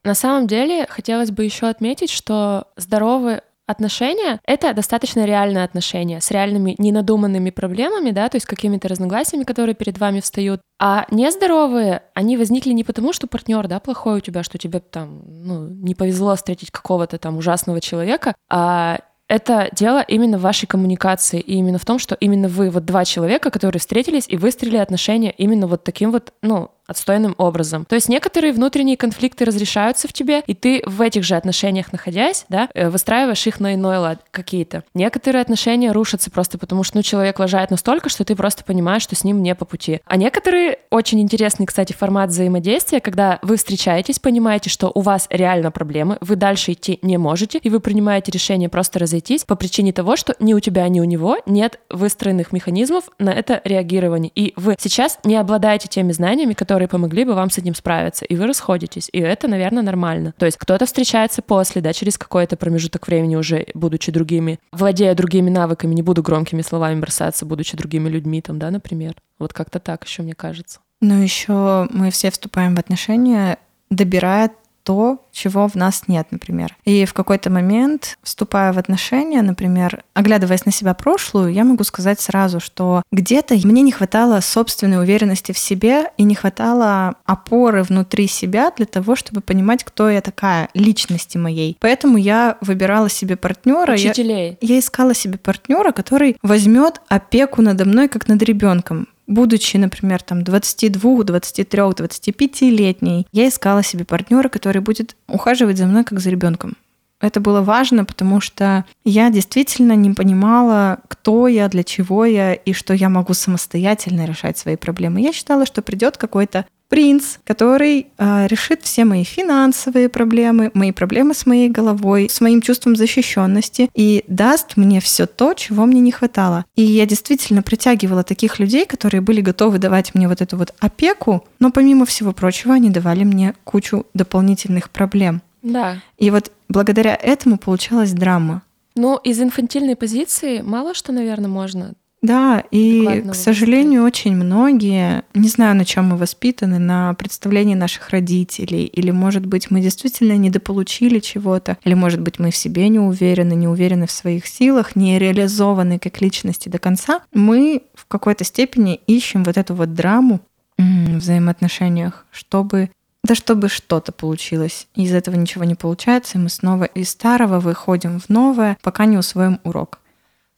На 0.05 0.15
самом 0.15 0.47
деле, 0.47 0.87
хотелось 0.89 1.31
бы 1.31 1.45
еще 1.45 1.67
отметить, 1.67 2.11
что 2.11 2.69
здоровые 2.77 3.43
отношения— 3.67 4.41
это 4.47 4.75
достаточно 4.75 5.25
реальные 5.25 5.65
отношения 5.65 6.21
с 6.21 6.31
реальными 6.31 6.75
ненадуманными 6.77 7.49
проблемами, 7.49 8.11
да, 8.11 8.29
то 8.29 8.37
есть 8.37 8.47
какими-то 8.47 8.89
разногласиями, 8.89 9.45
которые 9.45 9.75
перед 9.75 9.99
вами 9.99 10.21
встают. 10.21 10.61
А 10.79 11.07
нездоровые, 11.11 12.03
они 12.13 12.37
возникли 12.37 12.73
не 12.73 12.85
потому, 12.85 13.15
что 13.15 13.27
партнер, 13.27 13.67
да, 13.67 13.81
плохой 13.81 14.19
у 14.19 14.21
тебя, 14.21 14.43
что 14.43 14.59
тебе 14.59 14.81
там, 14.81 15.23
ну, 15.27 15.69
не 15.69 15.95
повезло 15.95 16.37
встретить 16.37 16.71
какого-то 16.71 17.17
там 17.17 17.39
ужасного 17.39 17.81
человека, 17.81 18.35
а 18.51 19.01
это 19.27 19.71
дело 19.73 20.03
именно 20.07 20.37
в 20.37 20.43
вашей 20.43 20.67
коммуникации 20.67 21.41
и 21.41 21.55
именно 21.55 21.79
в 21.79 21.87
том, 21.87 21.99
что 21.99 22.15
именно 22.15 22.49
вы 22.49 22.69
вот 22.69 22.85
два 22.85 23.07
человека, 23.07 23.51
которые 23.51 23.81
встретились 23.81 24.27
и 24.29 24.37
выстроили 24.37 24.77
отношения 24.77 25.31
именно 25.31 25.67
вот 25.67 25.83
таким 25.83 26.13
вот, 26.13 26.35
ну, 26.43 26.71
отстойным 26.87 27.35
образом. 27.39 27.85
То 27.85 27.95
есть 27.95 28.09
некоторые 28.09 28.53
внутренние 28.53 28.97
конфликты 28.97 29.45
разрешаются 29.45 30.09
в 30.09 30.13
тебе, 30.13 30.43
и 30.47 30.55
ты 30.55 30.83
в 30.85 31.01
этих 31.01 31.25
же 31.25 31.35
отношениях 31.35 31.93
находясь, 31.93 32.45
да, 32.49 32.69
э, 32.75 32.89
выстраиваешь 32.89 33.47
их 33.47 33.61
на 33.61 33.75
иной 33.75 33.99
лад 33.99 34.21
какие-то. 34.31 34.85
Некоторые 34.95 35.43
отношения 35.43 35.93
рушатся 35.93 36.31
просто 36.31 36.59
потому, 36.59 36.83
что 36.85 36.97
ну, 36.97 37.03
человек 37.03 37.39
лажает 37.39 37.71
настолько, 37.71 38.09
что 38.09 38.25
ты 38.25 38.37
просто 38.37 38.65
понимаешь, 38.65 39.03
что 39.03 39.17
с 39.17 39.25
ним 39.25 39.43
не 39.43 39.55
по 39.55 39.65
пути. 39.65 40.01
А 40.05 40.17
некоторые, 40.17 40.79
очень 40.91 41.21
интересный, 41.21 41.67
кстати, 41.67 41.93
формат 41.93 42.31
взаимодействия, 42.31 43.01
когда 43.01 43.39
вы 43.43 43.57
встречаетесь, 43.57 44.19
понимаете, 44.19 44.71
что 44.71 44.91
у 44.95 45.01
вас 45.01 45.27
реально 45.31 45.71
проблемы, 45.71 46.19
вы 46.21 46.37
дальше 46.37 46.73
идти 46.73 46.99
не 47.03 47.17
можете, 47.17 47.59
и 47.59 47.71
вы 47.71 47.81
принимаете 47.81 48.33
решение 48.33 48.69
просто 48.69 48.99
разойтись 48.99 49.45
по 49.45 49.57
причине 49.57 49.93
того, 49.93 50.17
что 50.17 50.35
ни 50.39 50.55
у 50.55 50.61
тебя, 50.61 50.87
ни 50.89 51.01
у 51.01 51.05
него 51.05 51.39
нет 51.47 51.81
выстроенных 51.91 52.53
механизмов 52.53 53.05
на 53.19 53.31
это 53.31 53.61
реагирование. 53.65 54.31
И 54.35 54.53
вы 54.57 54.77
сейчас 54.79 55.19
не 55.25 55.37
обладаете 55.37 55.89
теми 55.89 56.13
знаниями, 56.13 56.55
которые 56.55 56.74
которые 56.75 56.89
помогли 56.89 57.25
бы 57.25 57.35
вам 57.35 57.51
с 57.51 57.59
этим 57.59 57.73
справиться, 57.73 58.25
и 58.25 58.35
вы 58.35 58.49
расходитесь, 58.49 59.09
и 59.13 59.21
это, 59.21 59.47
наверное, 59.47 59.85
нормально. 59.85 60.35
То 60.37 60.45
есть 60.45 60.59
кто-то 60.59 60.87
встречается 60.87 61.41
после, 61.41 61.81
да, 61.81 61.93
через 61.93 62.19
какой-то 62.19 62.57
промежуток 62.57 63.07
времени 63.07 63.37
уже, 63.37 63.67
будучи 63.75 64.11
другими, 64.11 64.59
владея 64.73 65.15
другими 65.15 65.51
навыками, 65.51 65.95
не 65.95 66.03
буду 66.03 66.25
громкими 66.25 66.63
словами 66.63 66.99
бросаться, 66.99 67.47
будучи 67.47 67.77
другими 67.77 68.09
людьми, 68.09 68.43
там, 68.43 68.59
да, 68.59 68.73
например. 68.73 69.15
Вот 69.39 69.53
как-то 69.53 69.79
так 69.79 70.03
еще, 70.05 70.23
мне 70.23 70.35
кажется. 70.35 70.81
Ну, 71.01 71.23
еще 71.23 71.87
мы 71.93 72.11
все 72.11 72.33
вступаем 72.33 72.75
в 72.75 72.81
отношения, 72.81 73.59
добирая 73.91 74.51
то, 74.85 75.25
чего 75.33 75.67
в 75.67 75.75
нас 75.75 76.05
нет, 76.07 76.29
например. 76.31 76.77
И 76.85 77.07
в 77.07 77.15
какой-то 77.15 77.51
момент, 77.51 78.19
вступая 78.23 78.73
в 78.73 78.79
отношения, 78.79 79.43
например, 79.43 80.05
оглядываясь 80.13 80.67
на 80.67 80.73
себя 80.73 80.95
прошлую, 80.95 81.53
я 81.53 81.65
могу 81.65 81.83
сказать 81.85 82.21
сразу, 82.21 82.61
что 82.61 83.03
где-то 83.11 83.55
мне 83.65 83.83
не 83.83 83.93
хватало 83.93 84.41
собственной 84.41 85.03
уверенности 85.03 85.53
в 85.53 85.59
себе 85.59 86.11
и 86.17 86.23
не 86.23 86.35
хватало 86.35 87.17
опоры 87.25 87.83
внутри 87.83 88.29
себя 88.29 88.73
для 88.77 88.87
того, 88.87 89.17
чтобы 89.17 89.41
понимать, 89.41 89.83
кто 89.85 90.09
я 90.09 90.21
такая, 90.21 90.69
личности 90.75 91.39
моей. 91.39 91.77
Поэтому 91.81 92.19
я 92.19 92.59
выбирала 92.61 93.09
себе 93.09 93.37
партнера. 93.37 93.95
Учителей. 93.95 94.59
Я, 94.61 94.75
я 94.75 94.81
искала 94.81 95.15
себе 95.15 95.39
партнера, 95.39 95.93
который 95.93 96.37
возьмет 96.43 97.01
опеку 97.09 97.63
надо 97.63 97.87
мной, 97.87 98.09
как 98.09 98.29
над 98.29 98.43
ребенком 98.43 99.09
будучи, 99.27 99.77
например, 99.77 100.23
там 100.23 100.43
22, 100.45 101.25
23, 101.25 101.81
25-летней, 101.81 103.27
я 103.33 103.49
искала 103.49 103.83
себе 103.83 104.05
партнера, 104.05 104.49
который 104.49 104.81
будет 104.81 105.17
ухаживать 105.29 105.79
за 105.79 105.87
мной 105.87 106.05
как 106.05 106.21
за 106.21 106.31
ребенком. 106.31 106.75
Это 107.21 107.41
было 107.41 107.63
важно, 107.63 108.05
потому 108.05 108.41
что 108.41 108.85
я 109.05 109.31
действительно 109.31 109.95
не 109.95 110.11
понимала, 110.11 110.99
кто 111.09 111.49
я, 111.49 111.69
для 111.69 111.83
чего 111.83 112.25
я 112.27 112.53
и 112.53 112.73
что 112.73 112.93
я 112.93 113.09
могу 113.09 113.33
самостоятельно 113.33 114.27
решать 114.27 114.59
свои 114.59 114.77
проблемы. 114.77 115.23
Я 115.23 115.33
считала, 115.33 115.65
что 115.65 115.81
придет 115.81 116.19
какой-то 116.19 116.67
принц, 116.95 117.39
который 117.43 118.07
э, 118.19 118.47
решит 118.47 118.83
все 118.83 119.05
мои 119.05 119.25
финансовые 119.25 120.09
проблемы, 120.09 120.71
мои 120.75 120.93
проблемы 120.93 121.35
с 121.35 121.45
моей 121.45 121.69
головой, 121.69 122.29
с 122.31 122.41
моим 122.41 122.61
чувством 122.61 122.95
защищенности 122.95 123.91
и 123.95 124.25
даст 124.29 124.77
мне 124.77 125.01
все 125.01 125.27
то, 125.27 125.55
чего 125.55 125.87
мне 125.87 126.01
не 126.01 126.13
хватало. 126.13 126.65
И 126.77 126.83
я 126.83 127.05
действительно 127.05 127.63
притягивала 127.63 128.23
таких 128.23 128.61
людей, 128.61 128.87
которые 128.87 129.23
были 129.23 129.41
готовы 129.41 129.79
давать 129.79 130.15
мне 130.15 130.29
вот 130.29 130.41
эту 130.41 130.57
вот 130.57 130.73
опеку, 130.79 131.45
но 131.59 131.73
помимо 131.73 132.07
всего 132.07 132.31
прочего 132.31 132.75
они 132.75 132.91
давали 132.91 133.25
мне 133.25 133.55
кучу 133.65 134.07
дополнительных 134.15 134.89
проблем. 134.89 135.43
Да. 135.63 135.97
И 136.17 136.31
вот 136.31 136.53
благодаря 136.69 137.19
этому 137.21 137.59
получалась 137.59 138.13
драма. 138.13 138.63
Ну, 138.95 139.17
из 139.17 139.41
инфантильной 139.41 139.97
позиции 139.97 140.61
мало 140.61 140.95
что, 140.95 141.11
наверное, 141.11 141.49
можно. 141.49 141.95
Да, 142.25 142.65
и, 142.71 143.23
к 143.31 143.35
сожалению, 143.35 144.03
очень 144.03 144.35
многие, 144.35 145.25
не 145.35 145.49
знаю, 145.49 145.77
на 145.77 145.85
чем 145.85 146.07
мы 146.07 146.17
воспитаны, 146.17 146.79
на 146.79 147.13
представлении 147.13 147.75
наших 147.75 148.09
родителей, 148.09 148.87
или, 148.87 149.11
может 149.11 149.45
быть, 149.45 149.71
мы 149.71 149.83
действительно 149.83 150.35
недополучили 150.39 151.19
чего-то, 151.19 151.77
или, 151.85 151.93
может 151.93 152.23
быть, 152.23 152.39
мы 152.39 152.51
в 152.51 152.57
себе 152.57 152.89
не 152.89 152.99
уверены, 152.99 153.53
не 153.53 153.69
уверены 153.69 154.07
в 154.07 154.11
своих 154.11 154.47
силах, 154.47 154.97
не 154.97 155.19
реализованы 155.19 155.99
как 155.99 156.23
личности 156.23 156.71
до 156.71 156.79
конца, 156.79 157.21
мы 157.35 157.83
в 157.95 158.07
какой-то 158.07 158.43
степени 158.43 159.01
ищем 159.07 159.45
вот 159.45 159.59
эту 159.59 159.75
вот 159.75 159.93
драму 159.93 160.41
в 160.79 161.17
взаимоотношениях, 161.19 162.25
чтобы 162.31 162.89
да 163.23 163.35
чтобы 163.35 163.69
что-то 163.69 164.13
получилось. 164.13 164.87
Из 164.95 165.13
этого 165.13 165.35
ничего 165.37 165.65
не 165.65 165.75
получается, 165.75 166.39
и 166.39 166.41
мы 166.41 166.49
снова 166.49 166.85
из 166.85 167.11
старого 167.11 167.61
выходим 167.61 168.19
в 168.19 168.31
новое, 168.31 168.79
пока 168.83 169.05
не 169.05 169.19
усвоим 169.19 169.61
урок. 169.65 169.99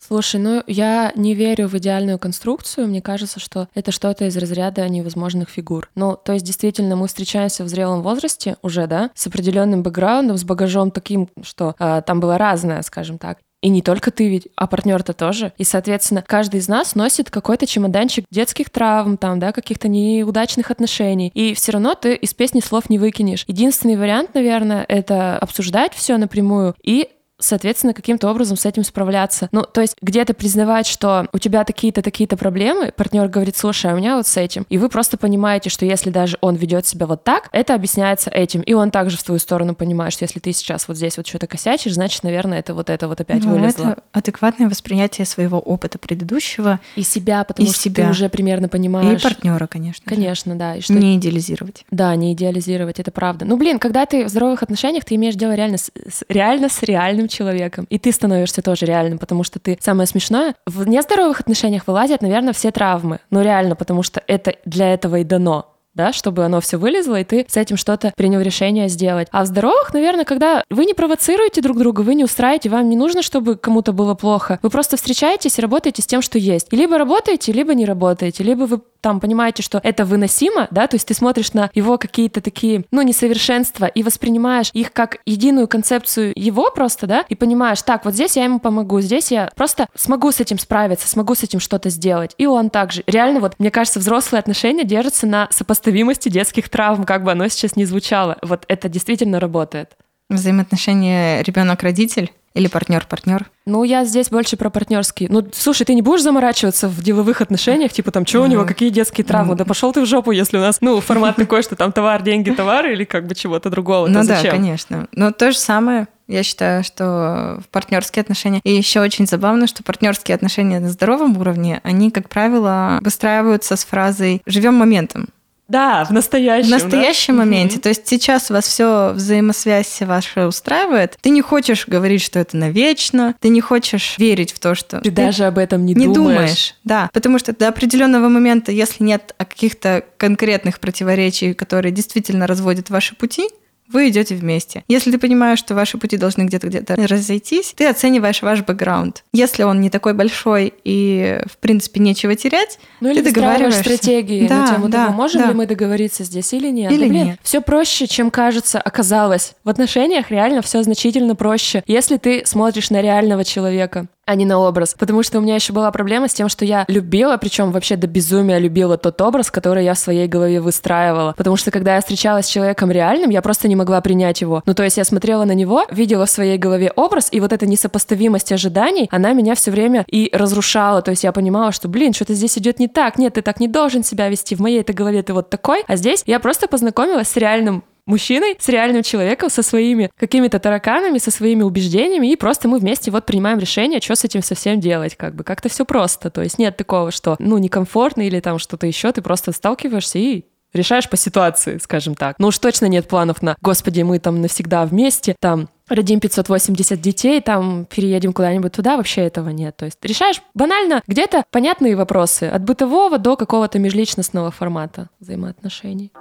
Слушай, 0.07 0.41
ну 0.41 0.63
я 0.69 1.11
не 1.17 1.35
верю 1.35 1.67
в 1.67 1.75
идеальную 1.79 2.21
конструкцию. 2.21 2.87
Мне 2.87 3.03
кажется, 3.03 3.41
что 3.41 3.67
это 3.75 3.91
что-то 3.91 4.27
из 4.27 4.37
разряда 4.37 4.89
невозможных 4.89 5.51
фигур. 5.51 5.91
Ну, 5.97 6.17
то 6.17 6.33
есть 6.33 6.47
действительно 6.47 6.95
мы 6.95 7.09
встречаемся 7.09 7.65
в 7.65 7.69
зрелом 7.69 8.03
возрасте 8.03 8.57
уже, 8.63 8.87
да, 8.87 9.11
с 9.17 9.27
определенным 9.27 9.83
бэкграундом, 9.83 10.39
с 10.39 10.45
багажом 10.45 10.93
таким, 10.93 11.29
что 11.43 11.75
э, 11.81 12.03
там 12.07 12.21
было 12.21 12.39
разное, 12.39 12.83
скажем 12.83 13.19
так. 13.19 13.39
И 13.63 13.69
не 13.69 13.83
только 13.83 14.13
ты 14.13 14.29
ведь, 14.29 14.47
а 14.55 14.69
партнер-то 14.69 15.13
тоже. 15.13 15.53
И, 15.59 15.65
соответственно, 15.65 16.23
каждый 16.23 16.61
из 16.61 16.69
нас 16.69 16.95
носит 16.95 17.31
какой-то 17.31 17.67
чемоданчик 17.67 18.25
детских 18.31 18.71
травм, 18.71 19.17
там, 19.17 19.41
да, 19.41 19.51
каких-то 19.51 19.89
неудачных 19.89 20.71
отношений. 20.71 21.33
И 21.35 21.53
все 21.55 21.73
равно 21.73 21.95
ты 21.95 22.15
из 22.15 22.33
песни 22.33 22.61
слов 22.61 22.89
не 22.91 23.01
выкинешь. 23.01 23.45
Единственный 23.49 23.97
вариант, 23.97 24.35
наверное, 24.35 24.85
это 24.87 25.37
обсуждать 25.39 25.95
все 25.95 26.17
напрямую 26.17 26.77
и 26.85 27.09
соответственно, 27.39 27.93
каким-то 27.93 28.29
образом 28.31 28.57
с 28.57 28.65
этим 28.65 28.85
справляться. 28.85 29.49
Ну, 29.53 29.63
то 29.63 29.81
есть 29.81 29.97
где-то 30.01 30.35
признавать, 30.35 30.87
что 30.87 31.27
у 31.33 31.39
тебя 31.39 31.65
такие-то, 31.65 32.03
такие-то 32.03 32.37
проблемы, 32.37 32.93
партнер 32.97 33.29
говорит, 33.29 33.57
слушай, 33.57 33.91
а 33.91 33.95
у 33.95 33.99
меня 33.99 34.17
вот 34.17 34.27
с 34.27 34.37
этим. 34.37 34.67
И 34.69 34.79
вы 34.79 34.89
просто 34.89 35.17
понимаете, 35.17 35.71
что 35.71 35.85
если 35.85 36.11
даже 36.11 36.39
он 36.41 36.57
ведет 36.57 36.87
себя 36.87 37.07
вот 37.07 37.25
так, 37.25 37.49
это 37.53 37.75
объясняется 37.75 38.31
этим. 38.31 38.63
И 38.63 38.73
он 38.73 38.91
также 38.91 39.17
в 39.17 39.23
твою 39.23 39.39
сторону 39.39 39.75
понимает, 39.75 40.13
что 40.13 40.25
если 40.25 40.41
ты 40.41 40.53
сейчас 40.53 40.89
вот 40.89 40.97
здесь 40.97 41.17
вот 41.17 41.27
что-то 41.27 41.47
косячишь, 41.47 41.95
значит, 41.95 42.23
наверное, 42.23 42.59
это 42.59 42.75
вот 42.75 42.91
это 42.91 43.09
вот 43.09 43.21
опять 43.21 43.45
ну, 43.45 43.53
вылезло. 43.53 43.93
Это 43.93 44.03
адекватное 44.13 44.69
восприятие 44.69 45.27
своего 45.27 45.59
опыта 45.59 45.99
предыдущего. 45.99 46.81
И 46.95 47.03
себя, 47.03 47.45
потому 47.45 47.69
и 47.69 47.73
что 47.73 47.83
себя. 47.83 48.05
ты 48.05 48.11
уже 48.11 48.29
примерно 48.29 48.69
понимаешь. 48.69 49.21
И 49.21 49.23
партнера, 49.23 49.67
конечно. 49.67 50.05
Конечно, 50.07 50.55
да. 50.55 50.77
И 50.77 50.81
что... 50.81 50.95
Не 50.95 51.17
идеализировать. 51.17 51.85
Да, 51.91 52.15
не 52.17 52.33
идеализировать, 52.33 52.99
это 52.99 53.11
правда. 53.11 53.45
Ну, 53.45 53.57
блин, 53.57 53.79
когда 53.79 54.07
ты 54.07 54.25
в 54.25 54.29
здоровых 54.29 54.63
отношениях, 54.63 55.05
ты 55.05 55.15
имеешь 55.17 55.35
дело 55.35 55.55
реально 55.55 55.79
с, 55.79 55.91
реально 56.29 56.69
с 56.69 56.83
реальным 56.83 57.27
реальным 57.27 57.29
человеком. 57.37 57.87
И 57.91 57.99
ты 57.99 58.13
становишься 58.13 58.63
тоже 58.63 58.87
реальным, 58.87 59.19
потому 59.19 59.45
что 59.45 59.59
ты 59.59 59.79
самое 59.81 60.07
смешное. 60.07 60.55
В 60.67 60.87
нездоровых 60.87 61.41
отношениях 61.41 61.87
вылазят, 61.87 62.23
наверное, 62.23 62.53
все 62.53 62.71
травмы. 62.71 63.21
Ну 63.31 63.43
реально, 63.43 63.77
потому 63.77 64.03
что 64.03 64.23
это 64.27 64.55
для 64.65 64.93
этого 64.95 65.17
и 65.17 65.25
дано 65.25 65.76
да, 65.97 66.13
чтобы 66.13 66.45
оно 66.45 66.61
все 66.61 66.77
вылезло, 66.77 67.21
и 67.21 67.25
ты 67.25 67.47
с 67.49 67.57
этим 67.57 67.77
что-то 67.77 68.13
принял 68.17 68.41
решение 68.41 68.89
сделать. 68.89 69.29
А 69.33 69.43
в 69.43 69.47
здоровых, 69.47 69.93
наверное, 69.93 70.25
когда 70.25 70.63
вы 70.71 70.85
не 70.85 70.95
провоцируете 70.95 71.63
друг 71.63 71.79
друга, 71.79 72.03
вы 72.03 72.15
не 72.15 72.25
устраиваете, 72.25 72.69
вам 72.69 72.89
не 72.89 72.97
нужно, 72.97 73.23
чтобы 73.23 73.57
кому-то 73.57 73.93
было 73.93 74.15
плохо. 74.15 74.59
Вы 74.63 74.71
просто 74.71 74.97
встречаетесь 74.97 75.59
и 75.59 75.63
работаете 75.63 76.03
с 76.03 76.07
тем, 76.07 76.23
что 76.23 76.39
есть. 76.39 76.69
И 76.71 76.77
либо 76.77 76.99
работаете, 76.99 77.53
либо 77.53 77.75
не 77.75 77.85
работаете, 77.85 78.45
либо 78.45 78.65
вы 78.65 78.81
там 79.07 79.21
понимаете, 79.21 79.63
что 79.63 79.81
это 79.85 80.05
выносимо, 80.05 80.67
да, 80.73 80.89
то 80.89 80.97
есть 80.97 81.07
ты 81.07 81.15
смотришь 81.15 81.53
на 81.53 81.71
его 81.75 81.97
какие-то 81.97 82.41
такие, 82.41 82.85
ну, 82.91 83.03
несовершенства 83.03 83.87
и 83.87 84.03
воспринимаешь 84.03 84.71
их 84.73 84.93
как 84.93 85.19
единую 85.25 85.69
концепцию 85.69 86.33
его 86.35 86.73
просто, 86.73 87.07
да, 87.07 87.25
и 87.29 87.37
понимаешь, 87.37 87.83
так, 87.83 88.05
вот 88.05 88.15
здесь 88.15 88.37
я 88.37 88.43
ему 88.43 88.59
помогу, 88.59 89.01
здесь 89.01 89.31
я 89.31 89.51
просто 89.55 89.87
смогу 89.95 90.33
с 90.33 90.41
этим 90.41 90.59
справиться, 90.59 91.07
смогу 91.09 91.37
с 91.37 91.45
этим 91.45 91.61
что-то 91.61 91.89
сделать. 91.89 92.33
И 92.37 92.47
он 92.47 92.69
также. 92.69 93.05
Реально, 93.07 93.39
вот, 93.39 93.55
мне 93.61 93.71
кажется, 93.71 94.01
взрослые 94.01 94.41
отношения 94.41 94.83
держатся 94.83 95.29
на 95.29 95.47
сопоставимости 95.87 96.29
детских 96.29 96.69
травм, 96.69 97.05
как 97.05 97.23
бы 97.23 97.33
оно 97.33 97.49
сейчас 97.49 97.77
не 97.77 97.85
звучало. 97.85 98.37
Вот 98.43 98.65
это 98.69 98.89
действительно 98.89 99.39
работает. 99.39 99.91
Взаимоотношения 100.29 101.43
ребенок-родитель 101.43 102.33
или 102.55 102.67
партнер-партнер? 102.67 103.47
Ну, 103.67 103.85
я 103.85 104.05
здесь 104.05 104.29
больше 104.29 104.57
про 104.57 104.71
партнерские. 104.71 105.29
Ну, 105.31 105.47
слушай, 105.53 105.85
ты 105.85 105.95
не 105.95 106.03
будешь 106.03 106.23
заморачиваться 106.23 106.89
в 106.89 107.01
деловых 107.03 107.41
отношениях, 107.41 107.93
типа 107.93 108.11
там, 108.11 108.27
что 108.27 108.43
у 108.43 108.47
него, 108.47 108.65
какие 108.65 108.91
детские 108.91 109.25
травмы? 109.25 109.55
Да 109.55 109.65
пошел 109.65 109.93
ты 109.93 110.01
в 110.01 110.07
жопу, 110.07 110.33
если 110.33 110.57
у 110.57 110.61
нас, 110.61 110.81
ну, 110.81 111.01
формат 111.01 111.37
такой, 111.37 111.63
что 111.63 111.77
там 111.77 111.93
товар, 111.93 112.23
деньги, 112.23 112.51
товар, 112.51 112.87
или 112.87 113.05
как 113.05 113.29
бы 113.29 113.37
чего-то 113.37 113.71
другого. 113.71 114.09
Ну 114.09 114.27
да, 114.27 114.43
конечно. 114.43 115.07
Но 115.13 115.31
то 115.31 115.53
же 115.53 115.59
самое, 115.59 116.09
я 116.27 116.43
считаю, 116.43 116.83
что 116.83 117.61
в 117.65 117.69
партнерские 117.71 118.23
отношения. 118.23 118.61
И 118.65 118.73
еще 118.75 119.01
очень 119.01 119.27
забавно, 119.27 119.69
что 119.69 119.85
партнерские 119.85 120.35
отношения 120.35 120.81
на 120.81 120.89
здоровом 120.89 121.37
уровне, 121.39 121.81
они, 121.85 122.11
как 122.11 122.29
правило, 122.29 122.99
выстраиваются 123.03 123.77
с 123.77 123.85
фразой 123.85 124.43
«живем 124.47 124.75
моментом». 124.75 125.29
Да, 125.69 126.05
в 126.05 126.13
настоящем. 126.13 126.69
В 126.69 126.71
настоящем 126.71 127.35
да? 127.35 127.45
моменте. 127.45 127.79
То 127.79 127.89
есть 127.89 128.07
сейчас 128.07 128.51
у 128.51 128.55
вас 128.55 128.67
все 128.67 129.13
взаимосвязь 129.13 130.01
ваша 130.03 130.47
устраивает. 130.47 131.19
Ты 131.21 131.31
не 131.31 131.43
хочешь 131.43 131.89
говорить, 131.89 132.23
что 132.23 132.39
это 132.39 132.57
навечно. 132.57 133.35
Ты 133.41 133.49
не 133.49 133.61
хочешь 133.61 134.17
верить 134.19 134.53
в 134.53 134.61
то, 134.61 134.75
что 134.75 134.99
ты, 134.99 135.05
ты 135.05 135.11
даже 135.11 135.45
об 135.45 135.59
этом 135.59 135.85
не, 135.85 135.95
не 135.95 136.07
думаешь. 136.07 136.15
думаешь. 136.15 136.75
Да, 136.85 137.11
потому 137.13 137.39
что 137.39 137.53
до 137.53 137.69
определенного 137.69 138.29
момента, 138.29 138.71
если 138.71 139.03
нет 139.03 139.35
каких-то 139.37 140.05
конкретных 140.17 140.79
противоречий, 140.79 141.55
которые 141.55 141.93
действительно 141.93 142.47
разводят 142.47 142.91
ваши 142.91 143.17
пути, 143.17 143.49
вы 143.89 144.09
идете 144.09 144.35
вместе. 144.35 144.85
Если 144.89 145.11
ты 145.11 145.19
понимаешь, 145.19 145.59
что 145.59 145.75
ваши 145.75 145.99
пути 145.99 146.17
должны 146.17 146.43
где-то 146.43 146.69
где-то 146.69 146.97
разойтись, 146.97 147.75
ты 147.77 147.87
оцениваешь 147.87 148.43
ваш 148.43 148.63
бэкграунд. 148.63 149.25
Если 149.33 149.63
он 149.63 149.81
не 149.81 149.91
такой 149.91 150.15
большой 150.15 150.73
и, 150.85 151.41
в 151.51 151.59
принципе, 151.59 152.01
нечего 152.01 152.35
терять, 152.35 152.79
ну, 153.01 153.09
ты 153.13 153.21
или 153.21 153.25
договариваешься. 153.25 153.81
стратегии 153.81 154.47
да, 154.47 154.63
на 154.63 154.75
тему 154.75 154.89
да, 154.89 155.07
того, 155.07 155.17
можем 155.17 155.43
да. 155.43 155.49
ли 155.49 155.55
мы 155.55 155.67
договориться 155.67 156.25
здесь 156.25 156.53
или 156.53 156.71
нет. 156.71 156.93
Или 156.93 157.05
да, 157.05 157.09
блин, 157.09 157.27
нет. 157.27 157.39
Все 157.43 157.61
проще, 157.61 158.07
чем 158.07 158.31
кажется, 158.31 158.81
оказалось. 158.81 159.55
В 159.65 159.69
отношениях 159.69 160.31
реально 160.31 160.63
все 160.63 160.83
значительно 160.83 161.35
проще, 161.35 161.83
если 161.87 162.17
ты 162.17 162.43
смотришь 162.45 162.91
на 162.91 163.01
реального 163.01 163.45
человека 163.45 164.09
а 164.27 164.35
не 164.35 164.45
на 164.45 164.59
образ. 164.59 164.95
Потому 164.99 165.23
что 165.23 165.39
у 165.39 165.41
меня 165.41 165.55
еще 165.55 165.73
была 165.73 165.91
проблема 165.91 166.29
с 166.29 166.35
тем, 166.35 166.49
что 166.49 166.65
я 166.65 166.85
любила, 166.89 167.37
причем 167.37 167.73
вообще 167.73 167.97
до 167.97 168.07
безумия 168.07 168.59
любила 168.59 168.99
тот 168.99 169.21
образ, 169.23 169.51
который 169.51 169.85
я 169.85 169.95
в 169.95 169.99
своей 169.99 170.27
голове 170.27 170.61
выстраивала. 170.61 171.33
Потому 171.37 171.57
что 171.57 171.71
когда 171.71 171.95
я 171.95 172.01
встречалась 172.01 172.47
с 172.47 172.49
человеком 172.49 172.91
реальным, 172.91 173.31
я 173.31 173.41
просто 173.41 173.69
не 173.69 173.77
могла 173.77 174.01
принять 174.01 174.41
его. 174.41 174.63
Ну, 174.67 174.75
то 174.75 174.83
есть 174.83 174.97
я 174.97 175.05
смотрела 175.05 175.45
на 175.45 175.53
него, 175.53 175.85
видела 175.91 176.27
в 176.27 176.31
своей 176.31 176.59
голове 176.59 176.93
образ, 176.95 177.29
и 177.31 177.41
вот 177.41 177.53
эта 177.53 177.67
несопоставимость 177.67 178.53
ожиданий, 178.53 179.09
она 179.11 179.33
меня 179.33 179.55
все 179.55 179.71
время 179.71 180.05
и 180.09 180.29
разрушала. 180.33 181.03
То 181.03 181.13
есть 181.13 181.25
я 181.25 181.33
понимала, 181.33 181.73
что, 181.73 181.89
блин, 181.89 182.13
что-то 182.13 182.35
здесь 182.35 182.59
идет 182.59 182.79
не 182.79 182.89
так. 182.89 183.19
Нет, 183.19 183.35
ты 183.35 183.43
так 183.43 183.61
не 183.61 183.69
должен 183.69 184.03
себя 184.03 184.29
вести. 184.29 184.57
В 184.57 184.61
моей 184.61 184.81
этой 184.81 184.95
голове 184.95 185.23
ты 185.23 185.33
вот 185.33 185.51
такой. 185.51 185.85
А 185.87 185.97
здесь 185.97 186.23
я 186.27 186.41
просто 186.41 186.67
познакомилась 186.67 187.29
с 187.29 187.37
реальным 187.37 187.85
мужчиной, 188.07 188.57
с 188.59 188.69
реальным 188.69 189.03
человеком, 189.03 189.51
со 189.51 189.63
своими 189.63 190.11
какими-то 190.17 190.59
тараканами, 190.59 191.19
со 191.19 191.31
своими 191.31 191.63
убеждениями, 191.63 192.33
и 192.33 192.37
просто 192.37 192.69
мы 192.69 192.79
вместе 192.79 193.11
вот 193.11 193.27
принимаем 193.27 193.59
решение, 193.59 194.01
что 194.01 194.15
с 194.15 194.25
этим 194.25 194.43
совсем 194.43 194.81
делать, 194.81 195.17
как 195.17 195.35
бы 195.35 195.45
как-то 195.45 195.69
все 195.69 195.85
просто. 195.85 196.31
То 196.31 196.43
есть 196.43 196.59
нет 196.59 196.77
такого, 196.77 197.11
что, 197.11 197.37
ну, 197.39 197.59
некомфортно 197.59 198.23
или 198.23 198.41
там 198.41 198.59
что-то 198.59 198.87
еще, 198.87 199.13
ты 199.13 199.23
просто 199.23 199.53
сталкиваешься 199.53 200.19
и 200.19 200.45
решаешь 200.73 201.09
по 201.09 201.17
ситуации, 201.17 201.79
скажем 201.79 202.15
так. 202.15 202.37
Ну 202.39 202.49
уж 202.49 202.59
точно 202.59 202.87
нет 202.87 203.09
планов 203.09 203.43
на 203.43 203.57
«Господи, 203.61 204.03
мы 204.03 204.19
там 204.19 204.41
навсегда 204.41 204.85
вместе», 204.85 205.35
там 205.41 205.69
родим 205.89 206.21
580 206.21 207.01
детей, 207.01 207.41
там 207.41 207.87
переедем 207.87 208.33
куда-нибудь 208.33 208.73
туда, 208.73 208.97
вообще 208.97 209.23
этого 209.23 209.51
нет. 209.51 209.77
То 209.77 209.87
есть 209.87 209.99
решаешь 210.03 210.43
банально 210.55 211.03
где-то 211.07 211.45
понятные 211.51 211.97
вопросы 211.97 212.45
от 212.45 212.63
бытового 212.63 213.19
до 213.19 213.37
какого-то 213.37 213.79
межличностного 213.79 214.51
формата 214.51 215.09
взаимоотношений. 215.21 216.13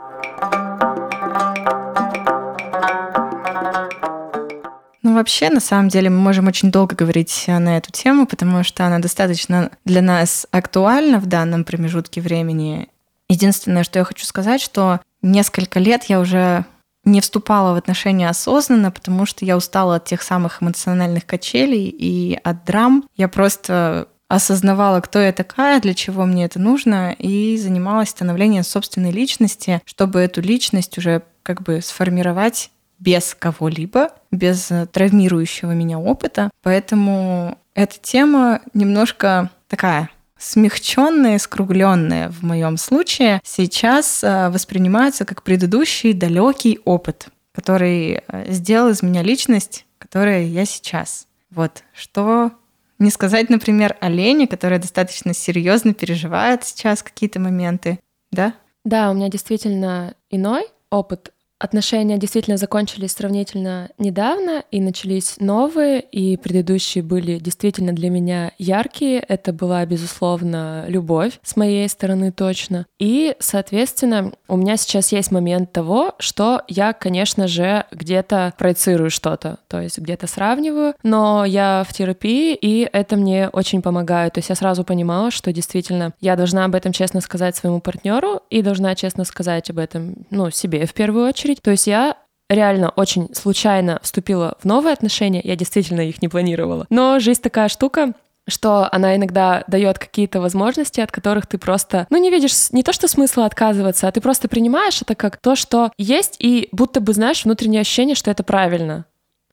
Вообще, 5.16 5.49
на 5.49 5.59
самом 5.59 5.89
деле, 5.89 6.09
мы 6.09 6.20
можем 6.20 6.47
очень 6.47 6.72
долго 6.72 6.95
говорить 6.95 7.45
на 7.47 7.78
эту 7.78 7.91
тему, 7.91 8.28
потому 8.28 8.63
что 8.63 8.86
она 8.86 8.99
достаточно 8.99 9.72
для 9.84 10.01
нас 10.01 10.47
актуальна 10.51 11.20
в 11.20 11.26
данном 11.26 11.63
промежутке 11.63 12.22
времени. 12.22 12.89
Единственное, 13.28 13.84
что 13.84 13.99
я 13.99 14.05
хочу 14.05 14.26
сказать, 14.26 14.61
что 14.61 15.01
несколько 15.22 15.80
лет 15.80 16.03
я 16.05 16.20
уже 16.20 16.66
не 17.03 17.22
вступала 17.22 17.74
в 17.74 17.78
отношения 17.78 18.30
осознанно, 18.30 18.91
потому 18.91 19.26
что 19.26 19.45
я 19.45 19.57
устала 19.57 19.95
от 19.95 20.05
тех 20.05 20.22
самых 20.22 20.61
эмоциональных 20.61 21.26
качелей 21.26 21.88
и 21.88 22.39
от 22.43 22.66
драм. 22.66 23.07
Я 23.16 23.28
просто 23.28 24.07
осознавала, 24.28 25.01
кто 25.01 25.20
я 25.20 25.32
такая, 25.32 25.80
для 25.80 25.93
чего 25.93 26.26
мне 26.26 26.45
это 26.45 26.59
нужно, 26.59 27.13
и 27.13 27.57
занималась 27.57 28.09
становлением 28.09 28.63
собственной 28.63 29.11
личности, 29.11 29.82
чтобы 29.86 30.20
эту 30.20 30.41
личность 30.41 30.97
уже 30.97 31.22
как 31.43 31.61
бы 31.61 31.82
сформировать 31.82 32.72
без 32.99 33.35
кого-либо, 33.35 34.09
без 34.31 34.71
травмирующего 34.91 35.71
меня 35.71 35.99
опыта. 35.99 36.49
Поэтому 36.61 37.57
эта 37.73 37.95
тема 38.01 38.61
немножко 38.73 39.49
такая 39.67 40.09
смягченная, 40.37 41.37
скругленная 41.39 42.29
в 42.29 42.43
моем 42.43 42.77
случае, 42.77 43.41
сейчас 43.43 44.23
э, 44.23 44.49
воспринимается 44.49 45.25
как 45.25 45.43
предыдущий 45.43 46.13
далекий 46.13 46.79
опыт, 46.85 47.29
который 47.53 48.21
э, 48.27 48.51
сделал 48.51 48.89
из 48.89 49.01
меня 49.01 49.23
личность, 49.23 49.85
которая 49.97 50.43
я 50.43 50.65
сейчас. 50.65 51.27
Вот 51.49 51.83
что 51.93 52.51
не 52.99 53.09
сказать, 53.11 53.49
например, 53.49 53.95
о 53.99 54.09
которая 54.47 54.79
достаточно 54.79 55.33
серьезно 55.33 55.93
переживает 55.93 56.63
сейчас 56.63 57.03
какие-то 57.03 57.39
моменты, 57.39 57.99
да? 58.31 58.53
Да, 58.83 59.11
у 59.11 59.13
меня 59.13 59.29
действительно 59.29 60.13
иной 60.29 60.67
опыт 60.89 61.33
Отношения 61.57 62.17
действительно 62.17 62.57
закончились 62.57 63.13
сравнительно 63.13 63.89
недавно, 63.97 64.63
и 64.71 64.81
начались 64.81 65.37
новые, 65.39 66.01
и 66.01 66.35
предыдущие 66.35 67.01
были 67.01 67.39
действительно 67.39 67.93
для 67.93 68.09
меня 68.09 68.51
яркие. 68.57 69.19
Это 69.19 69.53
была, 69.53 69.85
безусловно, 69.85 70.83
любовь 70.89 71.39
с 71.43 71.55
моей 71.55 71.87
стороны 71.87 72.33
точно. 72.33 72.85
И, 72.99 73.35
соответственно, 73.39 74.33
у 74.49 74.57
меня 74.57 74.75
сейчас 74.75 75.13
есть 75.13 75.31
момент 75.31 75.71
того, 75.71 76.15
что 76.19 76.61
я, 76.67 76.91
конечно 76.91 77.47
же, 77.47 77.85
где-то 77.91 78.53
проецирую 78.57 79.09
что-то, 79.09 79.59
то 79.69 79.79
есть 79.79 79.97
где-то 79.97 80.27
сравниваю, 80.27 80.93
но 81.03 81.45
я 81.45 81.85
в 81.87 81.93
терапии, 81.93 82.53
и 82.53 82.87
это 82.91 83.15
мне 83.15 83.47
очень 83.47 83.81
помогает. 83.81 84.33
То 84.33 84.39
есть 84.39 84.49
я 84.49 84.55
сразу 84.55 84.83
понимала, 84.83 85.31
что 85.31 85.53
действительно 85.53 86.11
я 86.19 86.35
должна 86.35 86.65
об 86.65 86.75
этом 86.75 86.91
честно 86.91 87.21
сказать 87.21 87.55
своему 87.55 87.79
партнеру 87.79 88.41
и 88.49 88.61
должна 88.61 88.93
честно 88.95 89.23
сказать 89.23 89.69
об 89.69 89.79
этом, 89.79 90.25
ну, 90.31 90.51
себе 90.51 90.85
в 90.85 90.93
первую 90.93 91.25
очередь, 91.27 91.54
очередь. 91.55 91.63
То 91.63 91.71
есть 91.71 91.87
я 91.87 92.17
реально 92.49 92.89
очень 92.95 93.33
случайно 93.33 93.99
вступила 94.03 94.57
в 94.59 94.65
новые 94.65 94.93
отношения, 94.93 95.41
я 95.43 95.55
действительно 95.55 96.01
их 96.01 96.21
не 96.21 96.27
планировала. 96.27 96.85
Но 96.89 97.19
жизнь 97.19 97.41
такая 97.41 97.69
штука, 97.69 98.13
что 98.47 98.87
она 98.91 99.15
иногда 99.15 99.63
дает 99.67 99.97
какие-то 99.97 100.39
возможности, 100.39 101.01
от 101.01 101.11
которых 101.11 101.47
ты 101.47 101.57
просто, 101.57 102.05
ну, 102.11 102.17
не 102.17 102.29
видишь 102.29 102.71
не 102.71 102.83
то, 102.83 102.93
что 102.93 103.07
смысла 103.07 103.45
отказываться, 103.45 104.07
а 104.07 104.11
ты 104.11 104.21
просто 104.21 104.47
принимаешь 104.47 105.01
это 105.01 105.15
как 105.15 105.37
то, 105.37 105.55
что 105.55 105.91
есть, 105.97 106.35
и 106.37 106.69
будто 106.71 107.01
бы 107.01 107.13
знаешь 107.13 107.45
внутреннее 107.45 107.81
ощущение, 107.81 108.15
что 108.15 108.29
это 108.29 108.43
правильно. 108.43 109.05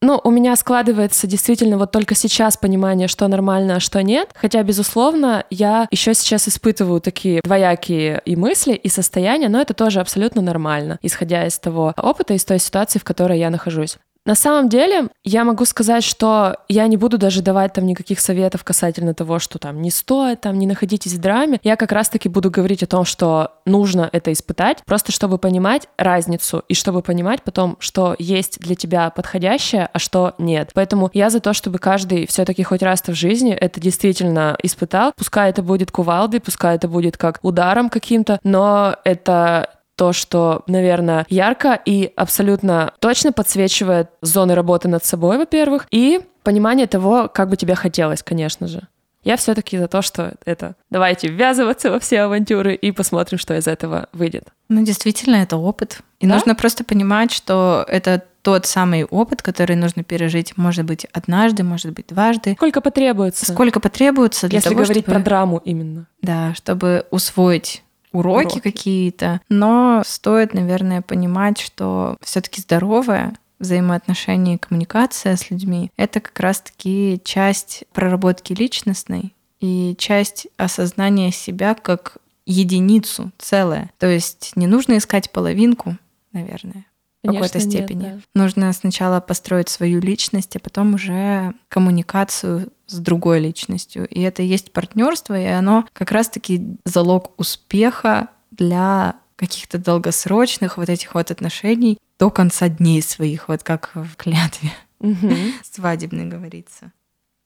Ну, 0.02 0.20
у 0.24 0.30
меня 0.30 0.56
складывается 0.56 1.28
действительно 1.28 1.78
вот 1.78 1.92
только 1.92 2.16
сейчас 2.16 2.56
понимание, 2.56 3.06
что 3.06 3.28
нормально, 3.28 3.76
а 3.76 3.80
что 3.80 4.02
нет. 4.02 4.30
Хотя, 4.34 4.60
безусловно, 4.64 5.44
я 5.48 5.86
еще 5.92 6.12
сейчас 6.12 6.48
испытываю 6.48 7.00
такие 7.00 7.40
двоякие 7.44 8.20
и 8.24 8.34
мысли, 8.34 8.74
и 8.74 8.88
состояния, 8.88 9.48
но 9.48 9.60
это 9.60 9.74
тоже 9.74 10.00
абсолютно 10.00 10.42
нормально, 10.42 10.98
исходя 11.02 11.46
из 11.46 11.56
того 11.60 11.94
опыта, 11.96 12.34
из 12.34 12.44
той 12.44 12.58
ситуации, 12.58 12.98
в 12.98 13.04
которой 13.04 13.38
я 13.38 13.48
нахожусь. 13.48 13.98
На 14.24 14.36
самом 14.36 14.68
деле, 14.68 15.08
я 15.24 15.44
могу 15.44 15.64
сказать, 15.64 16.04
что 16.04 16.56
я 16.68 16.86
не 16.86 16.96
буду 16.96 17.18
даже 17.18 17.42
давать 17.42 17.72
там 17.72 17.86
никаких 17.86 18.20
советов 18.20 18.62
касательно 18.62 19.14
того, 19.14 19.40
что 19.40 19.58
там 19.58 19.82
не 19.82 19.90
стоит, 19.90 20.40
там 20.42 20.58
не 20.58 20.66
находитесь 20.66 21.14
в 21.14 21.20
драме. 21.20 21.58
Я 21.64 21.74
как 21.74 21.90
раз-таки 21.90 22.28
буду 22.28 22.50
говорить 22.50 22.84
о 22.84 22.86
том, 22.86 23.04
что 23.04 23.52
нужно 23.66 24.08
это 24.12 24.32
испытать, 24.32 24.84
просто 24.84 25.10
чтобы 25.10 25.38
понимать 25.38 25.88
разницу 25.96 26.62
и 26.68 26.74
чтобы 26.74 27.02
понимать 27.02 27.42
потом, 27.42 27.76
что 27.80 28.14
есть 28.18 28.60
для 28.60 28.76
тебя 28.76 29.10
подходящее, 29.10 29.88
а 29.92 29.98
что 29.98 30.34
нет. 30.38 30.70
Поэтому 30.72 31.10
я 31.12 31.28
за 31.28 31.40
то, 31.40 31.52
чтобы 31.52 31.80
каждый 31.80 32.26
все-таки 32.26 32.62
хоть 32.62 32.82
раз-то 32.82 33.12
в 33.12 33.16
жизни 33.16 33.52
это 33.52 33.80
действительно 33.80 34.56
испытал. 34.62 35.12
Пускай 35.16 35.50
это 35.50 35.62
будет 35.64 35.90
кувалдой, 35.90 36.40
пускай 36.40 36.76
это 36.76 36.86
будет 36.86 37.16
как 37.16 37.40
ударом 37.42 37.90
каким-то, 37.90 38.38
но 38.44 38.96
это 39.04 39.68
то, 40.02 40.12
что, 40.12 40.64
наверное, 40.66 41.26
ярко 41.28 41.80
и 41.84 42.12
абсолютно 42.16 42.92
точно 42.98 43.30
подсвечивает 43.30 44.08
зоны 44.20 44.56
работы 44.56 44.88
над 44.88 45.04
собой, 45.04 45.38
во-первых, 45.38 45.86
и 45.92 46.22
понимание 46.42 46.88
того, 46.88 47.30
как 47.32 47.48
бы 47.48 47.56
тебе 47.56 47.76
хотелось, 47.76 48.24
конечно 48.24 48.66
же. 48.66 48.88
Я 49.22 49.36
все-таки 49.36 49.78
за 49.78 49.86
то, 49.86 50.02
что 50.02 50.34
это 50.44 50.74
давайте 50.90 51.28
ввязываться 51.28 51.92
во 51.92 52.00
все 52.00 52.22
авантюры 52.22 52.74
и 52.74 52.90
посмотрим, 52.90 53.38
что 53.38 53.56
из 53.56 53.68
этого 53.68 54.08
выйдет. 54.12 54.48
Ну, 54.68 54.82
действительно, 54.82 55.36
это 55.36 55.56
опыт. 55.56 56.00
И 56.18 56.26
да? 56.26 56.34
нужно 56.34 56.56
просто 56.56 56.82
понимать, 56.82 57.30
что 57.30 57.86
это 57.86 58.24
тот 58.42 58.66
самый 58.66 59.04
опыт, 59.04 59.40
который 59.40 59.76
нужно 59.76 60.02
пережить, 60.02 60.56
может 60.56 60.84
быть, 60.84 61.06
однажды, 61.12 61.62
может 61.62 61.92
быть, 61.92 62.08
дважды. 62.08 62.54
Сколько 62.54 62.80
потребуется? 62.80 63.46
Сколько 63.46 63.78
потребуется 63.78 64.48
для 64.48 64.56
Если 64.56 64.70
того, 64.70 64.82
говорить 64.82 65.04
чтобы... 65.04 65.14
про 65.14 65.24
драму 65.24 65.62
именно. 65.64 66.08
Да, 66.22 66.54
чтобы 66.54 67.06
усвоить 67.12 67.84
уроки, 68.12 68.46
уроки. 68.46 68.60
какие-то. 68.60 69.40
Но 69.48 70.02
стоит, 70.04 70.54
наверное, 70.54 71.02
понимать, 71.02 71.58
что 71.58 72.16
все-таки 72.22 72.60
здоровое 72.60 73.34
взаимоотношения 73.58 74.54
и 74.54 74.58
коммуникация 74.58 75.36
с 75.36 75.50
людьми— 75.50 75.90
это 75.96 76.20
как 76.20 76.38
раз-таки 76.40 77.20
часть 77.24 77.84
проработки 77.92 78.52
личностной 78.52 79.34
и 79.60 79.94
часть 79.98 80.48
осознания 80.56 81.30
себя 81.30 81.74
как 81.74 82.16
единицу, 82.44 83.30
целое. 83.38 83.90
То 83.98 84.08
есть 84.08 84.52
не 84.56 84.66
нужно 84.66 84.98
искать 84.98 85.30
половинку, 85.30 85.96
наверное 86.32 86.84
в 87.22 87.32
какой-то 87.32 87.60
степени. 87.60 88.02
Нет, 88.02 88.16
да. 88.34 88.40
Нужно 88.42 88.72
сначала 88.72 89.20
построить 89.20 89.68
свою 89.68 90.00
личность, 90.00 90.56
а 90.56 90.60
потом 90.60 90.94
уже 90.94 91.54
коммуникацию 91.68 92.72
с 92.86 92.98
другой 92.98 93.40
личностью. 93.40 94.06
И 94.08 94.20
это 94.20 94.42
и 94.42 94.46
есть 94.46 94.72
партнерство, 94.72 95.38
и 95.38 95.46
оно 95.46 95.86
как 95.92 96.10
раз-таки 96.10 96.76
залог 96.84 97.32
успеха 97.36 98.28
для 98.50 99.16
каких-то 99.36 99.78
долгосрочных 99.78 100.76
вот 100.76 100.88
этих 100.88 101.14
вот 101.14 101.30
отношений 101.30 101.98
до 102.18 102.30
конца 102.30 102.68
дней 102.68 103.02
своих, 103.02 103.48
вот 103.48 103.62
как 103.62 103.90
в 103.94 104.16
клятве 104.16 104.70
угу. 105.00 105.30
свадебной 105.62 106.26
говорится. 106.26 106.92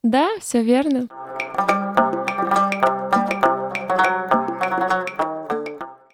Да, 0.02 0.28
все 0.40 0.62
верно. 0.62 1.08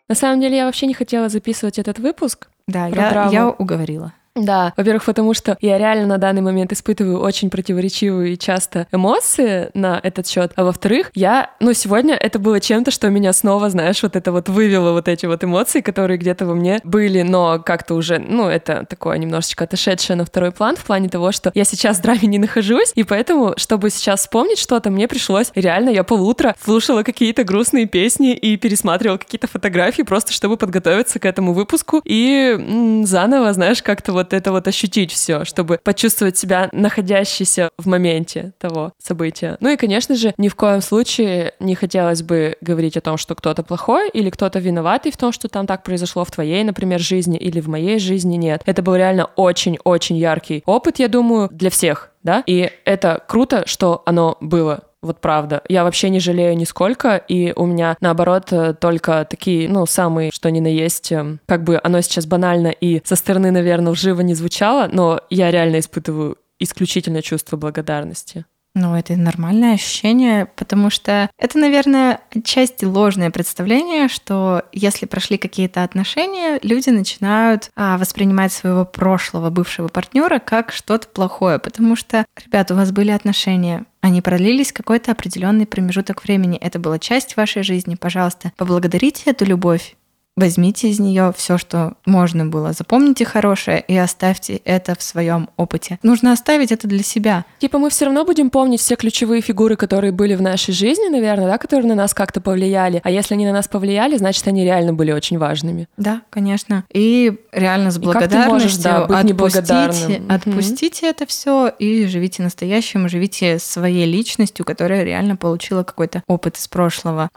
На 0.09 0.15
самом 0.15 0.41
деле 0.41 0.59
я 0.59 0.67
вообще 0.67 0.87
не 0.87 0.95
хотела 0.95 1.29
записывать 1.29 1.79
этот 1.79 1.99
выпуск, 1.99 2.49
да, 2.67 2.87
я, 2.87 3.29
я 3.31 3.49
уговорила. 3.49 4.13
Да, 4.35 4.73
во-первых, 4.79 5.05
потому 5.05 5.35
что 5.35 5.59
я 5.61 5.77
реально 5.77 6.07
на 6.07 6.17
данный 6.19 6.41
момент 6.41 6.73
испытываю 6.73 7.21
очень 7.21 7.51
противоречивые 7.51 8.39
часто 8.39 8.87
эмоции 8.91 9.69
на 9.75 10.01
этот 10.03 10.27
счет, 10.27 10.53
а 10.57 10.65
во-вторых, 10.65 11.11
я, 11.15 11.51
ну, 11.61 11.75
сегодня 11.75 12.15
это 12.15 12.39
было 12.39 12.59
чем-то, 12.59 12.91
что 12.91 13.11
меня 13.11 13.35
снова, 13.35 13.69
знаешь, 13.69 14.03
вот 14.03 14.17
это 14.17 14.33
вот 14.33 14.49
вывело 14.49 14.93
вот 14.93 15.07
эти 15.09 15.27
вот 15.27 15.45
эмоции, 15.45 15.83
которые 15.83 16.17
где-то 16.17 16.47
во 16.47 16.55
мне 16.55 16.81
были, 16.83 17.21
но 17.21 17.59
как-то 17.59 17.95
уже, 17.95 18.19
ну, 18.19 18.49
это 18.49 18.87
такое 18.89 19.19
немножечко 19.19 19.65
отошедшее 19.65 20.17
на 20.17 20.25
второй 20.25 20.51
план 20.51 20.77
в 20.77 20.85
плане 20.85 21.11
того, 21.11 21.31
что 21.31 21.51
я 21.53 21.65
сейчас 21.65 21.99
в 21.99 22.03
драме 22.03 22.23
не 22.23 22.39
нахожусь, 22.39 22.93
и 22.95 23.03
поэтому, 23.05 23.53
чтобы 23.59 23.91
сейчас 23.91 24.21
вспомнить 24.21 24.59
что-то, 24.59 24.89
мне 24.89 25.09
пришлось 25.09 25.53
реально, 25.55 25.91
я 25.91 26.05
полутора 26.05 26.55
слушала 26.65 27.03
какие-то 27.03 27.45
грустные 27.45 27.85
песни 27.85 28.33
и 28.33 28.57
пересматривала 28.57 29.19
какие-то 29.19 29.47
фотографии 29.47 30.03
просто, 30.03 30.33
чтобы 30.33 30.57
подготовиться 30.57 31.19
к 31.19 31.27
этому 31.27 31.53
выпуску 31.53 32.01
и 32.03 32.57
м- 32.59 33.05
заново, 33.05 33.53
знаешь, 33.53 33.83
как-то 33.83 34.13
вот 34.13 34.22
вот 34.23 34.33
это 34.33 34.53
вот 34.53 34.69
ощутить 34.69 35.13
все, 35.13 35.45
чтобы 35.45 35.79
почувствовать 35.83 36.39
себя 36.39 36.69
находящейся 36.73 37.71
в 37.77 37.87
моменте 37.87 38.53
того 38.59 38.93
события. 39.03 39.57
Ну 39.61 39.69
и, 39.69 39.77
конечно 39.77 40.15
же, 40.15 40.33
ни 40.39 40.49
в 40.49 40.55
коем 40.55 40.81
случае 40.81 41.55
не 41.61 41.75
хотелось 41.75 42.23
бы 42.23 42.57
говорить 42.61 42.97
о 42.97 43.01
том, 43.01 43.19
что 43.19 43.35
кто-то 43.35 43.63
плохой 43.63 44.09
или 44.11 44.31
кто-то 44.31 44.59
виноватый 44.59 45.13
в 45.13 45.17
том, 45.17 45.33
что 45.33 45.49
там 45.49 45.67
так 45.67 45.83
произошло 45.83 46.25
в 46.25 46.31
твоей, 46.31 46.63
например, 46.65 47.01
жизни 47.01 47.37
или 47.37 47.61
в 47.61 47.69
моей 47.69 47.99
жизни. 47.99 48.37
Нет. 48.37 48.63
Это 48.65 48.83
был 48.83 48.95
реально 48.95 49.27
очень-очень 49.37 50.17
яркий 50.17 50.63
опыт, 50.67 50.99
я 50.99 51.09
думаю, 51.09 51.49
для 51.53 51.71
всех, 51.71 52.11
да? 52.23 52.43
И 52.47 52.71
это 52.85 53.23
круто, 53.27 53.65
что 53.67 54.03
оно 54.07 54.39
было 54.41 54.85
вот 55.03 55.21
правда. 55.21 55.63
Я 55.69 55.85
вообще 55.85 56.09
не 56.09 56.21
жалею 56.21 56.57
нисколько, 56.57 57.17
и 57.17 57.53
у 57.55 57.67
меня, 57.67 57.97
наоборот, 58.01 58.53
э, 58.53 58.75
только 58.75 59.27
такие, 59.29 59.69
ну, 59.69 59.85
самые, 59.87 60.31
что 60.33 60.51
ни 60.51 60.61
на 60.61 60.69
есть, 60.69 61.11
эм, 61.13 61.41
как 61.47 61.65
бы 61.65 61.81
оно 61.83 62.01
сейчас 62.01 62.27
банально 62.27 62.69
и 62.69 63.03
со 63.05 63.17
стороны, 63.17 63.51
наверное, 63.51 63.95
живо 63.95 64.21
не 64.21 64.35
звучало, 64.35 64.89
но 64.91 65.21
я 65.29 65.51
реально 65.51 65.81
испытываю 65.81 66.39
исключительно 66.61 67.23
чувство 67.23 67.57
благодарности. 67.57 68.47
Ну, 68.75 68.97
это 68.97 69.17
нормальное 69.17 69.75
ощущение, 69.75 70.47
потому 70.57 70.89
что 70.89 71.29
это, 71.37 71.59
наверное, 71.59 72.21
отчасти 72.35 72.87
ложное 72.87 73.31
представление, 73.31 74.09
что 74.09 74.63
если 74.73 75.05
прошли 75.05 75.37
какие-то 75.37 75.83
отношения, 75.83 76.59
люди 76.63 76.89
начинают 76.89 77.71
а, 77.77 77.99
воспринимать 77.99 78.51
своего 78.51 78.87
прошлого 78.87 79.51
бывшего 79.51 79.89
партнера 79.89 80.39
как 80.39 80.73
что-то 80.73 81.09
плохое, 81.09 81.59
потому 81.59 81.97
что, 81.97 82.25
ребят, 82.43 82.71
у 82.71 82.75
вас 82.75 82.93
были 82.93 83.11
отношения, 83.11 83.85
они 84.01 84.23
продлились 84.23 84.73
какой-то 84.73 85.13
определенный 85.13 85.67
промежуток 85.67 86.25
времени. 86.25 86.57
Это 86.57 86.79
была 86.79 86.99
часть 86.99 87.37
вашей 87.37 87.63
жизни. 87.63 87.95
Пожалуйста, 87.95 88.53
поблагодарите 88.57 89.31
эту 89.31 89.45
любовь 89.45 89.97
Возьмите 90.35 90.89
из 90.89 90.99
нее 90.99 91.33
все, 91.37 91.59
что 91.59 91.95
можно 92.07 92.47
было. 92.47 92.73
Запомните 92.73 93.27
хорошее 93.27 93.85
и 93.87 93.97
оставьте 93.97 94.57
это 94.65 94.97
в 94.99 95.03
своем 95.03 95.51
опыте. 95.59 95.99
Нужно 96.03 96.33
оставить 96.33 96.73
это 96.73 96.89
для 96.89 97.03
себя. 97.03 97.45
Типа 97.59 97.77
мы 97.79 97.91
все 97.91 98.07
равно 98.07 98.25
будем 98.25 98.49
помнить 98.49 98.81
все 98.81 98.97
ключевые 98.97 99.43
фигуры, 99.43 99.77
которые 99.77 100.11
были 100.11 100.35
в 100.35 100.41
нашей 100.41 100.73
жизни, 100.73 101.09
наверное, 101.09 101.49
да, 101.49 101.59
которые 101.59 101.87
на 101.87 101.95
нас 101.95 102.15
как-то 102.15 102.41
повлияли. 102.41 103.03
А 103.05 103.11
если 103.11 103.35
они 103.35 103.45
на 103.45 103.53
нас 103.53 103.69
повлияли, 103.69 104.17
значит, 104.17 104.49
они 104.49 104.65
реально 104.65 104.95
были 104.95 105.13
очень 105.13 105.37
важными. 105.37 105.87
Да, 105.99 106.23
конечно. 106.31 106.85
И 106.91 107.39
реально 107.53 107.91
с 107.91 107.99
благодарностью 107.99 108.53
можешь, 108.53 108.77
да, 108.79 109.05
отпустите, 109.05 110.23
отпустите 110.31 111.09
это 111.09 111.27
все 111.27 111.69
и 111.79 112.07
живите 112.07 112.43
настоящим, 112.43 113.07
живите 113.07 113.59
своей 113.59 114.07
личностью, 114.07 114.65
которая 114.65 115.03
реально 115.03 115.37
получила 115.37 115.83
какой-то 115.83 116.23
опыт 116.27 116.57
из 116.57 116.69
прошлого. 116.69 117.29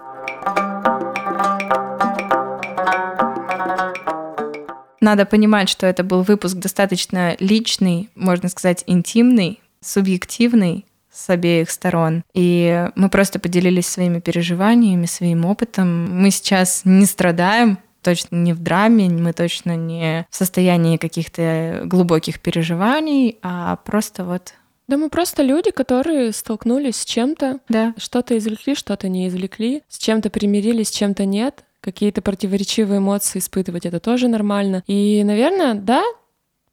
Надо 5.05 5.27
понимать, 5.27 5.69
что 5.69 5.85
это 5.85 6.03
был 6.03 6.23
выпуск 6.23 6.55
достаточно 6.55 7.35
личный, 7.39 8.09
можно 8.15 8.49
сказать, 8.49 8.83
интимный, 8.87 9.59
субъективный 9.79 10.83
с 11.13 11.29
обеих 11.29 11.69
сторон. 11.69 12.23
И 12.33 12.89
мы 12.95 13.09
просто 13.09 13.37
поделились 13.37 13.85
своими 13.85 14.19
переживаниями, 14.19 15.05
своим 15.05 15.45
опытом. 15.45 16.09
Мы 16.23 16.31
сейчас 16.31 16.81
не 16.85 17.05
страдаем, 17.05 17.77
точно 18.01 18.37
не 18.37 18.53
в 18.53 18.63
драме, 18.63 19.07
мы 19.09 19.31
точно 19.33 19.75
не 19.75 20.25
в 20.31 20.35
состоянии 20.35 20.97
каких-то 20.97 21.83
глубоких 21.85 22.39
переживаний, 22.39 23.37
а 23.43 23.75
просто 23.75 24.23
вот 24.23 24.55
да 24.87 24.97
мы 24.97 25.09
просто 25.09 25.43
люди, 25.43 25.69
которые 25.69 26.31
столкнулись 26.31 26.97
с 26.97 27.05
чем-то, 27.05 27.59
да. 27.69 27.93
что-то 27.97 28.37
извлекли, 28.37 28.73
что-то 28.73 29.07
не 29.07 29.27
извлекли, 29.27 29.83
с 29.87 29.99
чем-то 29.99 30.31
примирились, 30.31 30.89
с 30.89 30.91
чем-то 30.91 31.25
нет 31.25 31.63
какие-то 31.86 32.21
противоречивые 32.21 32.97
эмоции 32.97 33.39
испытывать, 33.39 33.86
это 33.86 33.99
тоже 33.99 34.27
нормально. 34.27 34.83
И, 34.88 35.23
наверное, 35.23 35.75
да, 35.75 36.03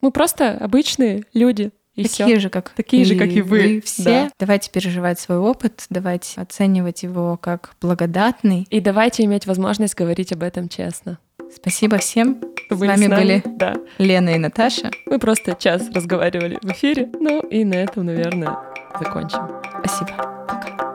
мы 0.01 0.11
просто 0.11 0.53
обычные 0.53 1.25
люди. 1.35 1.71
И 1.95 2.05
Такие 2.05 2.25
все. 2.25 2.41
же, 2.41 2.49
как 2.49 2.71
Такие 2.71 3.03
и 3.03 3.05
же, 3.05 3.17
как 3.17 3.29
и 3.29 3.43
вы. 3.43 3.59
вы 3.59 3.83
все. 3.85 4.05
Да. 4.05 4.31
Давайте 4.41 4.71
переживать 4.71 5.21
свой 5.21 5.37
опыт, 5.37 5.85
давайте 5.91 6.41
оценивать 6.41 7.03
его 7.03 7.37
как 7.37 7.75
благодатный. 7.83 8.67
И 8.71 8.81
давайте 8.81 9.25
иметь 9.25 9.47
возможность 9.47 9.95
говорить 9.95 10.33
об 10.33 10.43
этом 10.43 10.71
честно. 10.71 11.19
Спасибо 11.55 11.99
всем. 11.99 12.41
С 12.71 12.75
вами, 12.75 12.97
с 12.97 13.09
нами 13.09 13.21
были 13.21 13.43
да. 13.45 13.77
Лена 13.99 14.31
и 14.31 14.39
Наташа. 14.39 14.91
Мы 15.05 15.19
просто 15.19 15.55
час 15.55 15.91
разговаривали 15.93 16.59
в 16.63 16.73
эфире. 16.73 17.11
Ну 17.21 17.41
и 17.41 17.63
на 17.65 17.75
этом, 17.75 18.07
наверное, 18.07 18.57
закончим. 18.99 19.41
Спасибо. 19.85 20.92